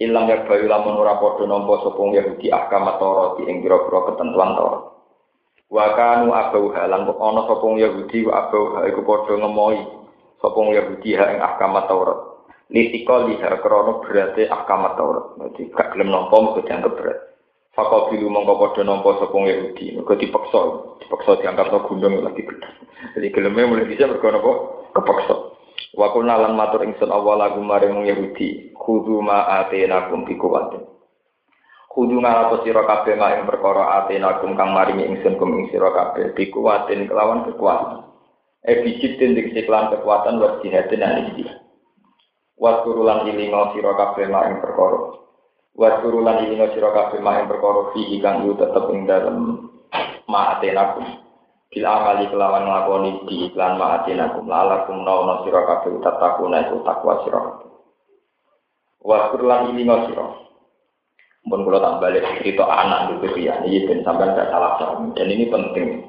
Ilang 0.00 0.32
ya 0.32 0.48
bayu 0.48 0.64
lamun 0.64 0.96
ora 0.96 1.20
padha 1.20 1.44
nampa 1.44 1.84
sapa 1.84 2.00
Yahudi 2.00 2.48
ahkam 2.48 2.88
Taurat 2.96 3.36
ing 3.44 3.60
pira-pira 3.60 4.00
ketentuan 4.08 4.56
Taurat. 4.56 4.82
Wa 5.70 5.86
kanu 5.94 6.32
abau 6.32 6.72
halan 6.72 7.04
ana 7.04 7.40
sapa 7.44 7.66
Yahudi 7.76 8.18
wa 8.24 8.32
abau 8.46 8.80
iku 8.86 9.00
padha 9.04 9.34
ngemohi 9.36 9.82
sapa 10.40 10.60
Yahudi 10.72 11.10
ha 11.20 11.24
ing 11.36 11.38
ahkam 11.44 11.74
Taurat. 11.84 12.18
Litika 12.70 13.26
liha 13.26 13.50
krana 13.60 13.92
berate 14.00 14.42
ahkam 14.48 14.82
Taurat. 14.94 15.26
Dadi 15.36 15.68
gak 15.68 15.92
gelem 15.92 16.08
nampa 16.14 16.36
mesti 16.38 16.64
dianggap 16.64 16.94
berat. 16.96 17.29
Fakau 17.80 18.12
bilu 18.12 18.28
mongko 18.28 18.60
padha 18.60 18.84
nampa 18.84 19.16
sapa 19.16 19.40
Yahudi, 19.40 19.96
mergo 19.96 20.12
dipaksa, 20.12 20.60
dipaksa 21.00 21.40
diangkat 21.40 21.72
no 21.72 21.80
gunung 21.88 22.20
lagi 22.20 22.44
gedhe. 22.44 22.68
Jadi 23.16 23.32
geleme 23.32 23.64
mulai 23.64 23.88
bisa 23.88 24.04
mergo 24.04 24.28
napa? 24.28 24.52
Kepaksa. 24.92 25.34
Wa 25.96 26.12
kunna 26.12 26.36
lan 26.36 26.60
matur 26.60 26.84
ingsun 26.84 27.08
awal 27.08 27.40
lagu 27.40 27.64
maring 27.64 28.04
Yahudi, 28.04 28.76
kudu 28.76 29.24
ma 29.24 29.48
atenakum 29.64 30.28
bi 30.28 30.36
kuwatin. 30.36 30.84
Kudu 31.88 32.20
ngalato 32.20 32.60
kabeh 32.60 33.16
mak 33.16 33.32
ing 33.40 33.42
perkara 33.48 34.04
atenakum 34.04 34.60
kang 34.60 34.76
maringi 34.76 35.08
ingsun 35.16 35.40
kum 35.40 35.56
ing 35.56 35.72
sira 35.72 35.88
kabeh 35.88 36.36
bi 36.36 36.52
kuwatin 36.52 37.08
kelawan 37.08 37.48
kekuatan. 37.48 38.12
E 38.60 38.84
bijitin 38.84 39.32
diksi 39.32 39.64
kelan 39.64 39.88
kekuatan 39.88 40.36
wa 40.36 40.60
jihadin 40.60 41.00
alisi. 41.00 41.48
Wa 42.60 42.84
turulan 42.84 43.24
ilingo 43.24 43.72
kabeh 43.72 44.28
mak 44.28 44.52
ing 44.52 44.56
perkara 44.60 45.29
Wa 45.80 46.04
turulan 46.04 46.44
ini 46.44 46.60
sira 46.76 46.92
kabeh 46.92 47.24
maing 47.24 47.48
perkara 47.48 47.88
fi 47.96 48.20
kang 48.20 48.44
yu 48.44 48.52
tetep 48.52 48.84
ing 48.92 49.08
dalem 49.08 49.64
ma'atenakum. 50.28 51.24
Bil 51.72 51.86
amali 51.88 52.28
kelawan 52.28 52.68
nglakoni 52.68 53.10
di 53.24 53.48
iklan 53.48 53.80
ma'atenakum 53.80 54.44
lalakum 54.44 55.00
nauna 55.08 55.40
sira 55.40 55.64
kabeh 55.64 55.96
tatakuna 56.04 56.68
itu 56.68 56.84
takwa 56.84 57.24
sira. 57.24 57.40
Wa 59.00 59.32
turulan 59.32 59.72
ini 59.72 59.88
sira. 59.88 60.26
Mun 61.48 61.64
kula 61.64 61.80
tak 61.80 62.04
balik 62.04 62.28
cerita 62.36 62.68
anak 62.68 63.16
itu 63.16 63.48
ya, 63.48 63.64
ini 63.64 63.88
ben 63.88 64.04
sampean 64.04 64.36
gak 64.36 64.52
salah 64.52 64.76
paham. 64.76 65.16
Dan 65.16 65.32
ini 65.32 65.48
penting. 65.48 66.04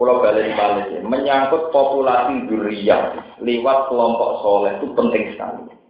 Kalau 0.00 0.24
balik 0.24 0.56
balik 0.56 0.88
menyangkut 1.04 1.68
populasi 1.68 2.48
durian 2.48 3.20
lewat 3.44 3.92
kelompok 3.92 4.40
soleh 4.40 4.72
itu 4.80 4.88
penting 4.96 5.36
sekali. 5.36 5.83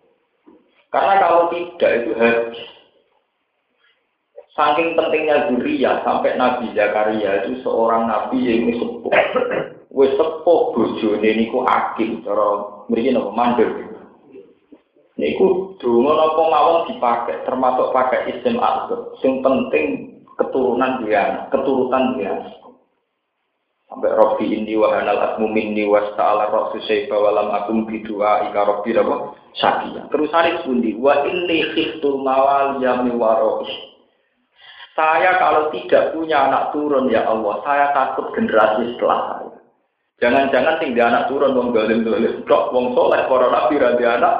Karena 0.95 1.15
kalau 1.19 1.51
tidak 1.51 1.91
itu 2.07 2.11
habis. 2.15 2.61
Saking 4.55 4.95
pentingnya 4.95 5.51
Zuria 5.51 5.99
sampai 6.07 6.39
Nabi 6.39 6.71
Zakaria 6.79 7.43
itu 7.43 7.59
seorang 7.67 8.07
nabi 8.07 8.39
yang 8.47 8.71
sepuh. 8.79 9.11
Wes 9.91 10.15
sepuh 10.15 10.71
bojone 10.71 11.27
niku 11.35 11.67
akil 11.67 12.23
cara 12.23 12.49
mriki 12.87 13.11
napa 13.11 13.35
mandor. 13.35 13.71
Niku 15.19 15.75
donga 15.83 16.13
napa 16.15 16.43
mawon 16.47 16.87
dipakai 16.87 17.43
termasuk 17.43 17.91
pakai 17.91 18.31
isim 18.31 18.63
al 18.63 18.87
Sing 19.19 19.43
penting 19.43 20.15
keturunan 20.39 21.03
dia, 21.03 21.51
keturutan 21.51 22.15
dia. 22.15 22.39
Sampai 23.91 24.15
Robi 24.15 24.55
ini 24.55 24.79
wahanal 24.79 25.35
asmu 25.35 25.51
minni 25.51 25.83
was 25.91 26.07
ta'ala 26.15 26.51
rasu 26.51 26.79
syaifa 26.87 27.15
walam 27.15 27.51
akum 27.51 27.83
bidua 27.91 28.47
ika 28.51 28.63
Robi 28.63 28.95
apa? 28.95 29.44
Sakia. 29.55 30.11
Terus 30.11 30.31
hari 30.35 30.59
pundi 30.67 30.99
wa 30.99 31.23
inni 31.23 31.63
khiftul 31.75 32.19
mawal 32.27 32.83
yami 32.83 33.15
waroi. 33.15 33.71
Saya 34.95 35.39
kalau 35.43 35.71
tidak 35.75 36.15
punya 36.15 36.51
anak 36.51 36.71
turun 36.71 37.11
ya 37.11 37.27
Allah, 37.27 37.59
saya 37.67 37.91
takut 37.95 38.31
generasi 38.35 38.95
setelah 38.95 39.21
saya. 39.31 39.51
Jangan-jangan 40.23 40.79
tinggal 40.79 41.11
anak 41.11 41.27
turun 41.27 41.55
wong 41.59 41.75
galim 41.75 42.07
galim, 42.07 42.47
dok 42.47 42.71
wong 42.71 42.95
soleh 42.95 43.27
para 43.27 43.47
nabi 43.51 43.75
ranti 43.79 44.07
anak 44.07 44.35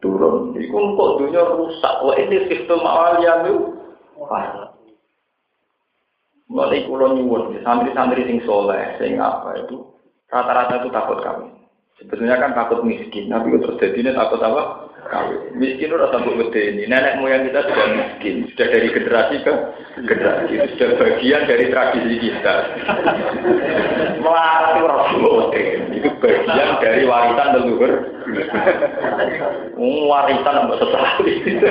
turun. 0.00 0.56
Iku 0.56 0.96
kok 0.96 1.12
dunia 1.20 1.42
rusak. 1.44 1.94
Wa 2.04 2.12
ini 2.16 2.36
khiftul 2.48 2.80
mawal 2.80 3.20
yami 3.24 3.52
waroi. 4.16 4.72
Mulai 6.52 6.84
kulo 6.84 7.16
nyuwun, 7.16 7.64
santri-santri 7.64 8.28
sing 8.28 8.44
soleh, 8.44 9.00
sing 9.00 9.16
apa 9.16 9.64
itu, 9.64 9.88
rata-rata 10.28 10.84
itu 10.84 10.92
takut 10.92 11.24
kami. 11.24 11.48
Sebetulnya 12.02 12.42
kan 12.42 12.52
takut 12.58 12.82
miskin, 12.82 13.30
tapi 13.30 13.54
terus 13.62 13.78
jadi 13.78 14.10
takut 14.10 14.42
apa? 14.42 14.90
Kawin. 15.06 15.58
Miskin 15.58 15.90
udah 15.90 16.08
sampai 16.14 16.38
gede 16.46 16.62
ini. 16.72 16.82
Nenek 16.86 17.18
moyang 17.18 17.44
kita 17.44 17.66
sudah 17.66 17.86
miskin, 17.94 18.46
sudah 18.54 18.66
dari 18.70 18.88
generasi 18.90 19.36
ke 19.42 19.54
generasi, 20.08 20.54
sudah 20.74 20.88
bagian 20.98 21.42
dari 21.46 21.64
tradisi 21.68 22.14
kita. 22.22 22.54
Melarat 24.22 24.78
itu 24.78 24.86
rasul, 24.86 25.36
itu 25.90 26.08
bagian 26.22 26.70
dari 26.78 27.02
warisan 27.04 27.48
leluhur. 27.60 27.92
Warisan 29.82 30.54
nggak 30.70 30.78
setelah 30.80 31.12
itu. 31.26 31.68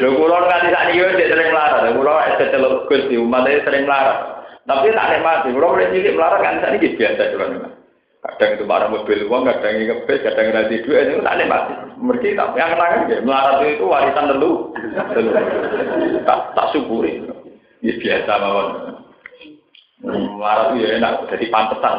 Lho 0.00 0.08
kula 0.16 0.36
nganti 0.44 0.68
sak 0.72 0.84
wis 0.96 1.28
sering 1.30 1.48
melarat. 1.52 1.84
Kula 1.94 2.12
es 2.32 2.40
celuk 2.48 2.88
Gus 2.88 3.06
di 3.12 3.16
umat 3.20 3.44
sering 3.44 3.84
melarat. 3.84 4.18
Tapi 4.66 4.90
tak 4.90 5.08
nikmati. 5.14 5.54
Kula 5.54 5.66
mulai 5.68 5.92
cilik 5.94 6.16
melarat 6.16 6.40
kan 6.42 6.58
sak 6.64 6.72
niki 6.74 6.96
biasa 6.98 7.32
cuman. 7.36 7.85
Kadang 8.26 8.58
itu 8.58 8.64
marah 8.66 8.90
mobil 8.90 9.22
uang, 9.30 9.46
kadang 9.46 9.78
ini 9.78 9.86
ngebes, 9.86 10.26
kadang 10.26 10.50
nanti 10.50 10.82
dua 10.82 10.98
itu 11.06 11.22
tak 11.22 11.46
mati. 11.46 11.74
Mereka 11.94 12.34
tak 12.34 12.58
yang 12.58 12.70
kenangan 12.74 13.06
ya, 13.06 13.18
melarat 13.22 13.62
itu 13.62 13.86
warisan 13.86 14.30
tentu, 14.34 14.52
tak 16.26 16.40
tak 16.58 16.68
syukuri. 16.74 17.22
Ini 17.86 17.92
biasa 18.02 18.32
mawon. 18.42 18.68
Melarat 20.02 20.66
itu 20.74 20.76
ya 20.82 20.88
enak, 20.98 21.30
jadi 21.30 21.46
pantesan. 21.54 21.96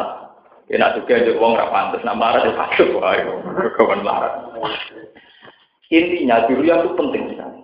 Enak 0.68 1.00
juga 1.00 1.14
aja 1.16 1.32
uang 1.32 1.52
nggak 1.56 1.72
pantas, 1.72 2.04
nah 2.04 2.16
melarat 2.20 2.44
itu 2.52 2.84
wah, 3.00 3.16
kawan 3.80 4.04
melarat. 4.04 4.34
Intinya 5.88 6.44
dulu 6.44 6.62
itu 6.68 6.90
penting 7.00 7.24
sekali. 7.32 7.62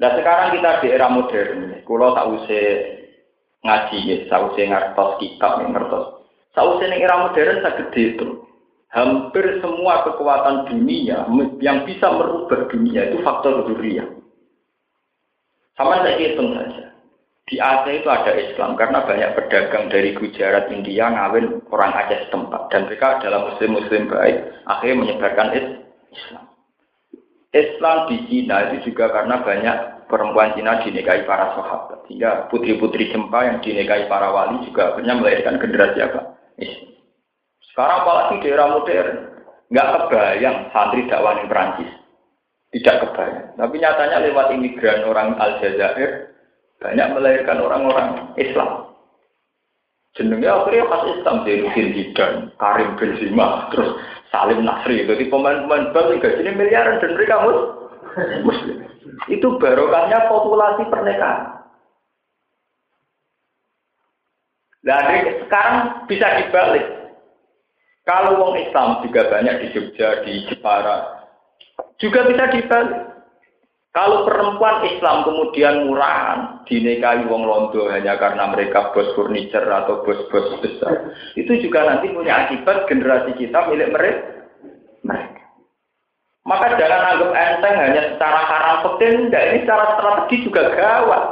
Nah 0.00 0.10
sekarang 0.16 0.56
kita 0.56 0.80
di 0.80 0.88
era 0.88 1.12
modern, 1.12 1.84
kalau 1.84 2.16
tak 2.16 2.28
usah 2.32 2.66
ngaji, 3.60 4.24
tak 4.32 4.40
usah 4.40 4.64
ngertos 4.64 5.10
kitab, 5.20 5.60
ngertos 5.68 6.17
Sausnya 6.58 6.90
era 6.90 7.22
modern 7.22 7.62
sangat 7.62 7.94
itu. 7.94 8.42
Hampir 8.90 9.62
semua 9.62 10.02
kekuatan 10.02 10.66
dunia 10.66 11.22
yang 11.62 11.86
bisa 11.86 12.10
merubah 12.10 12.66
dunia 12.66 13.14
itu 13.14 13.22
faktor 13.22 13.62
dunia. 13.70 14.02
Sama 15.78 16.02
saya 16.02 16.18
hitung 16.18 16.58
saja. 16.58 16.90
Di 17.46 17.62
Aceh 17.62 18.02
itu 18.02 18.08
ada 18.10 18.34
Islam 18.34 18.74
karena 18.74 19.06
banyak 19.06 19.38
pedagang 19.38 19.86
dari 19.88 20.12
Gujarat, 20.18 20.66
India 20.74 21.14
ngawin 21.14 21.62
orang 21.70 21.94
Aceh 21.94 22.26
setempat 22.26 22.74
dan 22.74 22.90
mereka 22.90 23.22
adalah 23.22 23.54
muslim-muslim 23.54 24.10
baik 24.10 24.36
akhirnya 24.66 24.98
menyebarkan 24.98 25.48
Islam. 25.54 26.44
Islam 27.54 27.96
di 28.10 28.16
Cina 28.26 28.56
itu 28.72 28.90
juga 28.90 29.14
karena 29.14 29.40
banyak 29.46 29.76
perempuan 30.10 30.58
Cina 30.58 30.82
dinikahi 30.82 31.22
para 31.22 31.54
sahabat. 31.54 32.02
Sehingga 32.10 32.50
putri-putri 32.50 33.14
Jempa 33.14 33.46
yang 33.46 33.62
dinikahi 33.62 34.10
para 34.10 34.32
wali 34.34 34.66
juga 34.66 34.96
akhirnya 34.96 35.14
melahirkan 35.14 35.60
generasi 35.62 36.02
apa? 36.02 36.37
Sekarang 37.70 38.02
apalagi 38.02 38.42
daerah 38.42 38.74
modern, 38.74 39.10
nggak 39.70 39.90
kebayang 39.94 40.56
santri 40.74 41.06
dakwah 41.06 41.38
di 41.38 41.44
Perancis. 41.46 41.90
Tidak 42.74 42.96
kebayang. 43.00 43.54
Tapi 43.54 43.74
nyatanya 43.80 44.18
lewat 44.28 44.46
imigran 44.52 45.06
orang 45.06 45.38
Aljazair, 45.38 46.34
banyak 46.82 47.08
melahirkan 47.14 47.58
orang-orang 47.62 48.08
Islam. 48.36 48.92
Jenengnya 50.18 50.58
akhirnya 50.58 50.90
khas 50.90 51.04
Islam, 51.14 51.36
Zainuddin 51.46 51.88
Zidane, 51.94 52.38
Karim 52.58 52.90
Benzema, 52.98 53.70
terus 53.70 53.94
Salim 54.34 54.66
Nasri. 54.66 55.06
Jadi 55.06 55.30
pemain-pemain 55.30 55.94
bal 55.94 56.18
sini 56.18 56.50
miliaran 56.58 56.98
dan 56.98 57.14
mereka 57.14 57.46
muslim. 58.42 58.82
Itu 59.30 59.58
barokahnya 59.62 60.26
populasi 60.26 60.90
pernikahan. 60.90 61.57
Nah, 64.86 64.98
sekarang 65.46 66.06
bisa 66.06 66.26
dibalik. 66.44 66.86
Kalau 68.06 68.40
wong 68.40 68.54
Islam 68.56 69.04
juga 69.04 69.28
banyak 69.28 69.54
di 69.60 69.66
Jogja, 69.76 70.24
di 70.24 70.48
Jepara, 70.48 71.28
juga 72.00 72.24
bisa 72.30 72.44
dibalik. 72.54 73.02
Kalau 73.92 74.22
perempuan 74.22 74.84
Islam 74.86 75.26
kemudian 75.26 75.90
murahan, 75.90 76.62
dinikahi 76.68 77.26
wong 77.26 77.42
Londo 77.42 77.90
hanya 77.90 78.14
karena 78.20 78.46
mereka 78.46 78.94
bos 78.94 79.10
furniture 79.18 79.66
atau 79.66 80.06
bos-bos 80.06 80.60
besar, 80.62 81.16
itu 81.34 81.50
juga 81.58 81.88
nanti 81.88 82.12
punya 82.14 82.46
akibat 82.46 82.86
generasi 82.86 83.34
kita 83.34 83.58
milik 83.66 83.90
mereka. 83.90 84.38
Maka 86.48 86.80
jangan 86.80 87.12
anggap 87.12 87.32
enteng 87.36 87.76
hanya 87.76 88.02
secara 88.08 88.40
haram 88.40 88.76
penting, 88.80 89.28
enggak 89.28 89.44
ini 89.52 89.58
secara 89.68 89.84
strategi 90.00 90.36
juga 90.48 90.62
gawat. 90.72 91.24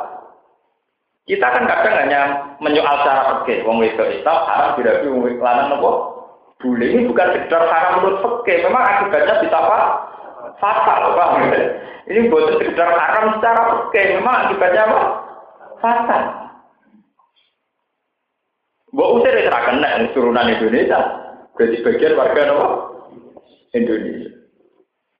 Kita 1.26 1.42
kan 1.42 1.66
kadang 1.66 2.06
hanya 2.06 2.20
menyoal 2.62 3.02
cara 3.02 3.42
pergi. 3.42 3.66
Wong 3.66 3.82
itu 3.82 3.98
Islam 3.98 4.46
haram 4.46 4.78
tidak 4.78 5.02
wong 5.02 5.26
lanang 5.42 5.74
nopo. 5.74 5.90
Boleh 6.62 6.86
ini 6.86 7.10
bukan 7.10 7.34
sekedar 7.34 7.66
haram 7.66 7.98
menurut 7.98 8.22
pergi. 8.22 8.62
Memang 8.62 8.82
akibatnya 8.86 9.42
bisa 9.42 9.58
apa? 9.58 9.78
Fatal, 10.62 11.18
Pak. 11.18 11.30
Ini 12.06 12.30
buat 12.30 12.62
sekedar 12.62 12.94
haram 12.94 13.34
secara 13.36 13.60
oke, 13.74 13.98
memang 13.98 14.46
akibatnya 14.46 14.82
apa? 14.86 15.00
Fatal. 15.82 16.22
Mbok 18.94 19.12
usir 19.20 19.34
ya 19.34 19.50
kena 19.50 20.06
turunan 20.14 20.46
Indonesia. 20.46 21.00
Berarti 21.58 21.76
bagian 21.82 22.14
warga 22.14 22.42
apa? 22.54 22.68
Indonesia. 23.74 24.30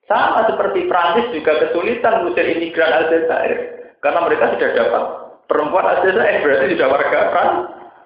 Sama 0.07 0.47
seperti 0.47 0.87
Prancis 0.87 1.35
juga 1.35 1.67
kesulitan 1.67 2.23
mengusir 2.23 2.47
imigran 2.47 2.95
Aljazair. 2.95 3.75
Karena 3.99 4.23
mereka 4.23 4.55
sudah 4.55 4.71
dapat 4.71 5.03
perempuan 5.47 5.87
Aljazair, 5.87 6.43
berarti 6.43 6.75
sudah 6.75 6.89
warga 6.91 7.19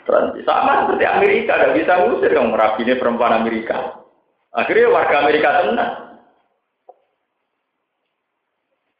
Prancis. 0.05 0.45
Sama 0.45 0.85
seperti 0.85 1.05
Amerika, 1.05 1.57
tidak 1.57 1.75
bisa 1.77 1.93
mengusir 2.01 2.31
yang 2.33 2.49
merabini 2.49 2.93
perempuan 2.97 3.33
Amerika. 3.41 4.01
Akhirnya 4.53 4.93
warga 4.93 5.15
Amerika 5.25 5.49
tenang. 5.61 5.93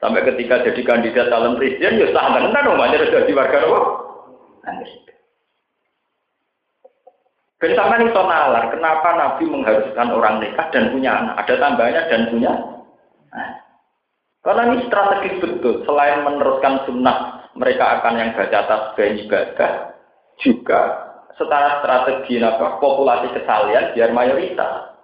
Sampai 0.02 0.26
ketika 0.26 0.66
jadi 0.66 0.82
kandidat 0.82 1.30
calon 1.30 1.62
presiden, 1.62 2.02
ya 2.02 2.08
sah 2.10 2.34
tenan 2.34 2.70
umumnya 2.74 3.06
jadi 3.06 3.32
warga 3.38 3.58
Amerika. 4.66 5.14
Ben 7.62 7.78
sampean 7.78 8.10
iso 8.10 8.22
nalar, 8.26 8.74
kenapa 8.74 9.10
Nabi 9.14 9.46
mengharuskan 9.46 10.10
orang 10.10 10.42
nikah 10.42 10.66
dan 10.74 10.90
punya 10.90 11.14
anak? 11.14 11.46
Ada 11.46 11.54
tambahnya 11.62 12.02
dan 12.10 12.22
punya 12.34 12.54
Karena 14.42 14.74
ini 14.74 14.90
strategis 14.90 15.38
betul. 15.38 15.86
Selain 15.86 16.26
meneruskan 16.26 16.82
sunnah, 16.90 17.41
mereka 17.56 18.00
akan 18.00 18.14
yang 18.20 18.32
baca 18.38 18.60
tasbih 18.68 19.28
ibadah, 19.28 19.74
juga 20.40 20.82
setara 21.36 21.82
strategi 21.84 22.40
apa, 22.40 22.78
populasi 22.80 23.34
kesalian 23.36 23.96
biar 23.96 24.10
mayoritas. 24.16 24.96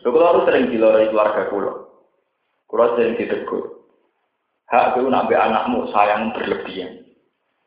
Kalau 0.00 0.26
harus 0.26 0.46
sering 0.46 0.70
diloroi 0.70 1.10
keluarga 1.10 1.50
kulo, 1.50 1.72
kulo 2.70 2.84
sering 2.94 3.18
ditegur. 3.18 3.80
Hak 4.70 4.94
itu 4.94 5.10
nabi 5.10 5.34
anakmu 5.34 5.90
sayang 5.90 6.30
berlebihan. 6.30 7.02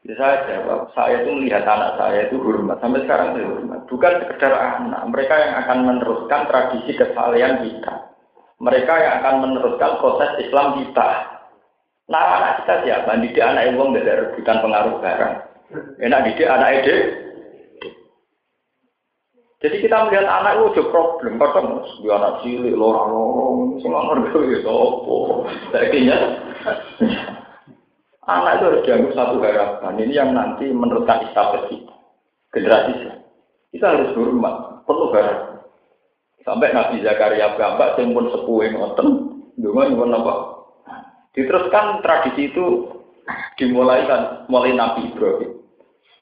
Jadi 0.04 0.20
saya 0.20 0.36
jawab, 0.48 0.92
saya 0.92 1.24
itu 1.24 1.32
melihat 1.32 1.64
anak 1.64 1.96
saya 1.96 2.28
itu 2.28 2.36
hormat. 2.40 2.80
Sampai 2.84 3.08
sekarang 3.08 3.40
itu 3.40 3.48
hormat. 3.48 3.88
Bukan 3.88 4.14
sekedar 4.20 4.52
anak. 4.52 5.08
Mereka 5.08 5.32
yang 5.32 5.54
akan 5.64 5.80
meneruskan 5.88 6.42
tradisi 6.48 6.92
kesalahan 6.96 7.64
kita. 7.64 8.12
Mereka 8.60 8.94
yang 9.00 9.14
akan 9.24 9.36
meneruskan 9.48 9.92
proses 10.04 10.32
Islam 10.44 10.80
kita. 10.80 11.33
Nah 12.14 12.38
anak 12.38 12.54
kita 12.62 12.74
siapa? 12.86 13.18
Didik 13.18 13.42
anak 13.42 13.74
tidak 13.74 14.06
ada 14.06 14.14
rebutan 14.22 14.58
pengaruh 14.62 14.96
barang. 15.02 15.36
Enak 15.98 16.22
didik 16.30 16.46
anak 16.46 16.70
ide. 16.78 16.96
Jadi 19.66 19.76
kita 19.82 20.06
melihat 20.06 20.30
anak 20.30 20.62
itu 20.62 20.86
problem. 20.94 21.42
Kadang 21.42 21.82
di 22.04 22.08
anak 22.12 22.46
cilik, 22.46 22.78
lorong-lorong, 22.78 23.82
semua 23.82 24.12
ngerti 24.12 24.60
itu 24.60 24.70
apa. 24.70 25.16
Akhirnya 25.74 26.18
Anak 28.24 28.56
itu 28.56 28.64
harus 28.64 28.84
dianggap 28.88 29.12
satu 29.20 29.36
harapan. 29.44 30.00
Ini 30.00 30.14
yang 30.16 30.32
nanti 30.32 30.72
meneruskan 30.72 31.28
istafet 31.28 31.68
kita. 31.68 31.96
Generasi 32.56 32.94
kita 33.74 33.86
harus 33.90 34.16
hormat, 34.16 34.86
perlu 34.86 35.12
harapan. 35.12 35.60
Sampai 36.46 36.76
Nabi 36.76 37.04
Zakaria 37.04 37.56
gambar, 37.58 38.00
yang 38.00 38.16
pun 38.16 38.28
sepuh 38.32 38.68
ngoten, 38.70 39.08
dengan 39.60 39.96
yang 39.96 40.12
apa? 40.24 40.53
Diteruskan 41.34 42.06
tradisi 42.06 42.54
itu 42.54 42.94
dimulai 43.58 44.06
kan 44.06 44.46
mulai 44.50 44.74
Nabi 44.74 45.10
Ibrahim. 45.10 45.52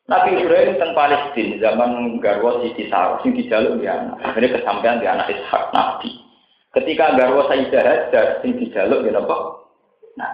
Nabi 0.08 0.44
Ibrahim 0.44 0.76
tentang 0.76 0.96
Palestina 0.96 1.56
zaman 1.62 2.20
Garwa 2.20 2.60
Siti 2.64 2.92
Sarah, 2.92 3.20
sing 3.24 3.32
dijaluk 3.32 3.80
di 3.80 3.88
anak. 3.88 4.20
Ini 4.36 4.48
kesampaian 4.52 5.00
di 5.00 5.08
anak 5.08 5.32
Ishak 5.32 5.72
Nabi. 5.72 6.12
Ketika 6.72 7.16
Garwa 7.16 7.48
Sayyidah 7.48 7.84
Hajar, 7.84 8.40
sing 8.44 8.60
dijaluk 8.60 9.04
di 9.04 9.12
apa? 9.12 9.38
Nah, 10.20 10.32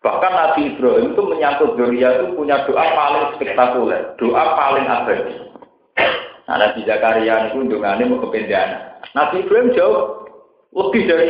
Bahkan 0.00 0.32
Nabi 0.32 0.60
Ibrahim 0.72 1.12
itu 1.12 1.22
menyangkut 1.28 1.76
Doria 1.76 2.08
itu 2.16 2.32
punya 2.32 2.64
doa 2.64 2.84
paling 2.96 3.36
spektakuler, 3.36 4.16
doa 4.16 4.44
paling 4.56 4.88
abadi. 4.88 5.36
Nah, 6.48 6.56
Nabi 6.56 6.80
Zakaria 6.88 7.52
itu 7.52 7.68
dungannya 7.68 8.08
mau 8.08 8.24
kependean. 8.24 8.96
Nabi 9.12 9.44
Ibrahim 9.44 9.76
jauh 9.76 10.24
lebih 10.72 11.02
dari. 11.04 11.28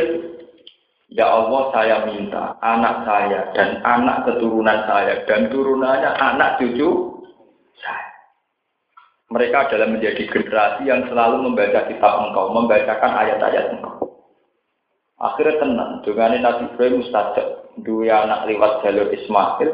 Ya 1.11 1.27
Allah 1.27 1.75
saya 1.75 2.07
minta 2.07 2.55
anak 2.63 3.03
saya 3.03 3.51
dan 3.51 3.83
anak 3.83 4.23
keturunan 4.23 4.79
saya 4.87 5.27
dan 5.27 5.51
turunannya 5.51 6.07
anak 6.07 6.55
cucu 6.55 7.19
saya. 7.83 8.07
Mereka 9.27 9.67
adalah 9.67 9.91
menjadi 9.91 10.23
generasi 10.31 10.87
yang 10.87 11.03
selalu 11.11 11.51
membaca 11.51 11.83
kitab 11.91 12.13
engkau, 12.15 12.55
membacakan 12.55 13.11
ayat-ayat 13.27 13.75
engkau. 13.75 14.23
Akhirnya 15.19 15.59
tenang, 15.59 15.91
dengan 16.01 16.31
Nabi 16.39 16.63
Ibrahim 16.71 17.03
mustajab 17.03 17.47
dua 17.83 18.25
anak 18.25 18.47
lewat 18.47 18.71
jalur 18.81 19.11
Ismail, 19.11 19.69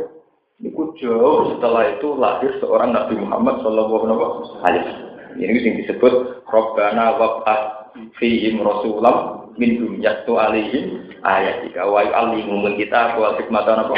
itu 0.58 0.84
jauh 0.98 1.54
setelah 1.54 1.86
itu 1.94 2.18
lahir 2.18 2.52
seorang 2.58 2.98
Nabi 2.98 3.14
Muhammad 3.14 3.62
Shallallahu 3.62 4.10
Alaihi 4.66 4.84
Wasallam. 4.90 5.38
Ini 5.38 5.54
yang 5.54 5.78
disebut 5.86 6.44
Robbana 6.50 7.14
wab'at 7.22 7.94
fihim 8.18 8.66
rasulam 8.66 9.48
min 9.56 10.02
yatu 10.02 10.34
alaihim 10.36 11.07
ayat 11.24 11.66
tiga. 11.66 11.88
Wa 11.88 12.04
alimu 12.04 12.66
kita 12.78 13.18
wa 13.18 13.38
hikmatan 13.38 13.88
apa? 13.88 13.94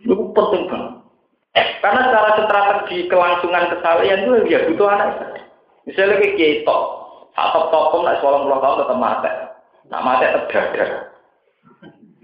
Itu 0.00 0.14
penting 0.32 0.62
banget. 0.68 0.92
Karena 1.84 2.00
secara 2.08 2.30
strategi 2.38 3.10
kelangsungan 3.10 3.76
kesalahan 3.76 4.24
itu 4.24 4.32
ya 4.48 4.64
butuh 4.70 4.88
anak. 4.88 5.36
Misalnya 5.84 6.22
kayak 6.22 6.36
kita 6.38 6.78
atau 7.32 7.62
tokom 7.72 8.06
nak 8.06 8.20
sekolah 8.22 8.38
puluh 8.44 8.60
tahun 8.60 8.80
tetap 8.86 8.98
mati. 8.98 9.32
Nak 9.90 10.02
mati 10.04 10.24
terdadar 10.30 11.12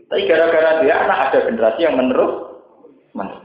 tapi 0.09 0.25
gara-gara 0.25 0.81
dia 0.81 0.97
anak 1.05 1.19
ada 1.29 1.39
generasi 1.45 1.85
yang 1.85 2.01
menerus, 2.01 2.65
menerus. 3.13 3.45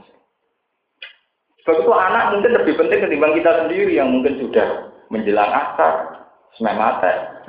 Sebab 1.60 1.76
itu 1.84 1.92
anak 1.92 2.24
mungkin 2.32 2.56
lebih 2.56 2.74
penting 2.80 3.04
ketimbang 3.04 3.36
kita 3.36 3.52
sendiri 3.64 3.92
yang 3.92 4.08
mungkin 4.08 4.40
sudah 4.40 4.88
menjelang 5.12 5.52
asar, 5.52 6.24
semai 6.56 6.76
mata. 6.76 7.40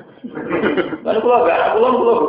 Lalu 1.04 1.20
kalau 1.24 1.48
gak 1.48 1.58
anak 1.60 1.72
pulang, 1.80 1.96
pulang. 1.96 2.24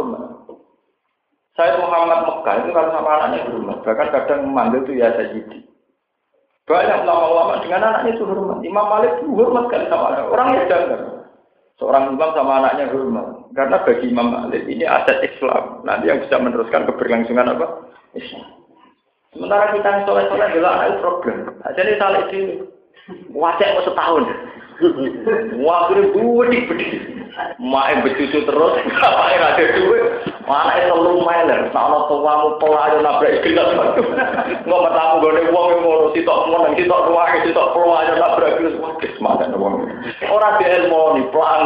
Saya 1.56 1.80
Muhammad 1.80 2.28
Mekah 2.28 2.54
itu 2.60 2.68
kalau 2.76 2.92
sama 2.92 3.10
anaknya 3.16 3.48
rumah, 3.48 3.80
bahkan 3.80 4.12
kadang 4.12 4.44
memanggil 4.44 4.84
itu 4.84 4.92
ya 5.00 5.08
Sayyidi. 5.16 5.64
Banyak 6.68 7.06
ulama-ulama 7.06 7.62
dengan 7.64 7.88
anaknya 7.88 8.18
itu 8.18 8.28
hormat. 8.28 8.58
Imam 8.60 8.86
Malik 8.90 9.22
itu 9.22 9.32
hormat 9.32 9.70
sekali 9.70 9.86
sama 9.88 10.04
anak. 10.12 10.28
Orang 10.34 10.48
yang 10.52 10.66
jangan. 10.66 11.00
Seorang 11.78 12.04
imam 12.12 12.30
sama 12.34 12.52
anaknya 12.60 12.90
hormat. 12.90 13.26
Karena 13.54 13.76
bagi 13.86 14.06
Imam 14.10 14.28
Malik 14.34 14.66
ini 14.66 14.84
aset 14.84 15.22
Islam. 15.22 15.86
Nanti 15.86 16.10
yang 16.10 16.20
bisa 16.26 16.36
meneruskan 16.42 16.90
keberlangsungan 16.90 17.54
apa? 17.54 17.66
Islam. 18.18 18.46
Sementara 19.30 19.72
kita 19.78 19.88
yang 19.88 20.02
soleh-soleh 20.10 20.46
adalah 20.50 20.72
anak 20.82 20.98
problem. 21.00 21.36
Jadi 21.72 21.92
salah 21.96 22.24
ini 22.34 22.66
wajah 23.30 23.68
mau 23.74 23.86
setahun. 23.86 24.24
Wah, 25.64 25.88
ini 25.94 26.12
budik 26.12 26.62
budik. 26.68 26.90
Mak 27.60 28.00
becucu 28.00 28.48
terus, 28.48 28.74
bapak 28.96 29.28
yang 29.36 29.44
ada 29.44 29.64
duit. 29.76 30.04
Mana 30.48 30.72
itu 30.80 30.96
lu 30.96 31.20
meler, 31.20 31.68
tak 31.68 31.84
ada 31.84 32.08
tuamu 32.08 32.56
aja 32.72 32.96
nabrak 33.04 33.44
gelas. 33.44 33.76
Nggak 34.64 34.80
bertamu 34.88 35.20
gue 35.20 35.30
nih 35.36 35.44
uang 35.52 35.66
yang 35.68 35.80
mau 35.84 36.08
sitok 36.16 36.38
mau 36.48 36.64
nang 36.64 36.72
sitok 36.80 37.04
ruang 37.12 37.28
sitok 37.44 37.70
pola 37.76 37.96
aja 38.04 38.14
nabrak 38.16 38.56
gelas. 38.56 38.74
Wah, 38.80 38.96
semangat 39.04 39.52
uang. 39.52 39.84
Orang 40.32 40.56
di 40.56 40.64
ilmu 40.64 41.00
nih 41.20 41.24
pelan. 41.28 41.60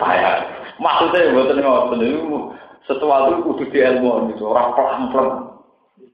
Payah. 0.00 0.36
Maksudnya 0.80 1.32
buat 1.36 1.52
ngotot 1.52 2.00
itu 2.00 3.40
kudu 3.44 3.64
di 3.68 3.78
ilmu 3.84 4.32
itu 4.32 4.44
orang 4.48 4.72
pelan 4.72 5.00
pelan. 5.12 5.53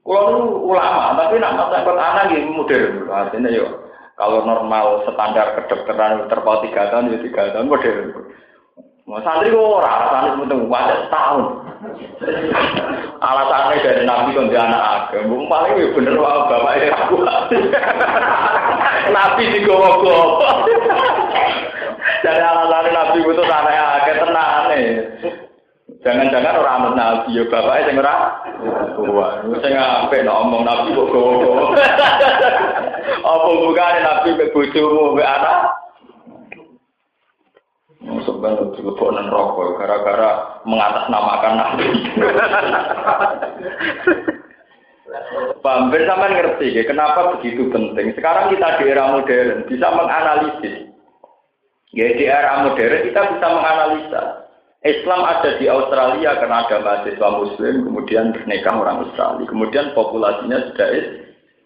Kalau 0.01 0.65
ulama, 0.65 1.13
tapi 1.13 1.37
nak 1.37 1.61
masalah 1.61 2.17
anak 2.17 2.33
gitu 2.33 2.49
modern. 2.49 3.05
Artinya 3.05 3.49
yuk. 3.53 3.69
Kalau 4.17 4.41
normal 4.45 5.05
standar 5.05 5.57
kedokteran 5.57 6.25
terpaut 6.25 6.65
tiga 6.65 6.89
tahun, 6.89 7.13
ya 7.13 7.17
tiga 7.21 7.53
tahun 7.53 7.69
modern. 7.69 8.09
Mau 9.09 9.19
santri 9.25 9.49
kok 9.49 9.59
orang 9.59 9.91
alasannya 9.91 10.29
semuanya 10.37 10.55
wajah 10.71 10.97
setahun. 11.03 11.45
Alasannya 13.17 13.83
dari 13.83 14.03
nabi 14.05 14.29
kan 14.37 14.47
dia 14.47 14.61
anak 14.61 14.81
agam. 14.87 15.25
Bung 15.25 15.49
paling 15.49 15.73
ya 15.73 15.87
bener 15.91 16.15
wah 16.21 16.45
bapak 16.45 16.73
ya 16.79 16.95
aku. 16.95 17.17
nabi 19.11 19.43
di 19.51 19.59
gowo-gowo. 19.65 20.45
Jadi 22.23 22.41
alasannya 22.45 22.89
nabi 22.93 23.17
itu 23.25 23.41
anak 23.41 23.73
agam 23.99 24.15
tenang 24.21 24.63
nih. 24.69 24.85
Jangan-jangan 26.01 26.57
orang 26.57 26.75
amat 26.81 26.93
nabi 26.97 27.37
ya 27.37 27.45
bapak 27.45 27.85
sing 27.85 28.01
ora 28.01 28.41
wah 29.05 29.37
sing 29.61 29.73
apik 29.77 30.25
ngomong 30.25 30.65
nabi 30.65 30.97
kok 30.97 31.09
gowo. 31.13 31.77
Apa 33.21 33.49
bukane 33.61 33.99
nabi 34.01 34.33
mek 34.33 34.49
bojomu 34.49 35.13
mek 35.13 35.29
anak? 35.29 35.57
Masuk 38.01 38.41
banget 38.41 38.81
dilebokan 38.81 39.29
rokok 39.29 39.77
gara-gara 39.77 40.57
mengatasnamakan 40.65 41.53
nabi. 41.61 41.85
Bamben 45.61 46.07
sama 46.09 46.33
ngerti 46.33 46.73
ya, 46.73 46.81
kenapa 46.87 47.37
begitu 47.37 47.69
penting. 47.69 48.09
Sekarang 48.17 48.49
kita 48.49 48.81
di 48.81 48.89
era 48.89 49.13
modern 49.13 49.69
bisa 49.69 49.93
menganalisis. 49.93 50.89
Ya 51.93 52.09
di 52.17 52.25
era 52.25 52.65
modern 52.65 53.05
kita 53.05 53.21
bisa 53.37 53.47
menganalisa 53.53 54.49
Islam 54.81 55.21
ada 55.21 55.61
di 55.61 55.69
Australia 55.69 56.41
karena 56.41 56.65
ada 56.65 56.77
mahasiswa 56.81 57.29
Muslim, 57.37 57.85
kemudian 57.85 58.33
nikah 58.49 58.81
orang 58.81 59.05
Australia, 59.05 59.45
kemudian 59.45 59.93
populasinya 59.93 60.57
sudah 60.73 60.87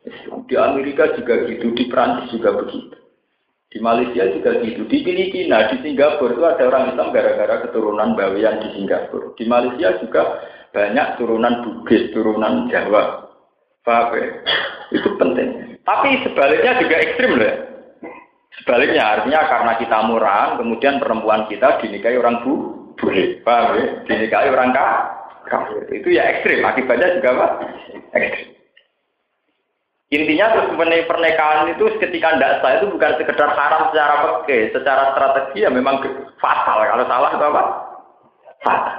Islam. 0.03 0.43
Di 0.51 0.55
Amerika 0.59 1.15
juga 1.15 1.47
gitu, 1.47 1.71
di 1.71 1.87
Prancis 1.87 2.29
juga 2.35 2.59
begitu. 2.59 2.99
Di 3.71 3.79
Malaysia 3.79 4.27
juga 4.35 4.59
gitu, 4.59 4.83
di 4.91 4.99
Filipina, 5.03 5.71
di 5.71 5.79
Singapura 5.79 6.35
itu 6.35 6.43
ada 6.43 6.63
orang 6.67 6.91
Islam 6.91 7.15
gara-gara 7.15 7.55
keturunan 7.63 8.19
Bawean 8.19 8.55
di 8.61 8.69
Singapura. 8.77 9.31
Di 9.39 9.43
Malaysia 9.47 9.89
juga 10.03 10.21
banyak 10.75 11.07
turunan 11.15 11.63
Bugis, 11.63 12.11
turunan 12.11 12.67
Jawa. 12.67 13.31
Paham 13.87 14.11
ya? 14.17 14.27
Itu 14.91 15.15
penting. 15.15 15.79
Tapi 15.87 16.19
sebaliknya 16.27 16.83
juga 16.83 16.95
ekstrim 16.99 17.31
loh 17.39 17.47
ya. 17.47 17.55
Sebaliknya 18.59 19.03
artinya 19.03 19.41
karena 19.47 19.73
kita 19.79 19.97
murah, 20.03 20.59
kemudian 20.59 20.99
perempuan 20.99 21.47
kita 21.47 21.79
dinikahi 21.83 22.17
orang 22.17 22.41
bu, 22.43 22.84
boleh, 22.99 23.39
paham 23.43 23.75
ya? 23.77 23.85
Dinikahi 24.07 24.47
orang 24.51 24.75
kafir. 25.45 25.83
Itu 25.91 26.09
ya 26.09 26.23
ekstrim, 26.35 26.65
akibatnya 26.65 27.19
juga 27.21 27.29
apa? 27.35 27.47
Ekstrim. 28.15 28.55
Intinya 30.13 30.53
terus 30.53 30.69
pernikahan 31.09 31.73
itu 31.73 31.89
ketika 31.97 32.37
tidak 32.37 32.61
sah 32.61 32.77
itu 32.77 32.93
bukan 32.93 33.17
sekedar 33.17 33.49
haram 33.57 33.89
secara 33.89 34.15
peke, 34.21 34.69
secara 34.69 35.11
strategi 35.17 35.65
ya 35.65 35.73
memang 35.73 35.97
fatal. 36.37 36.77
Kalau 36.85 37.05
salah 37.09 37.29
itu 37.33 37.41
apa? 37.41 37.63
Fatal. 38.61 38.97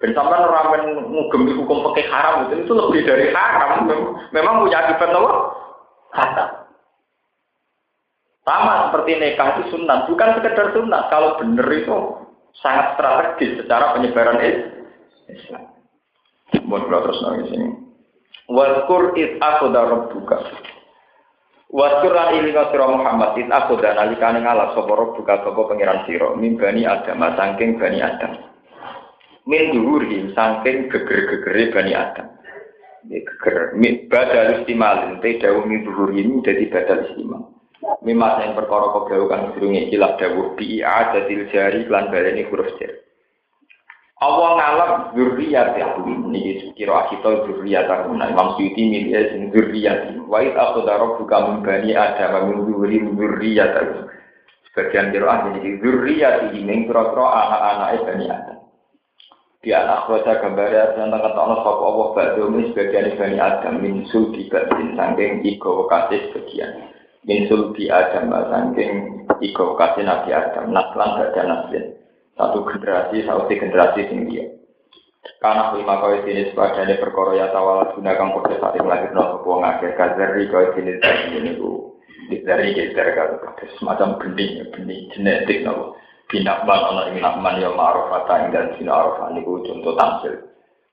Dan 0.00 0.16
orang 0.16 0.88
ngugem 1.10 1.42
hukum 1.58 1.90
peke 1.90 2.08
haram 2.08 2.48
itu, 2.48 2.64
itu 2.64 2.72
lebih 2.72 3.02
dari 3.04 3.34
haram. 3.34 3.90
Memang 4.32 4.64
punya 4.64 4.78
akibat 4.88 5.10
apa? 5.10 5.32
Fatal. 6.14 6.48
Sama 8.46 8.88
seperti 8.88 9.20
nikah 9.20 9.48
itu 9.58 9.74
sunnah, 9.74 10.08
bukan 10.08 10.38
sekedar 10.38 10.72
sunnah. 10.72 11.12
Kalau 11.12 11.36
benar 11.36 11.68
itu 11.76 11.98
sangat 12.58 12.98
strategis 12.98 13.62
secara 13.62 13.94
penyebaran 13.94 14.42
Islam. 15.30 15.70
Mohon 16.66 17.02
terus 17.06 17.20
nangis 17.22 17.50
ini. 17.54 17.68
Waskur 18.50 19.14
it 19.14 19.38
akoda 19.38 19.86
rabbuka. 19.86 20.38
Waskur 21.70 22.10
lan 22.10 22.34
ilinga 22.34 22.74
sira 22.74 22.86
Muhammad 22.90 23.38
it 23.38 23.46
akoda 23.46 23.94
nalikane 23.94 24.42
ngalap 24.42 24.74
sapa 24.74 24.90
rabbuka 24.90 25.46
sapa 25.46 25.60
pangeran 25.70 26.02
sira 26.10 26.34
mimbani 26.34 26.82
Adam 26.82 27.22
saking 27.38 27.78
bani 27.78 28.02
Adam. 28.02 28.34
Min 29.46 29.70
duhuri 29.70 30.34
saking 30.34 30.90
geger-gegere 30.90 31.70
bani 31.70 31.92
Adam. 31.94 32.26
Geger 33.06 33.78
badal 34.10 34.62
istimal 34.62 35.22
te 35.22 35.38
dawuh 35.38 35.62
min 35.62 35.86
ini 35.86 36.42
dadi 36.42 36.66
badal 36.66 37.06
istimal. 37.06 37.59
Mimas 38.04 38.44
yang 38.44 38.52
perkara 38.52 38.92
kau 38.92 39.08
kan 39.08 39.56
sedurunge 39.56 39.88
ikilah 39.88 40.20
dawuh 40.20 40.52
bi 40.52 40.84
adatil 40.84 41.48
jari 41.48 41.88
lan 41.88 42.12
baleni 42.12 42.44
huruf 42.52 42.68
jar. 42.76 42.92
Allah 44.20 44.50
ngalap 44.60 44.92
zurriyat 45.16 45.80
ya 45.80 45.96
niki 46.04 46.76
kira 46.76 47.08
kita 47.08 47.48
zurriyat 47.48 47.88
aku 47.88 48.12
nah 48.20 48.28
Imam 48.28 48.52
Suyuti 48.52 48.84
milih 48.84 49.32
sing 49.32 49.42
zurriyat 49.48 50.12
wa 50.28 50.44
id 50.44 50.52
aqdara 50.60 51.16
buka 51.16 51.36
min 51.48 51.64
bani 51.64 51.96
adam 51.96 52.52
min 52.52 52.58
zurri 52.68 53.00
zurriyat 53.00 53.72
sebagian 54.68 55.08
kira 55.16 55.48
niki 55.48 55.80
zurriyat 55.80 56.52
ini 56.52 56.84
kira-kira 56.84 57.26
anak-anak 57.32 57.90
bani 58.04 58.26
adam. 58.28 58.58
Di 59.64 59.72
anak 59.72 60.04
kota 60.04 60.36
gambar 60.36 60.96
tentang 61.00 61.20
kata 61.20 61.42
sapa 61.64 61.80
Allah 61.80 62.08
badhe 62.12 62.44
sebagian 62.76 63.16
bani 63.16 63.38
adam 63.40 63.74
min 63.80 64.04
sulbi 64.12 64.52
badin 64.52 65.00
sangking 65.00 65.40
kasih 65.64 66.28
min 67.28 67.48
sulbi 67.48 67.92
adam 67.92 68.32
sangking 68.32 69.24
iko 69.40 69.76
kasih 69.76 70.04
nabi 70.04 70.32
adam. 70.32 70.72
Naslan 70.72 71.20
gak 71.20 71.36
ada 71.36 71.42
naslin 71.44 71.84
satu 72.40 72.64
generasi 72.64 73.26
satu 73.28 73.44
generasi 73.48 74.08
tinggi 74.08 74.60
karena 75.40 75.76
lima 75.76 76.00
kau 76.00 76.16
jenis 76.24 76.52
padane 76.56 76.96
perkara 76.96 77.36
ya 77.36 77.46
tawala 77.52 77.92
guna 77.92 78.16
kang 78.16 78.32
kode 78.32 78.56
saat 78.56 78.76
lahir 78.80 79.12
no 79.12 79.40
sebuah 79.40 79.56
ngake 79.60 79.88
kazari 79.96 80.48
kau 80.48 80.72
jenis 80.76 81.00
dari 81.00 81.24
ini 81.36 81.52
bu. 81.56 81.92
Dari 82.30 82.76
geser 82.78 83.10
kalau 83.18 83.42
semacam 83.80 84.20
benih 84.22 84.62
benih 84.70 85.10
genetik 85.12 85.66
no 85.66 85.96
binakman 86.30 86.80
ono 86.94 87.02
binakman 87.10 87.58
yang 87.58 87.74
ma'rufata 87.74 88.54
dan 88.54 88.70
sina 88.78 88.94
arafah 88.94 89.34
contoh 89.34 89.92
tampil 89.98 90.49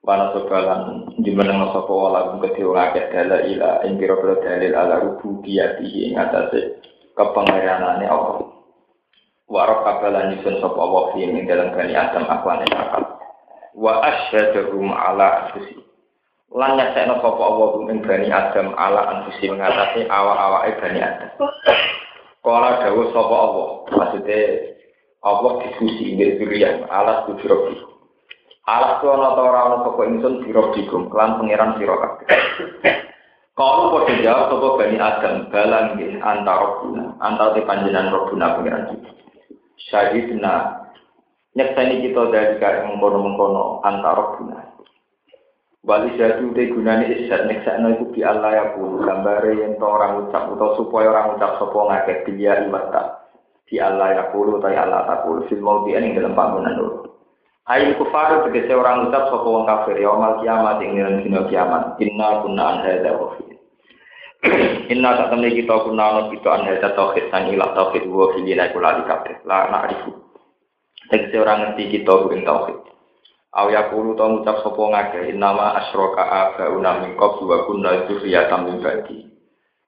Wana 0.07 0.31
sobalan 0.31 1.03
dimeneng 1.19 1.67
sapa 1.75 1.91
wala 1.91 2.31
kung 2.31 2.39
kedhe 2.39 2.63
ngakeh 2.63 3.11
dalil 3.11 3.43
ila 3.43 3.83
ing 3.83 3.99
pira-pira 3.99 4.39
dalil 4.39 4.71
ala 4.71 5.03
rububiyatihi 5.03 6.07
ing 6.07 6.13
atase 6.15 6.79
kepengeranane 7.11 8.07
Allah. 8.07 8.47
Warok 9.51 9.83
kabalan 9.83 10.31
nyusun 10.31 10.63
sapa 10.63 10.79
Allah 10.79 11.03
fi 11.11 11.27
ing 11.27 11.43
dalam 11.43 11.75
bani 11.75 11.91
Adam 11.91 12.23
akwane 12.23 12.63
akal 12.71 13.03
wa 13.75 13.99
asyhadahum 14.07 14.95
ala 14.95 15.27
anfusi 15.43 15.75
lan 16.55 16.79
nyasekno 16.79 17.19
sapa 17.19 17.41
Allah 17.43 17.69
ing 17.91 17.99
bani 17.99 18.31
Adam 18.31 18.79
ala 18.79 19.01
anfusi 19.11 19.51
mengatasi 19.51 20.07
awak-awake 20.07 20.79
bani 20.87 20.99
Adam. 21.03 21.51
Kala 22.47 22.79
dawuh 22.79 23.11
sapa 23.11 23.35
Allah 23.35 23.67
maksudnya 23.91 24.39
Allah 25.19 25.51
diskusi 25.67 26.15
ing 26.15 26.39
durian 26.39 26.87
ala 26.87 27.27
tujurobi 27.27 27.96
Alas 28.67 28.99
tu 28.99 29.07
ana 29.07 29.31
ta 29.31 29.41
ora 29.47 29.59
ana 29.63 29.77
sapa 29.87 30.01
ingsun 30.11 30.43
sira 30.43 30.59
dikum 30.75 31.07
kelan 31.07 31.39
pangeran 31.39 31.79
sira 31.79 31.95
kabeh. 31.95 32.27
Kalau 33.55 33.95
kau 33.95 34.03
jawab 34.11 34.51
sapa 34.51 34.67
bani 34.75 34.97
Adam? 34.99 35.35
Balang 35.47 35.95
nggih 35.95 36.19
antara 36.19 36.83
guna 36.83 37.15
antara 37.23 37.63
panjenengan 37.63 38.11
robuna 38.11 38.59
pangeran 38.59 38.91
kita. 38.91 39.09
Syahidna 39.87 40.83
nyekseni 41.55 42.11
kita 42.11 42.27
dari 42.27 42.59
kaya 42.59 42.83
mengkono-mengkono 42.91 43.87
antara 43.87 44.35
guna 44.35 44.59
wali 45.87 46.19
jadu 46.19 46.51
te 46.51 46.67
gunane 46.67 47.07
isyad 47.07 47.47
nyekseni 47.47 47.95
itu 47.95 48.19
di 48.19 48.21
Allah 48.27 48.51
ya 48.51 48.65
bulu 48.75 48.99
gambare 49.07 49.63
yang 49.63 49.79
to 49.79 49.87
orang 49.87 50.27
ucap 50.27 50.43
atau 50.43 50.75
supaya 50.75 51.07
orang 51.15 51.39
ucap 51.39 51.55
sopo 51.55 51.87
ngake 51.87 52.27
bilia 52.27 52.67
iwata. 52.67 53.31
Di 53.63 53.79
Allah 53.79 54.11
ya 54.11 54.23
bulu 54.35 54.59
atau 54.59 54.75
ya 54.75 54.83
Allah 54.83 55.07
tak 55.07 55.23
bulu 55.23 55.47
fil 55.47 55.63
mau 55.63 55.87
yang 55.87 56.11
dalam 56.11 56.35
bangunan 56.35 56.75
dulu 56.75 57.16
Ail 57.67 57.99
kufar 57.99 58.47
tegese 58.47 58.71
orang 58.71 59.11
ucap 59.11 59.27
sopo 59.27 59.59
wong 59.59 59.67
kafir 59.67 59.99
ya 59.99 60.15
mal 60.15 60.39
kiamat 60.39 60.79
ing 60.79 60.95
dina 60.95 61.43
kiamat 61.51 61.99
inna 61.99 62.39
kunna 62.39 62.63
an 62.63 62.77
hadza 62.79 63.11
wa 63.11 63.35
Inna 64.93 65.17
tak 65.17 65.35
kita 65.35 65.75
kuna 65.83 66.31
kita 66.31 66.47
an 66.47 66.63
hadza 66.63 66.95
tauhid 66.95 67.27
sang 67.27 67.51
ilah 67.51 67.75
tauhid 67.75 68.07
wa 68.07 68.31
filina 68.31 68.71
kula 68.71 69.03
kabeh. 69.03 69.43
La 69.43 69.67
na'rifu. 69.67 70.15
Tegese 71.11 71.43
orang 71.43 71.75
ngerti 71.75 71.99
kita 71.99 72.13
ing 72.31 72.47
tauhid. 72.47 72.77
Aw 73.57 73.67
yaqulu 73.73 74.13
ta 74.13 74.29
ngucap 74.29 74.61
sapa 74.61 74.83
ngake 74.87 75.19
innama 75.33 75.75
asyraka 75.81 76.23
abauna 76.23 77.01
min 77.01 77.17
qablu 77.17 77.49
wa 77.49 77.65
kunna 77.65 78.05
dzurriyyatan 78.05 78.61
min 78.63 78.77
ba'di. 78.79 79.17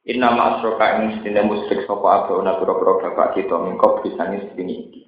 Innama 0.09 0.57
asyraka 0.57 0.99
ing 0.99 1.21
sedene 1.21 1.45
musyrik 1.45 1.85
sapa 1.85 2.25
abauna 2.25 2.57
pira-pira 2.57 3.07
bapak 3.07 3.37
kita 3.37 3.55
min 3.61 3.77
qablu 3.77 4.17
sange 4.17 4.51
sedene 4.51 4.73
iki. 4.73 5.01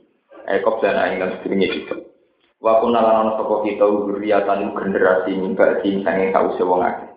Eh 0.46 0.62
qabla 0.62 1.10
ing 1.10 1.20
sedene 1.42 1.68
kita. 1.68 2.11
Wa 2.62 2.78
kunna 2.78 3.02
lan 3.02 3.26
ana 3.26 3.32
sapa 3.42 3.66
kita 3.66 3.90
dzurriyyatan 3.90 4.78
generasi 4.78 5.34
min 5.34 5.58
ba'di 5.58 6.06
sange 6.06 6.30
kause 6.30 6.62
wong 6.62 6.86
akeh. 6.86 7.10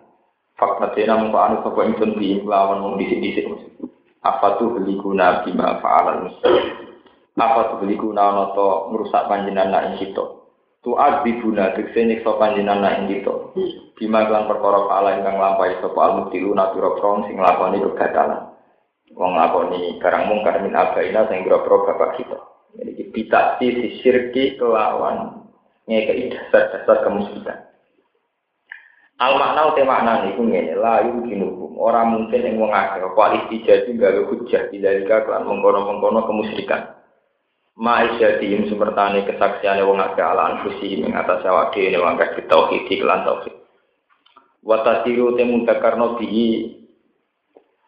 Fakta 0.57 0.97
tena 0.97 1.21
mengko 1.21 1.37
anu 1.37 1.55
sapa 1.61 1.85
ingsun 1.85 2.17
bi 2.17 2.41
lawan 2.41 2.81
mung 2.81 2.97
disik-disik. 2.97 3.45
Apa 4.25 4.57
tuh 4.57 4.73
beli 4.73 4.97
guna 4.97 5.45
bima 5.45 5.77
fa'alan 5.85 6.33
Apa 7.37 7.59
tuh 7.69 7.77
beli 7.85 7.93
guna 7.93 8.33
noto 8.33 8.89
merusak 8.89 9.29
panjenengan 9.29 9.93
ing 9.93 10.01
kita. 10.01 10.25
Tu 10.81 10.89
adzibuna 10.97 11.77
tekse 11.77 12.01
nyiksa 12.01 12.41
panjenengan 12.41 13.05
ing 13.05 13.13
kita. 13.13 13.53
Bima 14.01 14.25
kan 14.25 14.49
perkara 14.49 14.89
fa'ala 14.89 15.21
ingkang 15.21 15.37
lampahi 15.37 15.77
sapa 15.77 15.99
al-mutiluna 16.09 16.73
pira-pira 16.73 17.29
sing 17.29 17.37
nglakoni 17.37 17.85
kegatalan. 17.85 18.49
Wong 19.13 19.37
nglakoni 19.37 20.01
barang 20.01 20.23
mungkar 20.25 20.57
min 20.65 20.73
abaina 20.73 21.29
sing 21.29 21.45
pira-pira 21.45 21.85
bapak 21.85 22.17
kita. 22.17 22.54
Jadi 22.75 23.11
kita 23.15 23.55
si 23.57 23.67
sirki 24.03 24.59
kelawan 24.59 25.47
ngekei 25.87 26.31
dasar-dasar 26.33 27.07
kemusyrikan. 27.07 27.59
Al 29.15 29.39
makna 29.39 29.71
uti 29.71 29.81
makna 29.87 30.27
niku 30.27 30.43
ngene, 30.43 30.75
la 30.75 30.99
yumkinukum. 31.07 31.79
Ora 31.79 32.03
mungkin 32.03 32.43
ing 32.43 32.59
wong 32.59 32.75
akeh 32.75 32.99
apa 32.99 33.23
istijati 33.39 33.95
gawe 33.95 34.21
hujah 34.27 34.67
bilalika 34.67 35.23
kelan 35.23 35.47
mengkono-mengkono 35.47 36.27
kemusyrikan. 36.27 36.99
Ma'isyatihim 37.79 38.67
semertane 38.67 39.23
kesaksiane 39.23 39.87
wong 39.87 40.03
akeh 40.03 40.23
ala 40.23 40.55
anfusi 40.55 40.99
ing 40.99 41.15
atas 41.15 41.47
awak 41.47 41.71
dhewe 41.71 41.95
wong 41.95 42.19
akeh 42.19 42.43
tauhid 42.51 42.87
lan 43.07 43.23
tauhid. 43.23 43.55
Wa 44.65 44.83
tasiru 44.83 45.39
te 45.39 45.47
muntakarno 45.47 46.19
bihi 46.19 46.47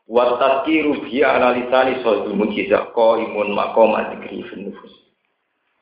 wa 0.08 0.39
tazkiru 0.39 1.03
bi 1.03 1.24
analisani 1.24 1.99
sawdul 2.03 2.36
mujizah 2.36 2.95
ko 2.95 3.20
imun 3.20 3.51
maqam 3.51 3.93
adikri 3.95 4.43
fin 4.47 4.72
nufus. 4.72 5.08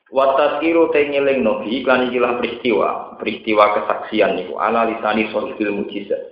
Wataskiru 0.06 0.94
te 0.94 1.02
ngeling 1.02 1.42
nobi 1.42 1.82
iklan 1.82 2.06
ikilah 2.06 2.38
peristiwa, 2.38 3.18
peristiwa 3.18 3.74
kesaksian 3.74 4.38
niku 4.38 4.54
analisani 4.62 5.26
sohbil 5.34 5.74
mujizat. 5.82 6.30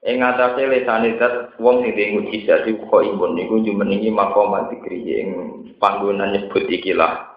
Ing 0.00 0.24
atase 0.24 0.64
lesane 0.64 1.20
zat 1.20 1.52
wong 1.60 1.84
sing 1.84 1.92
duwe 1.92 2.16
mujizat 2.16 2.64
iku 2.64 2.88
kok 2.88 3.04
imun 3.04 3.36
niku 3.36 3.60
jumenengi 3.60 4.08
makom 4.08 4.56
dikri 4.72 5.04
ing 5.20 5.28
panggonan 5.76 6.32
nyebut 6.32 6.64
ikilah 6.64 7.36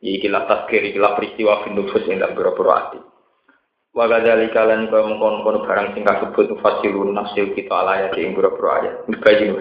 Ikilah 0.00 0.48
tasgir, 0.48 0.80
ikilah 0.80 1.12
peristiwa 1.12 1.60
findufus 1.60 2.08
yang 2.08 2.24
dalam 2.24 2.32
beberapa 2.32 2.72
hati. 2.72 3.00
Wa 3.90 4.06
kalian 4.06 4.54
lan 4.54 4.86
kaya 4.86 5.02
mengkon-kon 5.02 5.66
barang 5.66 5.98
sing 5.98 6.06
kasebut 6.06 6.54
fasirun 6.62 7.10
nafsil 7.10 7.50
kita 7.58 7.74
ala 7.74 7.98
ayat 7.98 8.14
ing 8.22 8.38
beberapa 8.38 8.78
ayat. 8.78 8.94
Mubayyin 9.10 9.58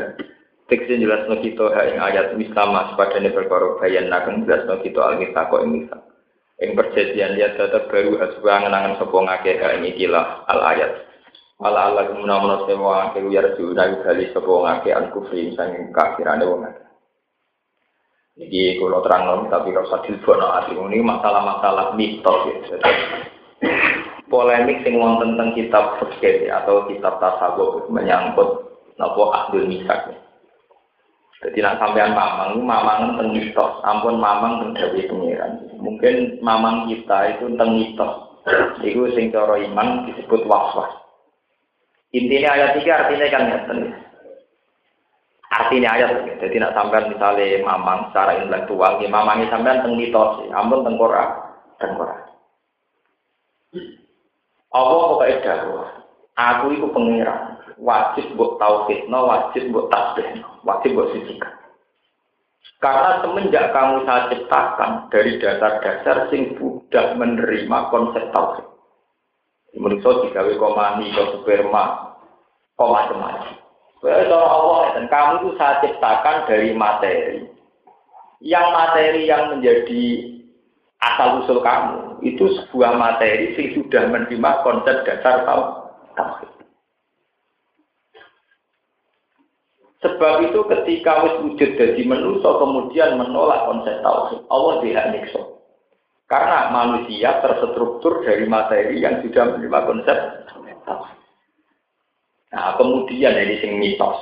Teksin 0.69 1.01
jelasno 1.01 1.41
kita 1.41 1.65
ha 1.73 1.82
ayat 2.13 2.38
misama 2.38 2.93
sepadane 2.93 3.34
perkara 3.34 3.82
bayan 3.82 4.05
nakeng 4.05 4.45
jelasno 4.45 4.77
kita 4.86 5.01
al 5.01 5.17
misako 5.17 5.65
ing 5.65 5.82
misak. 5.82 5.97
Ing 6.61 6.77
perjanjian 6.77 7.34
lihat 7.41 7.57
tetap 7.57 7.89
baru 7.89 8.21
aswa 8.21 8.61
ngenangan 8.61 9.01
sapa 9.01 9.17
ngake 9.17 9.51
ha 9.65 9.67
ing 9.82 9.89
ikilah 9.97 10.45
al 10.45 10.61
ayat. 10.61 11.09
Ala 11.65 11.89
ala 11.89 12.13
kemunamun 12.13 12.69
sewa 12.69 13.09
ngake 13.09 13.19
uyar 13.25 13.57
diunai 13.57 13.97
bali 14.05 14.30
sapa 14.30 14.45
ngake 14.45 14.89
al 14.93 15.09
kufri 15.09 15.57
sang 15.57 15.89
kafirane 15.89 16.45
wong. 16.45 16.69
Jadi 18.38 18.77
kalau 18.77 19.01
terang 19.01 19.49
tapi 19.49 19.73
kalau 19.73 19.89
usah 19.89 20.05
dilbono 20.05 20.47
hati 20.53 20.77
ini 20.77 21.01
masalah-masalah 21.01 21.97
mitos 21.97 22.39
ya 22.45 22.77
polemik 24.30 24.86
sing 24.86 24.95
wonten 24.95 25.36
tentang 25.36 25.51
kitab 25.57 25.97
fikih 25.99 26.47
atau 26.47 26.86
kitab 26.88 27.17
tasawuf 27.17 27.89
menyangkut 27.89 28.69
napa 28.95 29.23
ahdul 29.36 29.65
misak. 29.65 30.13
Jadi 31.39 31.63
nak 31.63 31.80
sampean 31.80 32.11
mamang, 32.11 32.59
mamang 32.67 33.15
tentang 33.15 33.32
mitos, 33.32 33.73
ampun 33.88 34.19
mamang 34.19 34.59
tentang 34.59 34.91
dawi 34.91 35.07
pengiran. 35.07 35.51
Mungkin 35.80 36.43
mamang 36.43 36.91
kita 36.91 37.36
itu 37.36 37.47
tentang 37.55 37.80
mitos. 37.80 38.13
Itu 38.84 39.07
sing 39.15 39.32
cara 39.32 39.55
iman 39.55 40.03
disebut 40.11 40.43
waswas. 40.43 40.91
Intinya 42.11 42.59
ayat 42.59 42.71
tiga 42.75 42.93
artinya 43.05 43.27
kan 43.32 43.43
ngeten. 43.47 43.80
Artinya 45.49 45.89
ayat, 45.97 46.09
jadi 46.38 46.55
nak 46.61 46.75
sampean 46.77 47.09
misalnya 47.09 47.65
mamang 47.65 48.11
secara 48.11 48.38
intelektual, 48.38 49.01
ya 49.01 49.09
mamangnya 49.09 49.49
sampean 49.49 49.82
tentang 49.82 49.97
mitos, 49.97 50.45
ampun 50.53 50.86
tentang 50.86 50.99
Quran, 51.01 51.30
tentang 51.82 52.28
Allah 54.70 55.17
pokoknya 55.17 55.38
dakwah. 55.41 55.89
Aku 56.39 56.65
itu 56.72 56.88
pengiran. 56.93 57.57
Wajib 57.80 58.36
buat 58.36 58.59
tauhidno, 58.59 59.20
wajib 59.28 59.72
buat 59.72 59.88
tasbih, 59.88 60.43
wajib 60.67 60.99
buat 60.99 61.09
sucikan. 61.15 61.53
Karena 62.80 63.20
semenjak 63.24 63.76
kamu 63.76 64.07
saya 64.07 64.32
ciptakan 64.32 65.11
dari 65.11 65.36
dasar-dasar 65.39 66.32
sing 66.32 66.55
sudah 66.59 67.15
menerima 67.15 67.78
konsep 67.91 68.24
tauhid. 68.32 68.67
Menurut 69.80 70.28
digawe 70.28 70.53
komani, 70.59 71.11
ke 71.11 71.24
sperma, 71.39 72.15
kok 72.76 72.89
macam-macam. 72.89 73.55
Kalau 73.99 74.43
Allah 74.47 74.95
dan 74.95 75.05
kamu 75.11 75.32
itu 75.43 75.49
saya 75.59 75.84
ciptakan 75.84 76.47
dari 76.47 76.72
materi. 76.72 77.43
Yang 78.39 78.67
materi 78.72 79.22
yang 79.28 79.43
menjadi 79.51 80.03
asal 81.00 81.43
usul 81.43 81.64
kamu 81.64 82.20
itu 82.28 82.45
sebuah 82.60 83.00
materi 83.00 83.56
yang 83.56 83.72
sudah 83.80 84.04
menerima 84.12 84.52
konsep 84.68 84.95
dasar 85.08 85.47
tauhid. 86.16 86.52
Sebab 90.00 90.47
itu 90.47 90.60
ketika 90.64 91.28
wis 91.28 91.36
wujud 91.43 91.70
jadi 91.76 92.02
manusia 92.08 92.52
kemudian 92.56 93.20
menolak 93.20 93.68
konsep 93.68 94.00
tauhid, 94.04 94.39
Allah 94.47 94.76
tidak 94.84 95.06
nikso. 95.16 95.41
Karena 96.30 96.70
manusia 96.70 97.41
terstruktur 97.41 98.22
dari 98.22 98.45
materi 98.45 99.02
yang 99.02 99.24
sudah 99.24 99.56
menerima 99.56 99.80
konsep 99.88 100.18
tauhid. 100.88 101.20
Nah, 102.50 102.74
kemudian 102.82 103.34
ini 103.38 103.56
sing 103.62 103.78
mitos. 103.78 104.18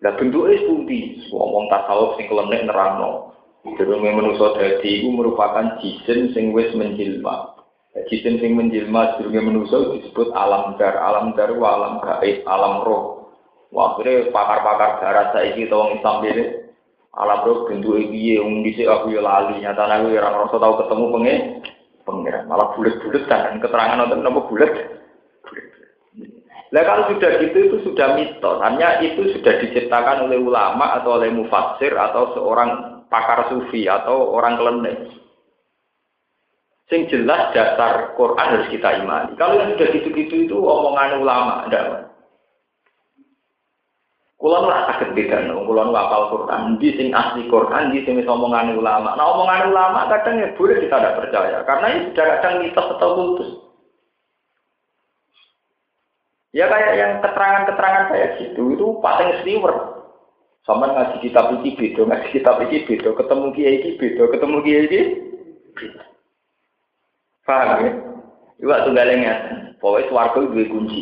Lah 0.00 0.16
bentuknya 0.16 0.56
seperti 0.64 1.28
ngomong 1.28 1.68
tasawuf 1.68 2.16
sing 2.16 2.30
klenek 2.30 2.64
nerangno. 2.64 3.36
Durunge 3.60 4.10
manusa 4.16 4.56
dadi 4.56 5.04
iku 5.04 5.08
merupakan 5.12 5.76
jisim 5.84 6.32
sing 6.32 6.56
wis 6.56 6.72
menjilma. 6.72 7.60
Jisim 8.08 8.40
sing 8.40 8.56
menjilma 8.56 9.20
durunge 9.20 9.40
manusa 9.44 9.92
disebut 9.96 10.32
alam 10.32 10.80
dar, 10.80 10.96
alam 10.96 11.36
dar 11.36 11.52
alam 11.52 12.00
gaib, 12.00 12.40
alam 12.48 12.80
roh. 12.80 13.32
Akhirnya 13.70 14.32
pakar-pakar 14.34 14.98
darat 14.98 15.28
saiki 15.36 15.70
to 15.70 15.76
wong 15.76 16.00
Islam 16.00 16.24
dhewe 16.24 16.44
alam 17.14 17.42
roh 17.44 17.68
bentuke 17.68 18.08
piye 18.08 18.40
wong 18.40 18.64
dhisik 18.64 18.88
aku 18.88 19.12
ya 19.12 19.20
lali, 19.20 19.60
nyatane 19.60 19.92
aku 19.92 20.06
ya 20.14 20.24
ora 20.24 20.28
ngerasa 20.34 20.56
tau 20.56 20.74
ketemu 20.80 21.04
pengen 21.14 21.38
pengiran, 22.06 22.44
malah 22.48 22.68
bulat-bulat 22.74 23.24
kan 23.28 23.60
keterangan 23.60 23.98
nonton 24.00 24.22
nopo 24.24 24.40
bulat. 24.48 24.72
Lah 26.70 26.82
kalau 26.86 27.10
sudah 27.10 27.30
gitu 27.42 27.58
itu 27.66 27.76
sudah 27.82 28.14
mitos, 28.14 28.62
hanya 28.62 29.02
itu 29.02 29.34
sudah 29.34 29.58
diciptakan 29.58 30.30
oleh 30.30 30.38
ulama 30.38 31.02
atau 31.02 31.18
oleh 31.18 31.34
mufassir 31.34 31.90
atau 31.98 32.30
seorang 32.38 32.99
pakar 33.10 33.50
sufi 33.50 33.90
atau 33.90 34.30
orang 34.32 34.54
kelenek. 34.56 34.96
Sing 36.90 37.06
jelas 37.06 37.54
dasar 37.54 38.14
Quran 38.18 38.46
harus 38.50 38.70
kita 38.70 38.98
imani. 38.98 39.38
Kalau 39.38 39.58
yang 39.58 39.74
sudah 39.78 39.88
gitu-gitu 39.94 40.50
itu 40.50 40.56
omongan 40.58 41.22
ulama, 41.22 41.66
enggak. 41.66 42.10
Kulo 44.40 44.56
ora 44.64 44.88
saged 44.88 45.12
bedano, 45.12 45.68
kulo 45.68 45.92
nu 45.92 45.92
apal 45.92 46.32
Quran, 46.32 46.80
di 46.80 46.96
sing 46.96 47.12
asli 47.12 47.44
Quran, 47.52 47.92
di 47.92 48.00
sing 48.08 48.24
omongan 48.24 48.72
ulama. 48.72 49.12
Nah, 49.12 49.36
omongan 49.36 49.68
ulama 49.68 50.08
kadang 50.08 50.40
ya 50.40 50.48
boleh 50.56 50.80
kita 50.80 50.96
tidak 50.96 51.16
percaya, 51.20 51.60
karena 51.68 51.86
ini 51.92 52.00
sudah 52.08 52.24
kadang 52.24 52.54
mitos 52.64 52.88
atau 52.96 53.10
kultus. 53.20 53.50
Ya 56.56 56.72
kayak 56.72 56.92
yang 56.96 57.12
keterangan-keterangan 57.20 58.04
kayak 58.10 58.30
gitu, 58.40 58.62
itu 58.72 58.86
paling 59.04 59.30
sliwer. 59.44 59.99
Sama 60.68 60.92
ngaji 60.92 61.24
kitab 61.24 61.56
iki 61.60 61.72
beda, 61.72 62.04
ngaji 62.04 62.28
kitab 62.36 62.60
iki 62.68 62.84
beda, 62.84 63.16
ketemu 63.16 63.46
kiai 63.56 63.76
iki 63.80 63.90
beda, 63.96 64.22
ketemu 64.28 64.56
kiai 64.60 64.84
iki 64.84 65.00
beda. 65.72 66.02
Paham 67.48 67.80
ya? 67.80 67.92
Iwak 68.60 68.84
tunggal 68.84 69.10
ngeten. 69.16 69.80
Pokoknya 69.80 70.08
swarga 70.12 70.40
dua 70.44 70.64
kunci. 70.68 71.00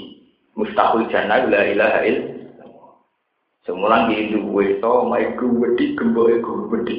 Mustahil 0.54 1.10
jannah 1.10 1.42
la 1.50 1.60
ilaha 1.66 2.00
il. 2.06 2.16
Semulan 3.66 4.08
di 4.08 4.30
duwe 4.30 4.78
to, 4.78 4.92
mai 5.10 5.34
gede, 5.34 5.98
gemboe 5.98 6.38
gede. 6.40 6.96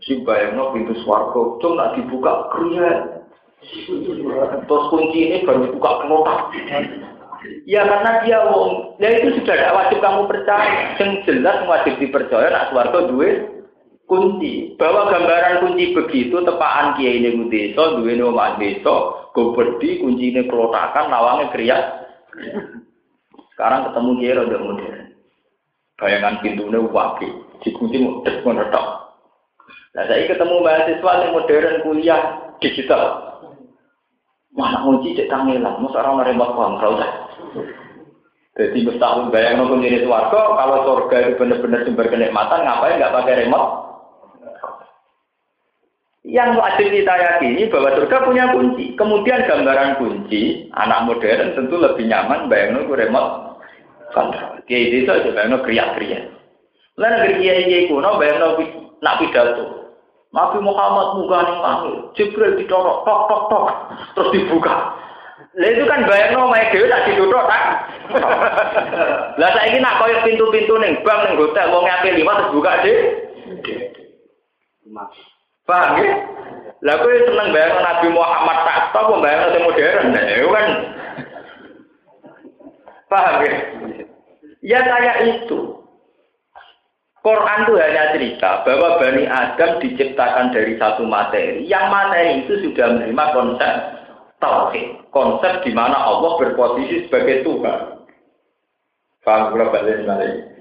Si 0.00 0.22
bayangno 0.22 0.72
pintu 0.72 0.94
swarga, 1.02 1.58
cung 1.58 1.74
nak 1.76 1.98
dibuka 1.98 2.48
kriya. 2.54 3.20
Terus 3.60 4.84
kunci 4.88 5.18
ini 5.28 5.44
baru 5.44 5.68
dibuka 5.68 5.90
kelotak. 6.06 6.40
Ya 7.64 7.88
karena 7.88 8.20
dia 8.20 8.38
wong, 8.44 9.00
ya 9.00 9.08
itu 9.16 9.40
sudah 9.40 9.56
tidak 9.56 9.76
wajib 9.76 9.98
kamu 10.04 10.22
percaya. 10.28 10.92
Yang 11.00 11.12
jelas 11.24 11.64
wajib 11.64 11.96
dipercaya 11.96 12.52
nak 12.52 12.68
suwarto 12.68 13.08
duit 13.08 13.48
kunci. 14.04 14.76
Bahwa 14.76 15.08
gambaran 15.08 15.64
kunci 15.64 15.96
begitu 15.96 16.36
tepaan 16.44 17.00
kiai 17.00 17.22
ini 17.22 17.48
desa, 17.48 17.96
duwe 17.96 18.12
omah 18.20 18.60
desa, 18.60 18.96
gobedi 19.32 20.04
kunci 20.04 20.36
ini 20.36 20.44
kelotakan, 20.44 21.08
lawangnya 21.08 21.52
kriat. 21.54 21.84
Sekarang 23.56 23.88
ketemu 23.88 24.10
kiai 24.20 24.36
rada 24.36 24.58
modern. 24.60 25.00
Bayangan 26.00 26.40
pintunya 26.44 26.80
waki, 26.80 27.28
dikunci 27.64 27.96
mudah 28.00 28.36
menetok. 28.44 28.86
Nah 29.96 30.04
saya 30.08 30.28
ketemu 30.28 30.56
mahasiswa 30.64 31.12
yang 31.24 31.32
modern 31.36 31.76
kuliah 31.84 32.22
digital. 32.60 33.04
Mana 34.50 34.82
kunci 34.82 35.14
cek 35.14 35.30
tangilan, 35.30 35.78
masa 35.78 36.02
orang 36.02 36.26
remote 36.26 36.56
kontrol 36.58 36.98
dah. 36.98 37.29
Jadi 38.60 38.78
mustahil 38.84 39.30
bayang 39.32 39.62
nonton 39.62 39.80
jenis 39.80 40.04
warga, 40.04 40.58
kalau 40.58 40.84
surga 40.84 41.16
itu 41.22 41.32
benar-benar 41.40 41.80
sumber 41.86 42.06
kenikmatan, 42.10 42.60
ngapain 42.66 42.98
nggak 42.98 43.14
pakai 43.14 43.38
remote? 43.46 43.70
Yang 46.28 46.50
wajib 46.60 46.86
kita 46.92 47.14
yakini 47.16 47.72
bahwa 47.72 47.96
surga 47.96 48.16
punya 48.28 48.44
kunci. 48.52 48.92
Kemudian 48.92 49.48
gambaran 49.48 49.96
kunci, 49.96 50.68
anak 50.76 51.08
modern 51.08 51.56
tentu 51.56 51.80
lebih 51.80 52.04
nyaman 52.04 52.52
bayang 52.52 52.76
nonton 52.76 53.00
remote. 53.00 53.34
Kiai 54.68 54.92
itu 54.92 55.08
aja 55.08 55.32
bayang 55.32 55.56
nonton 55.56 55.64
kriak-kriak. 55.64 56.28
Lalu 57.00 57.10
negeri 57.16 57.34
kiai 57.40 57.62
kiai 57.64 57.88
kuno 57.88 58.20
bayang 58.20 58.38
nonton 58.44 58.66
nak 59.00 59.18
pidato. 59.24 59.80
Nabi 60.30 60.62
Muhammad 60.62 61.18
muka 61.18 61.38
ning 61.42 61.58
langit, 61.58 61.96
Jibril 62.14 62.54
didorok, 62.54 63.02
tok 63.02 63.20
tok 63.26 63.42
tok, 63.50 63.66
terus 64.14 64.30
dibuka. 64.30 64.94
Lah 65.60 65.68
itu 65.76 65.84
kan 65.84 66.08
bayar 66.08 66.32
no 66.32 66.48
mae 66.48 66.72
dhewe 66.72 66.88
tak 66.88 67.04
dituthuk 67.04 67.44
tak. 67.44 67.64
Lah 69.40 69.50
saiki 69.52 69.76
nak 69.76 70.00
koyo 70.00 70.16
pintu-pintu 70.24 70.80
ning 70.80 71.04
bank 71.04 71.28
ning 71.28 71.36
hotel 71.36 71.68
wong 71.68 71.84
ngake 71.84 72.16
lima 72.16 72.32
terus 72.40 72.54
buka 72.56 72.72
deh. 72.80 73.00
Paham 75.68 76.00
ya? 76.00 76.10
Lah 76.80 76.96
kowe 76.96 77.12
seneng 77.12 77.52
bayar 77.52 77.76
Nabi 77.76 78.08
Muhammad 78.08 78.58
tak 78.64 78.78
tau 78.96 79.12
kok 79.12 79.20
bayar 79.20 79.52
sing 79.52 79.62
modern. 79.68 80.06
Nah, 80.16 80.24
itu 80.32 80.48
kan 80.48 80.66
Paham 83.12 83.36
ya? 83.44 83.52
Ya 84.64 84.80
kayak 84.80 85.16
itu. 85.28 85.76
Quran 87.20 87.68
itu 87.68 87.74
hanya 87.76 88.16
cerita 88.16 88.64
bahwa 88.64 88.96
Bani 88.96 89.28
Adam 89.28 89.76
diciptakan 89.76 90.56
dari 90.56 90.80
satu 90.80 91.04
materi. 91.04 91.68
Yang 91.68 91.84
materi 91.92 92.32
itu 92.40 92.52
sudah 92.64 92.96
menerima 92.96 93.24
konsep 93.36 93.99
tauhid, 94.40 95.06
konsep 95.12 95.62
di 95.62 95.72
mana 95.76 95.94
Allah 95.94 96.40
berposisi 96.40 97.06
sebagai 97.06 97.46
Tuhan. 97.46 97.80
Faham 99.20 99.52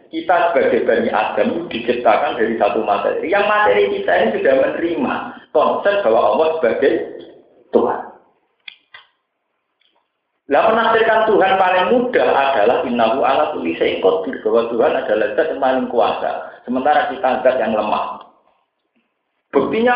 kita 0.09 0.35
sebagai 0.51 0.89
Bani 0.89 1.09
Adam 1.13 1.69
diciptakan 1.69 2.41
dari 2.41 2.57
satu 2.57 2.81
materi. 2.81 3.29
Yang 3.29 3.45
materi 3.45 3.83
kita 3.93 4.11
ini 4.11 4.29
sudah 4.41 4.53
menerima 4.57 5.13
konsep 5.53 5.95
bahwa 6.01 6.21
Allah 6.33 6.47
sebagai 6.57 6.93
Tuhan. 7.69 7.99
Lah 10.49 10.63
menafsirkan 10.65 11.29
Tuhan 11.29 11.61
paling 11.61 11.87
mudah 11.93 12.29
adalah 12.33 12.81
innahu 12.81 13.21
ala 13.21 13.53
kulli 13.53 13.77
syai'in 13.77 14.01
qadir 14.01 14.41
bahwa 14.41 14.65
Tuhan 14.73 14.93
adalah 14.97 15.27
zat 15.37 15.47
yang 15.53 15.61
paling 15.61 15.87
kuasa. 15.93 16.31
Sementara 16.65 17.13
kita 17.13 17.45
zat 17.45 17.55
yang 17.61 17.77
lemah. 17.77 18.25
Buktinya 19.53 19.93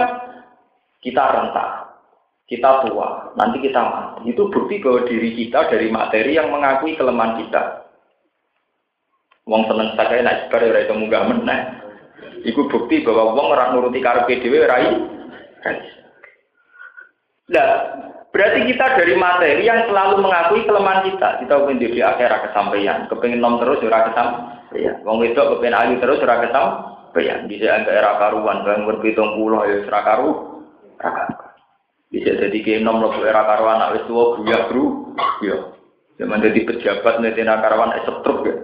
kita 1.02 1.26
rentak, 1.26 1.83
kita 2.54 2.86
tua, 2.86 3.34
nanti 3.34 3.58
kita 3.58 3.82
mati. 3.82 4.30
Itu 4.30 4.54
bukti 4.54 4.78
bahwa 4.78 5.10
diri 5.10 5.34
kita 5.34 5.74
dari 5.74 5.89
materi 5.89 6.38
yang 6.38 6.54
mengakui 6.54 6.93
kelemahan 6.93 7.41
kita. 7.41 7.89
Wong 9.49 9.66
seneng 9.68 9.97
sakai 9.97 10.24
naik 10.24 10.47
sebar 10.47 10.62
ora 10.64 10.80
itu 10.86 10.93
munggah 10.95 11.24
meneh. 11.28 11.60
Iku 12.47 12.70
bukti 12.70 13.01
bahwa 13.01 13.36
wong 13.36 13.47
ora 13.51 13.74
nuruti 13.76 13.99
karepe 13.99 14.39
dhewe 14.39 14.64
rai. 14.64 14.93
Lah, 17.51 17.70
Berarti 18.34 18.66
kita 18.66 18.97
dari 18.97 19.14
materi 19.14 19.62
yang 19.62 19.86
selalu 19.86 20.26
mengakui 20.26 20.66
kelemahan 20.66 21.06
kita. 21.06 21.45
Kita 21.45 21.54
ingin 21.70 21.86
di 21.86 22.01
akhirat 22.01 22.49
kesampaian. 22.49 23.06
Kepingin 23.06 23.38
nom 23.38 23.62
terus, 23.62 23.78
ora 23.86 24.10
kesampaian. 24.10 25.06
Wong 25.06 25.22
itu 25.22 25.38
kepingin 25.38 25.78
ayu 25.78 26.01
terus, 26.01 26.18
ora 26.18 26.41
kesampaian. 26.41 27.45
Ke 27.45 27.91
era 27.93 28.18
karuan, 28.18 28.66
bang 28.66 28.89
berpitung 28.89 29.38
pulau, 29.38 29.70
ya 29.70 29.86
karu. 29.86 30.66
Bisa 32.14 32.38
jadi 32.38 32.57
ke 32.61 32.78
nom 32.78 33.01
lebu 33.01 33.26
era 33.26 33.41
karuan, 33.41 33.82
anak 33.82 34.05
tua, 34.05 34.38
buya, 34.38 34.70
bro. 34.70 35.18
Ya. 35.41 35.57
Zaman 36.22 36.45
jadi 36.45 36.61
pejabat, 36.61 37.18
nanti 37.18 37.41
karuan, 37.41 37.97
esetruk 37.97 38.45
ya. 38.45 38.55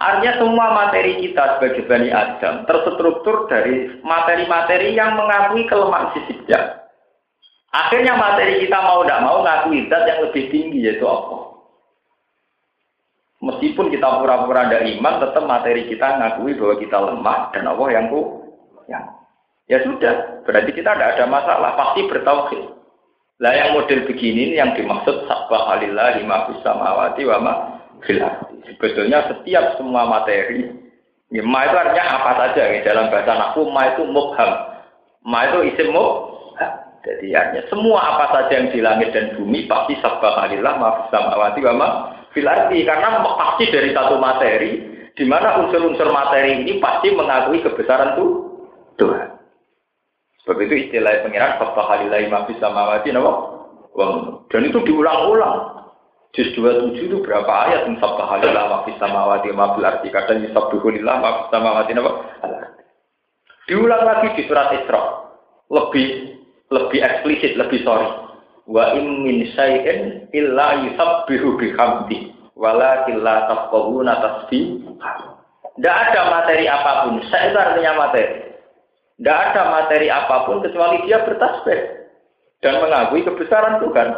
Artinya 0.00 0.32
semua 0.40 0.66
materi 0.72 1.20
kita 1.20 1.58
sebagai 1.58 1.84
Bani 1.84 2.08
Adam 2.08 2.64
terstruktur 2.64 3.50
dari 3.50 4.00
materi-materi 4.06 4.96
yang 4.96 5.18
mengakui 5.18 5.68
kelemahan 5.68 6.14
fisiknya. 6.16 6.84
Akhirnya 7.74 8.14
materi 8.14 8.62
kita 8.62 8.78
mau 8.78 9.02
tidak 9.02 9.22
mau 9.26 9.42
ngakui 9.42 9.90
zat 9.90 10.06
yang 10.06 10.30
lebih 10.30 10.44
tinggi 10.54 10.78
yaitu 10.78 11.02
Allah. 11.10 11.58
Meskipun 13.42 13.90
kita 13.90 14.22
pura-pura 14.22 14.70
ada 14.70 14.86
iman, 14.86 15.14
tetap 15.20 15.44
materi 15.44 15.90
kita 15.90 16.22
ngakui 16.22 16.54
bahwa 16.54 16.74
kita 16.78 16.96
lemah 16.96 17.38
dan 17.50 17.66
Allah 17.66 17.88
yang 17.90 18.06
ku 18.08 18.20
yang 18.86 19.04
ya 19.66 19.82
sudah 19.82 20.44
berarti 20.46 20.70
kita 20.70 20.94
tidak 20.94 21.18
ada 21.18 21.24
masalah 21.26 21.74
pasti 21.74 22.06
bertauhid. 22.06 22.62
Lah 23.44 23.52
yang 23.52 23.76
model 23.76 24.08
begini 24.08 24.56
yang 24.56 24.72
dimaksud 24.72 25.28
sabah 25.28 25.76
alillah 25.76 26.16
lima 26.16 26.48
samawati 26.64 27.22
wa 27.28 27.38
ma 27.44 27.54
Sebetulnya 28.64 29.28
setiap 29.28 29.76
semua 29.76 30.08
materi, 30.08 30.64
ya, 31.28 31.44
ma 31.44 31.68
itu 31.68 31.76
artinya 31.76 32.04
apa 32.20 32.32
saja 32.40 32.72
ya, 32.72 32.80
dalam 32.80 33.12
bahasa 33.12 33.32
naku 33.36 33.68
ma 33.68 33.92
itu 33.92 34.08
mubham. 34.08 34.50
Ma 35.28 35.44
itu 35.44 35.72
isim 35.72 35.92
mubham. 35.92 36.72
Jadi 37.04 37.36
artinya 37.36 37.64
semua 37.68 38.00
apa 38.00 38.24
saja 38.32 38.64
yang 38.64 38.72
di 38.72 38.80
langit 38.80 39.12
dan 39.12 39.36
bumi 39.36 39.68
pasti 39.68 39.92
sabbahalillah 40.00 40.74
maaf 40.80 41.12
samawati 41.12 41.60
wa 41.68 41.74
ma 41.76 41.88
filarti 42.32 42.80
karena 42.88 43.20
pasti 43.20 43.68
dari 43.68 43.92
satu 43.92 44.16
materi 44.16 44.72
di 45.12 45.24
mana 45.28 45.60
unsur-unsur 45.60 46.08
materi 46.08 46.64
ini 46.64 46.80
pasti 46.80 47.12
mengakui 47.12 47.60
kebesaran 47.60 48.16
tuh 48.16 48.30
Tuhan. 48.96 49.33
Sebab 50.44 50.60
itu 50.60 50.74
istilah 50.76 51.24
pengiran 51.24 51.56
sabbahalillah 51.56 52.20
maaf 52.28 52.52
samawati 52.60 53.08
nama 53.16 53.32
dan 54.52 54.60
itu 54.68 54.78
diulang-ulang. 54.84 55.88
Juz 56.36 56.50
27 56.58 57.08
itu 57.08 57.16
berapa 57.24 57.48
ayat 57.48 57.88
yang 57.88 57.96
sabbahalillah 57.96 58.64
maaf 58.68 58.88
samawati 59.00 59.48
wa 59.54 59.56
ma 59.56 59.66
filarti 59.72 60.12
kadang 60.12 60.44
yusabbihulillah 60.44 61.16
maaf 61.16 61.48
samawati 61.48 61.96
nama 61.96 62.12
Diulang 63.64 64.04
lagi 64.04 64.36
di 64.36 64.44
surat 64.44 64.76
Isra. 64.76 65.32
Lebih 65.72 66.36
lebih 66.68 67.00
eksplisit, 67.00 67.56
lebih 67.56 67.80
sorry. 67.80 68.04
Wa 68.68 68.92
in 68.92 69.24
min 69.24 69.48
syai'in 69.56 70.28
illa 70.36 70.84
yusabbihu 70.84 71.56
bihamdi 71.56 72.36
walakin 72.52 73.24
la 73.24 73.48
tafqahuna 73.48 74.12
tasbih. 74.20 74.84
Tidak 75.80 75.96
ada 75.96 76.20
materi 76.28 76.68
apa 76.68 77.08
pun, 77.08 77.18
saya 77.32 77.50
itu 77.50 77.58
artinya 77.58 77.92
materi. 78.04 78.53
Tidak 79.14 79.38
ada 79.50 79.62
materi 79.70 80.10
apa 80.10 80.42
pun 80.46 80.58
kecuali 80.58 81.06
dia 81.06 81.22
bertasbih 81.22 81.80
dan 82.64 82.82
mengakui 82.82 83.22
kebesaran 83.22 83.78
Tuhan. 83.78 84.08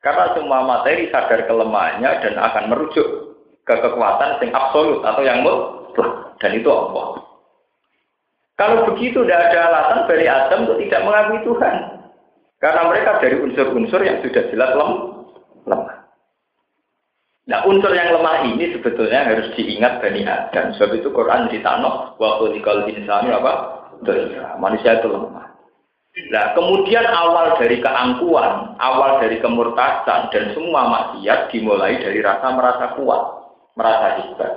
Karena 0.00 0.36
semua 0.36 0.60
materi 0.64 1.08
sadar 1.08 1.48
kelemahannya 1.48 2.10
dan 2.20 2.34
akan 2.36 2.64
merujuk 2.72 3.08
ke 3.64 3.74
kekuatan 3.80 4.40
yang 4.44 4.52
absolut 4.52 5.00
atau 5.00 5.22
yang 5.24 5.40
mutlak 5.40 6.36
dan 6.40 6.52
itu 6.56 6.68
Allah. 6.68 7.24
Kalau 8.54 8.86
begitu 8.92 9.24
tidak 9.24 9.50
ada 9.50 9.58
alasan 9.66 10.00
dari 10.06 10.26
Adam 10.28 10.68
untuk 10.68 10.78
tidak 10.84 11.04
mengakui 11.04 11.40
Tuhan. 11.42 11.76
Karena 12.62 12.82
mereka 12.88 13.20
dari 13.20 13.36
unsur-unsur 13.44 14.00
yang 14.06 14.22
sudah 14.24 14.44
jelas 14.48 14.70
lem 14.72 14.90
lemah. 15.68 15.96
Nah 17.44 17.60
unsur 17.68 17.92
yang 17.92 18.08
lemah 18.14 18.46
ini 18.48 18.72
sebetulnya 18.72 19.28
harus 19.28 19.52
diingat 19.52 20.00
Bani 20.00 20.24
Adam. 20.24 20.72
Sebab 20.76 20.96
itu 20.96 21.12
Quran 21.12 21.52
waktu 22.16 22.44
dikal 22.56 22.88
insani 22.88 23.28
apa? 23.36 23.83
Manusia 24.60 25.00
itu 25.00 25.08
lemah. 25.08 25.54
Nah 26.30 26.54
kemudian 26.54 27.02
awal 27.10 27.58
dari 27.58 27.82
keangkuhan, 27.82 28.78
awal 28.78 29.18
dari 29.18 29.42
kemurtasan 29.42 30.30
dan 30.30 30.54
semua 30.54 30.86
maksiat 30.86 31.50
dimulai 31.50 31.98
dari 31.98 32.22
rasa 32.22 32.54
merasa 32.54 32.94
kuat, 32.94 33.22
merasa 33.74 34.22
hebat. 34.22 34.52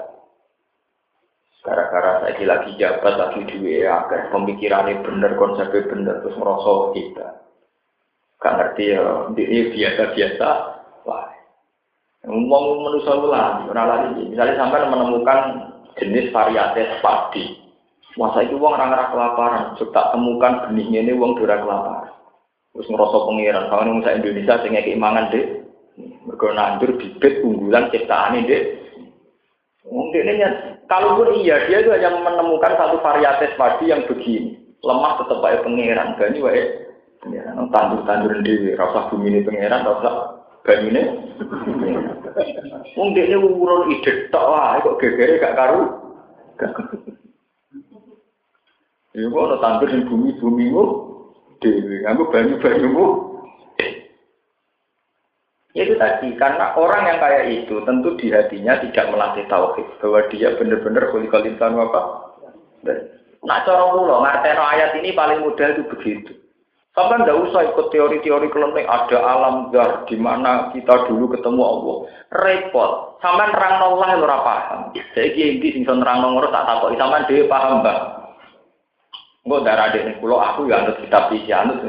Gara-gara 1.65 2.23
saya 2.23 2.45
lagi 2.47 2.79
jabat, 2.79 3.13
lagi 3.19 3.43
duwe 3.43 3.83
agar 3.83 4.31
pemikirannya 4.31 5.03
bener, 5.03 5.35
konsepnya 5.35 5.83
bener, 5.91 6.15
terus 6.23 6.39
merosot 6.39 6.95
kita. 6.95 7.43
Gak 8.39 8.55
ngerti 8.55 8.95
ya, 8.95 9.03
ini 9.35 9.75
biasa-biasa. 9.75 10.49
Wah, 11.03 11.27
ngomong 12.23 12.87
manusia 12.87 13.19
ulang, 13.19 13.67
orang. 13.67 14.15
Misalnya 14.15 14.63
sampai 14.63 14.87
menemukan 14.87 15.39
jenis 15.99 16.31
varietas 16.31 17.03
padi. 17.03 17.66
Masa 18.17 18.41
itu 18.41 18.57
uang 18.57 18.73
orang-orang 18.73 19.13
kelaparan, 19.13 19.65
coba 19.77 20.09
temukan 20.09 20.53
benihnya 20.65 21.05
ini 21.05 21.13
uang 21.13 21.37
dura 21.37 21.61
kelaparan. 21.61 22.13
Terus 22.73 22.89
ngerosok 22.89 23.25
pengiran, 23.29 23.69
kalau 23.69 23.83
ini 23.85 24.01
Indonesia 24.05 24.55
sehingga 24.61 24.81
keimangan 24.85 25.29
deh. 25.33 25.45
Mereka 25.97 26.45
nandur 26.53 26.91
bibit 26.97 27.41
unggulan 27.41 27.89
ciptaan 27.89 28.41
ini 28.41 28.49
deh. 28.49 28.63
Mungkin 29.87 30.27
ini 30.27 30.43
kalaupun 30.91 31.39
iya 31.39 31.63
dia 31.69 31.79
itu 31.79 31.93
hanya 31.95 32.11
menemukan 32.19 32.75
satu 32.75 32.99
varietas 32.99 33.55
padi 33.55 33.87
yang 33.87 34.03
begini. 34.03 34.59
Lemah 34.83 35.17
tetap 35.17 35.41
baik 35.41 35.63
pangeran 35.65 36.19
bani 36.19 36.37
wae 36.43 36.63
pangeran 37.21 37.65
tandur 37.73 38.01
tandur 38.05 38.33
di 38.45 38.77
rasa 38.77 39.09
bumi 39.09 39.33
ini 39.33 39.39
pangeran 39.41 39.81
rasa 39.81 40.11
bani 40.61 40.87
ini 40.93 41.03
mungkin 42.93 43.25
ini 43.25 43.37
urun 43.41 43.89
ide 43.89 44.29
tak 44.29 44.45
lah 44.45 44.77
kok 44.85 45.01
gegere 45.01 45.41
gak 45.41 45.57
karu 45.57 45.81
Ya 49.17 49.25
kok 49.33 49.57
tandur 49.65 49.89
di 49.89 50.05
bumi 50.05 50.29
bumimu 50.37 50.83
dewi, 51.57 52.05
kamu 52.05 52.23
banyu 52.29 52.55
banyumu 52.61 53.05
Ya 55.73 55.85
itu 55.85 55.93
tadi, 55.97 56.33
karena 56.41 56.73
orang 56.73 57.05
yang 57.05 57.21
kayak 57.21 57.45
itu 57.53 57.77
tentu 57.85 58.17
di 58.17 58.33
hatinya 58.33 58.81
tidak 58.81 59.13
melatih 59.13 59.45
tauhid 59.45 59.85
bahwa 60.01 60.25
dia 60.33 60.57
benar-benar 60.57 61.13
kulikal 61.13 61.45
insan 61.45 61.77
apa. 61.77 62.01
Nah, 63.45 63.61
cara 63.61 63.93
mulu 63.93 64.25
ngerti 64.25 64.57
ayat 64.57 64.97
ini 64.97 65.13
paling 65.13 65.45
mudah 65.45 65.77
itu 65.77 65.85
begitu. 65.93 66.33
Sampai 66.97 67.21
tidak 67.21 67.45
usah 67.45 67.61
ikut 67.69 67.93
teori-teori 67.93 68.49
kelenteng 68.49 68.89
ada 68.89 69.17
alam 69.21 69.69
zar 69.69 70.09
di 70.09 70.17
mana 70.17 70.73
kita 70.73 71.05
dulu 71.05 71.29
ketemu 71.29 71.61
Allah. 71.61 71.97
Repot. 72.33 73.21
Sampai 73.21 73.53
nerang 73.53 73.77
Allah 73.77 74.07
yang 74.17 74.25
paham. 74.25 74.81
Saya 75.13 75.29
kira 75.29 75.61
sing 75.61 75.85
nerang 75.85 76.25
nomor 76.25 76.49
tak 76.49 76.65
takoki 76.65 76.97
sampean 76.97 77.29
dia 77.29 77.45
paham, 77.45 77.85
Bang. 77.85 78.26
Enggak 79.47 79.63
darah 79.63 79.87
dek 79.95 80.19
kulo 80.19 80.43
aku 80.43 80.67
ya 80.67 80.83
anut 80.83 80.99
kitab 80.99 81.31
iki 81.31 81.55
anut. 81.55 81.79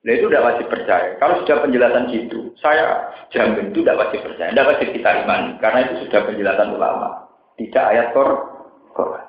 Nah 0.00 0.12
itu 0.12 0.28
tidak 0.28 0.44
wajib 0.52 0.66
percaya. 0.68 1.16
Kalau 1.16 1.40
sudah 1.40 1.56
penjelasan 1.64 2.12
gitu, 2.12 2.52
saya 2.60 3.08
jamin 3.32 3.72
itu 3.72 3.80
tidak 3.80 4.04
wajib 4.04 4.20
percaya. 4.20 4.52
Tidak 4.52 4.68
wajib 4.68 4.88
kita 4.92 5.10
imani. 5.24 5.56
Karena 5.60 5.78
itu 5.88 5.94
sudah 6.04 6.20
penjelasan 6.28 6.68
ulama. 6.76 7.08
Tidak 7.56 7.84
ayat 7.84 8.12
Quran. 8.12 9.24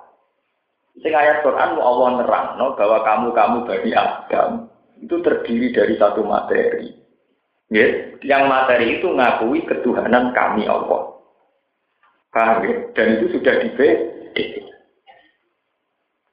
Sing 0.99 1.15
ayat 1.15 1.47
Quran 1.47 1.79
Allah 1.79 2.09
nerang 2.19 2.47
no, 2.59 2.75
bahwa 2.75 2.99
kamu-kamu 3.07 3.57
bagi 3.63 3.91
Adam 3.95 4.67
itu 4.99 5.15
terdiri 5.23 5.71
dari 5.71 5.95
satu 5.95 6.27
materi. 6.27 6.91
Ya, 7.71 7.87
yang 8.27 8.51
materi 8.51 8.99
itu 8.99 9.07
ngakui 9.07 9.63
ketuhanan 9.63 10.35
kami 10.35 10.67
Allah. 10.67 11.15
Paham 12.35 12.67
ya? 12.67 12.75
Dan 12.91 13.19
itu 13.19 13.39
sudah 13.39 13.63
di 13.63 13.71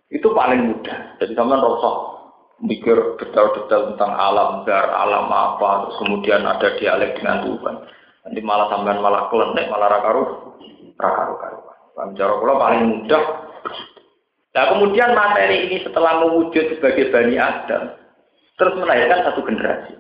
Itu 0.09 0.33
paling 0.33 0.73
mudah. 0.73 1.21
Jadi 1.21 1.33
sama 1.37 1.61
rosok 1.61 1.97
mikir 2.65 2.97
detail-detail 3.23 3.95
tentang 3.95 4.13
alam 4.19 4.67
dar, 4.67 4.91
alam 4.91 5.31
apa, 5.31 5.87
terus 5.87 5.97
kemudian 6.03 6.43
ada 6.43 6.75
dialek 6.75 7.21
dengan 7.21 7.47
Tuhan. 7.47 7.77
Nanti 8.27 8.41
malah 8.43 8.67
sampean 8.73 8.99
malah 8.99 9.31
kelenek, 9.31 9.71
malah 9.71 9.89
rakaru, 9.89 10.23
rakaru 10.99 11.35
karu. 11.39 11.59
Cara 12.15 12.33
kula 12.39 12.55
paling 12.59 12.83
mudah. 12.87 13.25
Nah 14.55 14.65
kemudian 14.75 15.15
materi 15.15 15.71
ini 15.71 15.77
setelah 15.87 16.25
mewujud 16.25 16.79
sebagai 16.79 17.15
Bani 17.15 17.37
Adam, 17.39 17.95
terus 18.59 18.75
melahirkan 18.75 19.23
satu 19.29 19.41
generasi. 19.47 19.95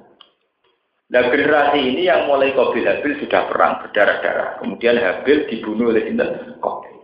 Nah 1.09 1.23
generasi 1.31 1.79
ini 1.79 2.11
yang 2.11 2.27
mulai 2.27 2.53
Qabil 2.53 2.85
Habil 2.85 3.23
sudah 3.23 3.49
perang 3.49 3.81
berdarah-darah. 3.87 4.61
Kemudian 4.61 4.99
Habil 4.99 5.47
dibunuh 5.47 5.95
oleh 5.95 6.05
Sinten 6.05 6.59
Qabil. 6.59 6.97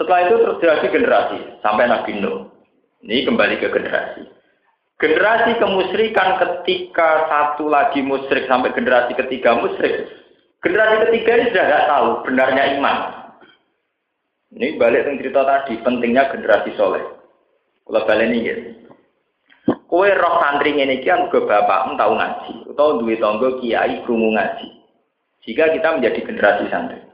Setelah 0.00 0.32
itu 0.32 0.36
terjadi 0.40 0.86
generasi 0.88 1.38
sampai 1.60 1.84
Nabi 1.84 2.24
Nuh. 2.24 2.48
Ini 3.04 3.28
kembali 3.28 3.60
ke 3.60 3.68
generasi. 3.68 4.24
Generasi 4.96 5.60
kemusyrikan 5.60 6.40
ketika 6.40 7.28
satu 7.28 7.68
lagi 7.68 8.00
musyrik 8.00 8.48
sampai 8.48 8.72
generasi 8.72 9.12
ketiga 9.12 9.60
musyrik. 9.60 10.08
Generasi 10.64 11.04
ketiga 11.04 11.30
ini 11.36 11.44
sudah 11.52 11.64
tidak 11.68 11.84
tahu 11.92 12.08
benarnya 12.24 12.64
iman. 12.80 12.96
Ini 14.56 14.80
balik 14.80 15.04
yang 15.04 15.20
cerita 15.20 15.40
tadi, 15.44 15.72
pentingnya 15.84 16.32
generasi 16.32 16.72
soleh. 16.80 17.04
Kalau 17.84 18.04
balik 18.08 18.28
ini 18.32 18.48
ya. 18.48 18.56
Kue 19.84 20.16
roh 20.16 20.36
santri 20.40 20.80
ini 20.80 21.04
kan 21.04 21.28
ke 21.28 21.44
bapak 21.44 21.92
tahu 22.00 22.12
ngaji, 22.16 22.54
atau 22.72 23.04
duit 23.04 23.20
tonggo 23.20 23.60
kiai 23.60 24.00
krungu 24.08 24.32
ngaji. 24.32 24.68
Jika 25.44 25.76
kita 25.76 26.00
menjadi 26.00 26.20
generasi 26.24 26.64
santri. 26.72 27.09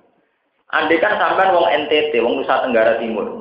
Andai 0.67 0.99
kan 0.99 1.14
sampai 1.14 1.55
wong 1.55 1.67
NTT, 1.87 2.19
wong 2.19 2.43
Nusa 2.43 2.67
Tenggara 2.67 2.99
Timur, 2.99 3.39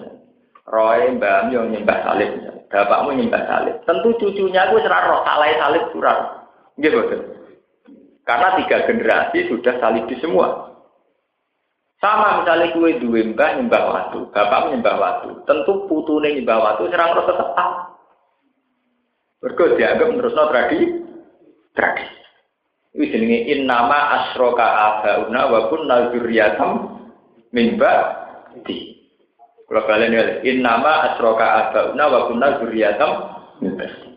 Roy, 0.69 1.09
Mbak 1.17 1.49
yang 1.49 1.73
nyembah 1.73 2.05
salib, 2.05 2.29
bapakmu 2.69 3.17
nyembah 3.17 3.43
salib. 3.49 3.75
Tentu 3.89 4.13
cucunya 4.21 4.69
gue 4.69 4.81
serah 4.85 5.09
roh 5.09 5.21
salai 5.25 5.57
salib 5.57 5.89
kurang. 5.89 6.45
Gitu, 6.77 7.01
Karena 8.25 8.57
tiga 8.61 8.85
generasi 8.85 9.49
sudah 9.49 9.73
salib 9.81 10.05
di 10.05 10.17
semua. 10.21 10.73
Sama 11.97 12.43
misalnya 12.43 12.73
kue 12.75 13.01
dua 13.01 13.21
mbah 13.33 13.49
nyembah 13.57 13.83
waktu, 13.89 14.19
bapak 14.29 14.69
nyembah 14.69 14.95
waktu. 14.99 15.29
Tentu 15.49 15.89
putune 15.89 16.29
nyembah 16.29 16.57
waktu 16.61 16.93
serang 16.93 17.17
roh 17.17 17.25
tetap. 17.25 17.71
Berikut 19.41 19.77
dianggap 19.77 20.13
no 20.13 20.45
tradisi. 20.53 20.85
Tradisi. 21.73 22.17
Ini 22.95 23.11
jenenge 23.11 23.39
innama 23.51 23.99
asroka 24.21 24.63
abauna 24.63 25.51
wa 25.51 25.59
kunna 25.67 25.95
min 27.55 27.79
ba'di. 27.79 28.99
Kalau 29.65 29.87
kalian 29.87 30.11
lihat, 30.11 30.29
innama 30.43 31.15
asroka 31.15 31.71
abauna 31.71 32.03
wa 32.11 32.19
kunna 32.27 32.59
ba'di. 32.59 34.15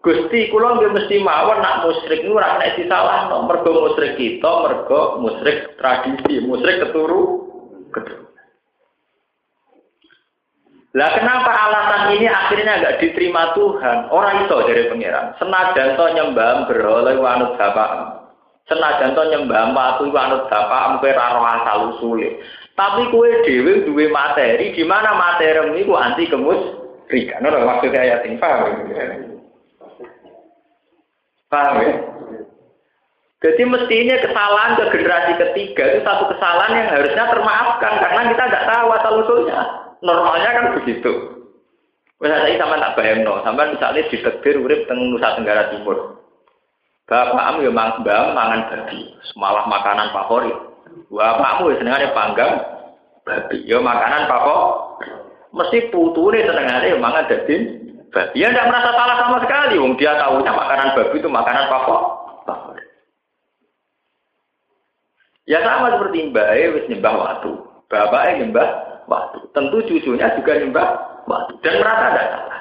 Gusti 0.00 0.48
kula 0.48 0.80
nggih 0.80 0.96
mesti 0.96 1.20
mawon 1.20 1.60
nak 1.60 1.84
musyrik 1.84 2.24
niku 2.24 2.40
ora 2.40 2.56
nek 2.56 2.72
disalahno. 2.80 3.44
Mergo 3.44 3.68
musyrik 3.68 4.16
kita, 4.16 4.48
mergo 4.64 5.20
musyrik 5.20 5.76
tradisi, 5.76 6.40
musyrik 6.40 6.88
keturu 6.88 7.44
keturu. 7.92 8.24
Lah 10.96 11.10
kenapa 11.20 11.52
alasan 11.52 12.16
ini 12.16 12.26
akhirnya 12.26 12.80
nggak 12.80 12.98
diterima 13.04 13.52
Tuhan? 13.52 14.08
Orang 14.08 14.48
itu 14.48 14.56
dari 14.66 14.88
pangeran. 14.88 15.36
Senajan 15.36 15.94
to 15.94 16.06
nyembah 16.16 16.66
berhala 16.66 17.12
wanut 17.20 17.54
bapak. 17.60 18.19
Senajan 18.70 19.18
to 19.18 19.22
nyembah 19.34 19.74
patu 19.74 20.14
wanut 20.14 20.46
bapak 20.46 21.02
kowe 21.02 21.10
ra 21.10 21.34
roh 21.34 21.42
asal 21.42 21.78
usule. 21.90 22.38
Tapi 22.78 23.10
kue 23.10 23.42
dewi 23.42 23.82
duwe 23.82 24.06
materi 24.14 24.70
di 24.70 24.86
mana 24.86 25.10
ini 25.74 25.82
anti 25.90 26.30
kemus 26.30 26.78
rika. 27.10 27.42
Nah, 27.42 27.50
maksudnya 27.66 28.06
ayat 28.06 28.22
ini 28.30 28.38
paham? 28.38 28.86
Paham 31.50 31.74
ya? 31.82 31.92
Jadi 33.40 33.62
mestinya 33.66 34.16
kesalahan 34.20 34.76
ke 34.76 34.84
generasi 34.94 35.32
ketiga 35.40 35.84
itu 35.90 36.00
satu 36.04 36.28
kesalahan 36.28 36.76
yang 36.76 36.88
harusnya 36.92 37.24
termaafkan 37.26 37.92
karena 37.98 38.20
kita 38.30 38.42
tidak 38.46 38.66
tahu 38.68 38.86
asal 38.94 39.12
usulnya. 39.24 39.60
Normalnya 40.04 40.50
kan 40.54 40.64
begitu. 40.76 41.12
Misalnya 42.20 42.44
saya 42.44 42.60
sama 42.60 42.76
tak 42.76 42.94
bayang 43.00 43.24
no, 43.24 43.40
sama 43.40 43.72
misalnya 43.72 44.04
di 44.12 44.16
tegir 44.20 44.60
urip 44.60 44.84
teng 44.84 45.00
Nusa 45.08 45.40
Tenggara 45.40 45.72
Timur. 45.72 46.19
Bapakmu 47.10 47.66
ya 47.66 47.74
mang 47.74 48.06
bang 48.06 48.30
mangan 48.38 48.70
babi, 48.70 49.10
malah 49.34 49.66
makanan 49.66 50.14
favorit. 50.14 50.54
Bapakmu 51.10 51.74
ya 51.74 51.82
senengane 51.82 52.06
panggang 52.14 52.52
babi, 53.26 53.66
ya 53.66 53.82
makanan 53.82 54.30
favorit. 54.30 55.10
Mesti 55.50 55.90
putune 55.90 56.46
senengane 56.46 56.94
ya 56.94 56.98
mangan 57.02 57.26
daging 57.26 57.62
babi. 58.14 58.38
Ya 58.38 58.54
tidak 58.54 58.70
merasa 58.70 58.90
salah 58.94 59.16
sama 59.26 59.42
sekali, 59.42 59.74
wong 59.82 59.98
dia 59.98 60.14
tahunya 60.22 60.54
makanan 60.54 60.94
babi 60.94 61.16
itu 61.18 61.26
makanan 61.26 61.66
favorit. 61.66 62.86
Ya 65.50 65.66
sama 65.66 65.90
seperti 65.90 66.30
mbak 66.30 66.78
wis 66.78 66.86
nyembah 66.94 67.14
waktu, 67.18 67.50
bapaknya 67.90 68.46
nyembah 68.46 68.68
waktu. 69.10 69.38
Tentu 69.50 69.82
cucunya 69.82 70.30
juga 70.38 70.62
nyembah 70.62 70.86
waktu 71.26 71.58
dan 71.58 71.74
merasa 71.82 72.06
tidak 72.14 72.26
salah. 72.38 72.59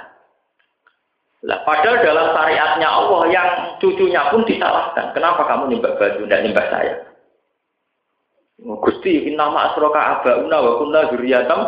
Lah, 1.39 1.63
padahal 1.63 2.03
dalam 2.03 2.35
syariatnya 2.35 2.87
Allah 2.87 3.21
yang 3.31 3.49
cucunya 3.79 4.27
pun 4.27 4.43
disalahkan. 4.43 5.15
Kenapa 5.15 5.47
kamu 5.47 5.71
nyembah 5.71 5.95
baju, 5.95 6.27
tidak 6.27 6.41
nyembah 6.43 6.65
saya? 6.67 6.93
Oh, 8.67 8.75
Gusti, 8.83 9.31
nama 9.31 9.71
asroka 9.71 10.19
abauna 10.19 10.57
wa 10.59 10.71
kunna 10.83 11.07
zuriyatam 11.07 11.59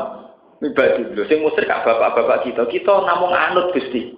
mibadu. 0.60 1.16
Lho, 1.16 1.24
sing 1.32 1.40
musrik 1.40 1.72
bapak-bapak 1.72 2.52
kita. 2.52 2.68
Kita 2.68 3.08
namung 3.08 3.32
anut 3.32 3.72
Gusti. 3.72 4.12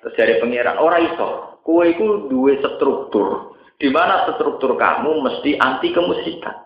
Terus 0.00 0.16
dari 0.16 0.40
pangeran, 0.40 0.80
ora 0.80 1.04
iso. 1.04 1.60
Kue 1.60 1.92
itu 1.92 2.28
dua 2.32 2.56
struktur. 2.64 3.60
Di 3.76 3.92
mana 3.92 4.24
struktur 4.32 4.72
kamu 4.80 5.20
mesti 5.20 5.60
anti 5.60 5.92
kemusikan. 5.92 6.64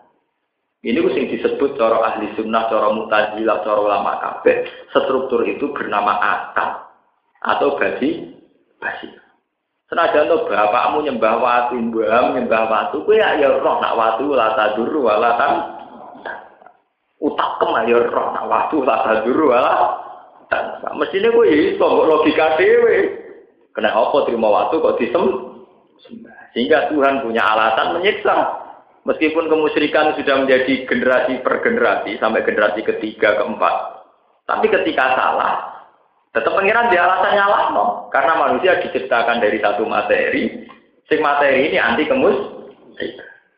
Ini 0.79 0.95
sing 1.11 1.27
disebut 1.27 1.75
cara 1.75 2.07
ahli 2.07 2.31
sunnah, 2.39 2.71
cara 2.71 2.87
mutazilah, 2.95 3.67
cara 3.67 3.79
ulama 3.83 4.15
kabeh. 4.23 4.63
Struktur 4.95 5.43
itu 5.43 5.75
bernama 5.75 6.15
akal 6.23 6.88
atau 7.43 7.79
basi 7.79 8.35
basi. 8.79 9.07
Senajan 9.89 10.29
to 10.29 10.45
bapakmu 10.45 11.01
nyembah 11.01 11.41
watu, 11.41 11.73
mbahmu 11.81 12.37
nyembah 12.37 12.63
watu, 12.69 13.01
kowe 13.09 13.17
ya 13.17 13.33
roh 13.57 13.81
nak 13.81 13.97
watu 13.97 14.37
la 14.37 14.53
taduru 14.53 15.01
wala 15.01 15.33
tan. 15.33 15.53
Utak 17.17 17.57
kem 17.57 17.73
ya 17.89 17.97
roh 17.97 18.27
nak 18.29 18.45
watu 18.45 18.85
la 18.85 19.01
taduru 19.01 19.49
wala 19.49 19.73
tan. 20.45 20.77
Mestine 20.93 21.33
kowe 21.33 21.41
iso 21.49 21.87
logika 22.05 22.53
dhewe. 22.61 23.17
Kena 23.73 23.89
apa 23.97 24.29
terima 24.29 24.49
watu 24.49 24.77
kok 24.77 25.01
disem? 25.01 25.25
Sehingga 26.53 26.89
Tuhan 26.93 27.25
punya 27.25 27.41
alasan 27.41 27.97
menyiksa. 27.97 28.37
Meskipun 29.09 29.49
kemusyrikan 29.49 30.13
sudah 30.21 30.43
menjadi 30.43 30.85
generasi 30.85 31.41
per 31.41 31.65
generasi 31.65 32.19
sampai 32.21 32.45
generasi 32.45 32.85
ketiga 32.85 33.41
keempat, 33.41 34.05
tapi 34.45 34.67
ketika 34.69 35.17
salah, 35.17 35.68
tetap 36.29 36.53
pengiran 36.53 36.93
dia 36.93 37.01
alasan 37.05 37.33
nyalah 37.33 37.63
no. 37.73 37.85
Karena 38.13 38.33
manusia 38.37 38.81
diciptakan 38.85 39.41
dari 39.41 39.57
satu 39.61 39.85
materi, 39.85 40.65
sing 41.09 41.19
materi 41.21 41.73
ini 41.73 41.77
anti 41.81 42.05
kemus, 42.05 42.37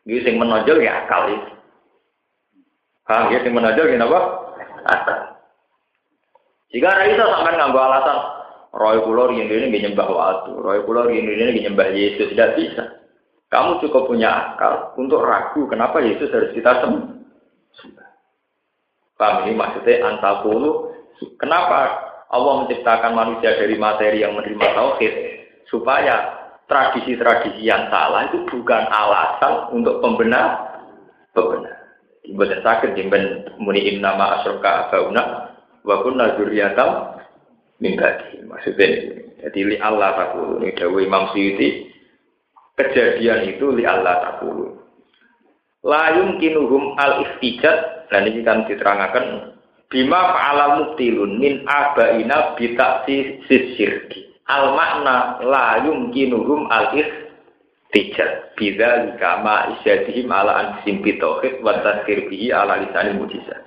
jadi 0.02 0.18
sing 0.26 0.34
menonjol 0.40 0.82
ya 0.82 1.04
akal 1.04 1.30
itu. 1.30 1.50
Paham 3.06 3.30
ya 3.34 3.38
sing 3.44 3.52
menonjol 3.52 3.86
ya 3.92 3.98
apa? 4.88 5.14
Jika 6.72 6.88
ada 6.88 7.04
itu 7.04 7.20
sampai 7.20 7.52
ngambil 7.60 7.84
alasan, 7.84 8.18
Roy 8.72 8.98
Pulau 9.04 9.28
ini 9.28 9.44
ini 9.44 9.84
nyembah 9.84 10.08
waktu, 10.08 10.56
Roy 10.56 10.80
Pulau 10.88 11.12
ini 11.12 11.36
ini 11.36 11.68
nyembah 11.68 11.92
Yesus 11.92 12.32
tidak 12.32 12.56
bisa. 12.56 12.84
Kamu 13.52 13.84
cukup 13.84 14.08
punya 14.08 14.56
akal 14.56 14.96
untuk 14.96 15.20
ragu 15.20 15.68
kenapa 15.68 16.00
Yesus 16.00 16.32
harus 16.32 16.56
kita 16.56 16.80
sembah. 16.80 18.08
Paham 19.20 19.44
ini 19.44 19.52
maksudnya 19.52 20.08
antakulu. 20.08 20.96
Kenapa 21.36 22.10
Allah 22.32 22.64
menciptakan 22.64 23.12
manusia 23.12 23.52
dari 23.60 23.76
materi 23.76 24.24
yang 24.24 24.32
menerima 24.32 24.68
tauhid 24.72 25.12
supaya 25.68 26.42
tradisi-tradisi 26.64 27.60
yang 27.60 27.92
salah 27.92 28.32
itu 28.32 28.48
bukan 28.48 28.88
alasan 28.88 29.68
untuk 29.76 30.00
pembenar 30.00 30.72
pembenar. 31.36 31.76
Ibadah 32.22 32.60
sakit 32.64 32.96
jemben 32.96 33.44
muni 33.60 33.98
nama 34.00 34.40
asroka 34.40 34.88
abauna 34.88 35.52
wa 35.84 35.96
kunna 36.00 36.38
dzurriyatan 36.38 37.20
Maksudnya 38.46 38.86
jadi 39.42 39.60
li 39.66 39.76
Allah 39.82 40.14
takulu 40.14 40.62
ini 40.62 40.70
dawuh 40.78 41.02
Imam 41.02 41.34
Suyuti 41.34 41.90
kejadian 42.78 43.58
itu 43.58 43.74
li 43.74 43.82
Allah 43.82 44.22
takulu. 44.22 44.78
Layung 45.82 46.38
kinuhum 46.38 46.94
al 46.94 47.26
istijat 47.26 48.06
dan 48.06 48.30
ini 48.30 48.46
kan 48.46 48.70
diterangkan 48.70 49.58
bima 49.92 50.32
fa'ala 50.32 50.66
muktilun 50.80 51.36
min 51.36 51.68
abaina 51.68 52.56
bitaksi 52.56 53.44
sisirki. 53.44 54.32
Al 54.48 54.72
makna 54.74 55.38
layung 55.44 56.10
kinuhum 56.10 56.66
al 56.72 56.96
istijat 56.96 58.56
bida 58.56 59.06
likama 59.06 59.76
isyadihim 59.78 60.32
ala 60.32 60.52
ansim 60.64 61.04
bitohid 61.04 61.60
wa 61.60 61.78
tasir 61.84 62.26
bihi 62.26 62.50
ala 62.50 62.80
lisanil 62.80 63.20
mujizat. 63.20 63.60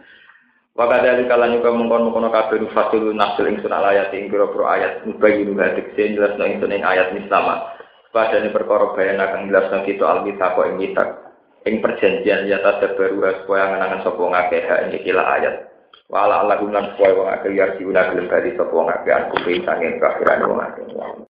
Wa 0.76 0.91
kadali 0.91 1.23
kala 1.30 1.47
nyuka 1.47 1.72
mengkon-mengkono 1.72 2.27
kabeh 2.34 2.68
fasil 2.76 3.15
nafsul 3.15 3.47
ingsun 3.47 3.72
ala 3.72 3.95
ayat 3.95 4.11
ing 4.11 4.27
pira 4.27 4.49
ayat 4.68 5.07
mubayyin 5.07 5.56
hadik 5.56 5.95
sing 5.95 6.19
jelas 6.19 6.35
ingsun 6.35 6.73
ing 6.73 6.84
ayat 6.84 7.15
mislama. 7.15 7.72
Padane 8.11 8.52
perkara 8.52 8.91
bayan 8.91 9.23
akan 9.23 9.47
jelasno 9.47 9.88
kita 9.88 10.03
alkitab 10.03 10.56
kok 10.60 10.68
ing 10.68 10.80
kitab. 10.84 11.26
ing 11.65 11.81
perjanjian 11.81 12.45
ya 12.45 12.61
baru 12.61 13.26
supaya 13.41 13.64
ngenangan 13.73 14.06
sapa 14.06 14.22
ngakeh 14.22 14.64
ing 14.85 15.02
kila 15.02 15.23
ayat 15.34 15.74
wala 16.06 16.45
Allah 16.45 16.61
lan 16.61 16.86
supaya 16.94 17.18
wong 17.18 17.30
akeh 17.34 17.52
yarjiuna 17.57 18.14
gelem 18.14 18.30
bali 18.30 18.53
sapa 18.53 18.77
ngakeh 18.77 19.14
aku 19.15 19.36
wong 20.94 21.18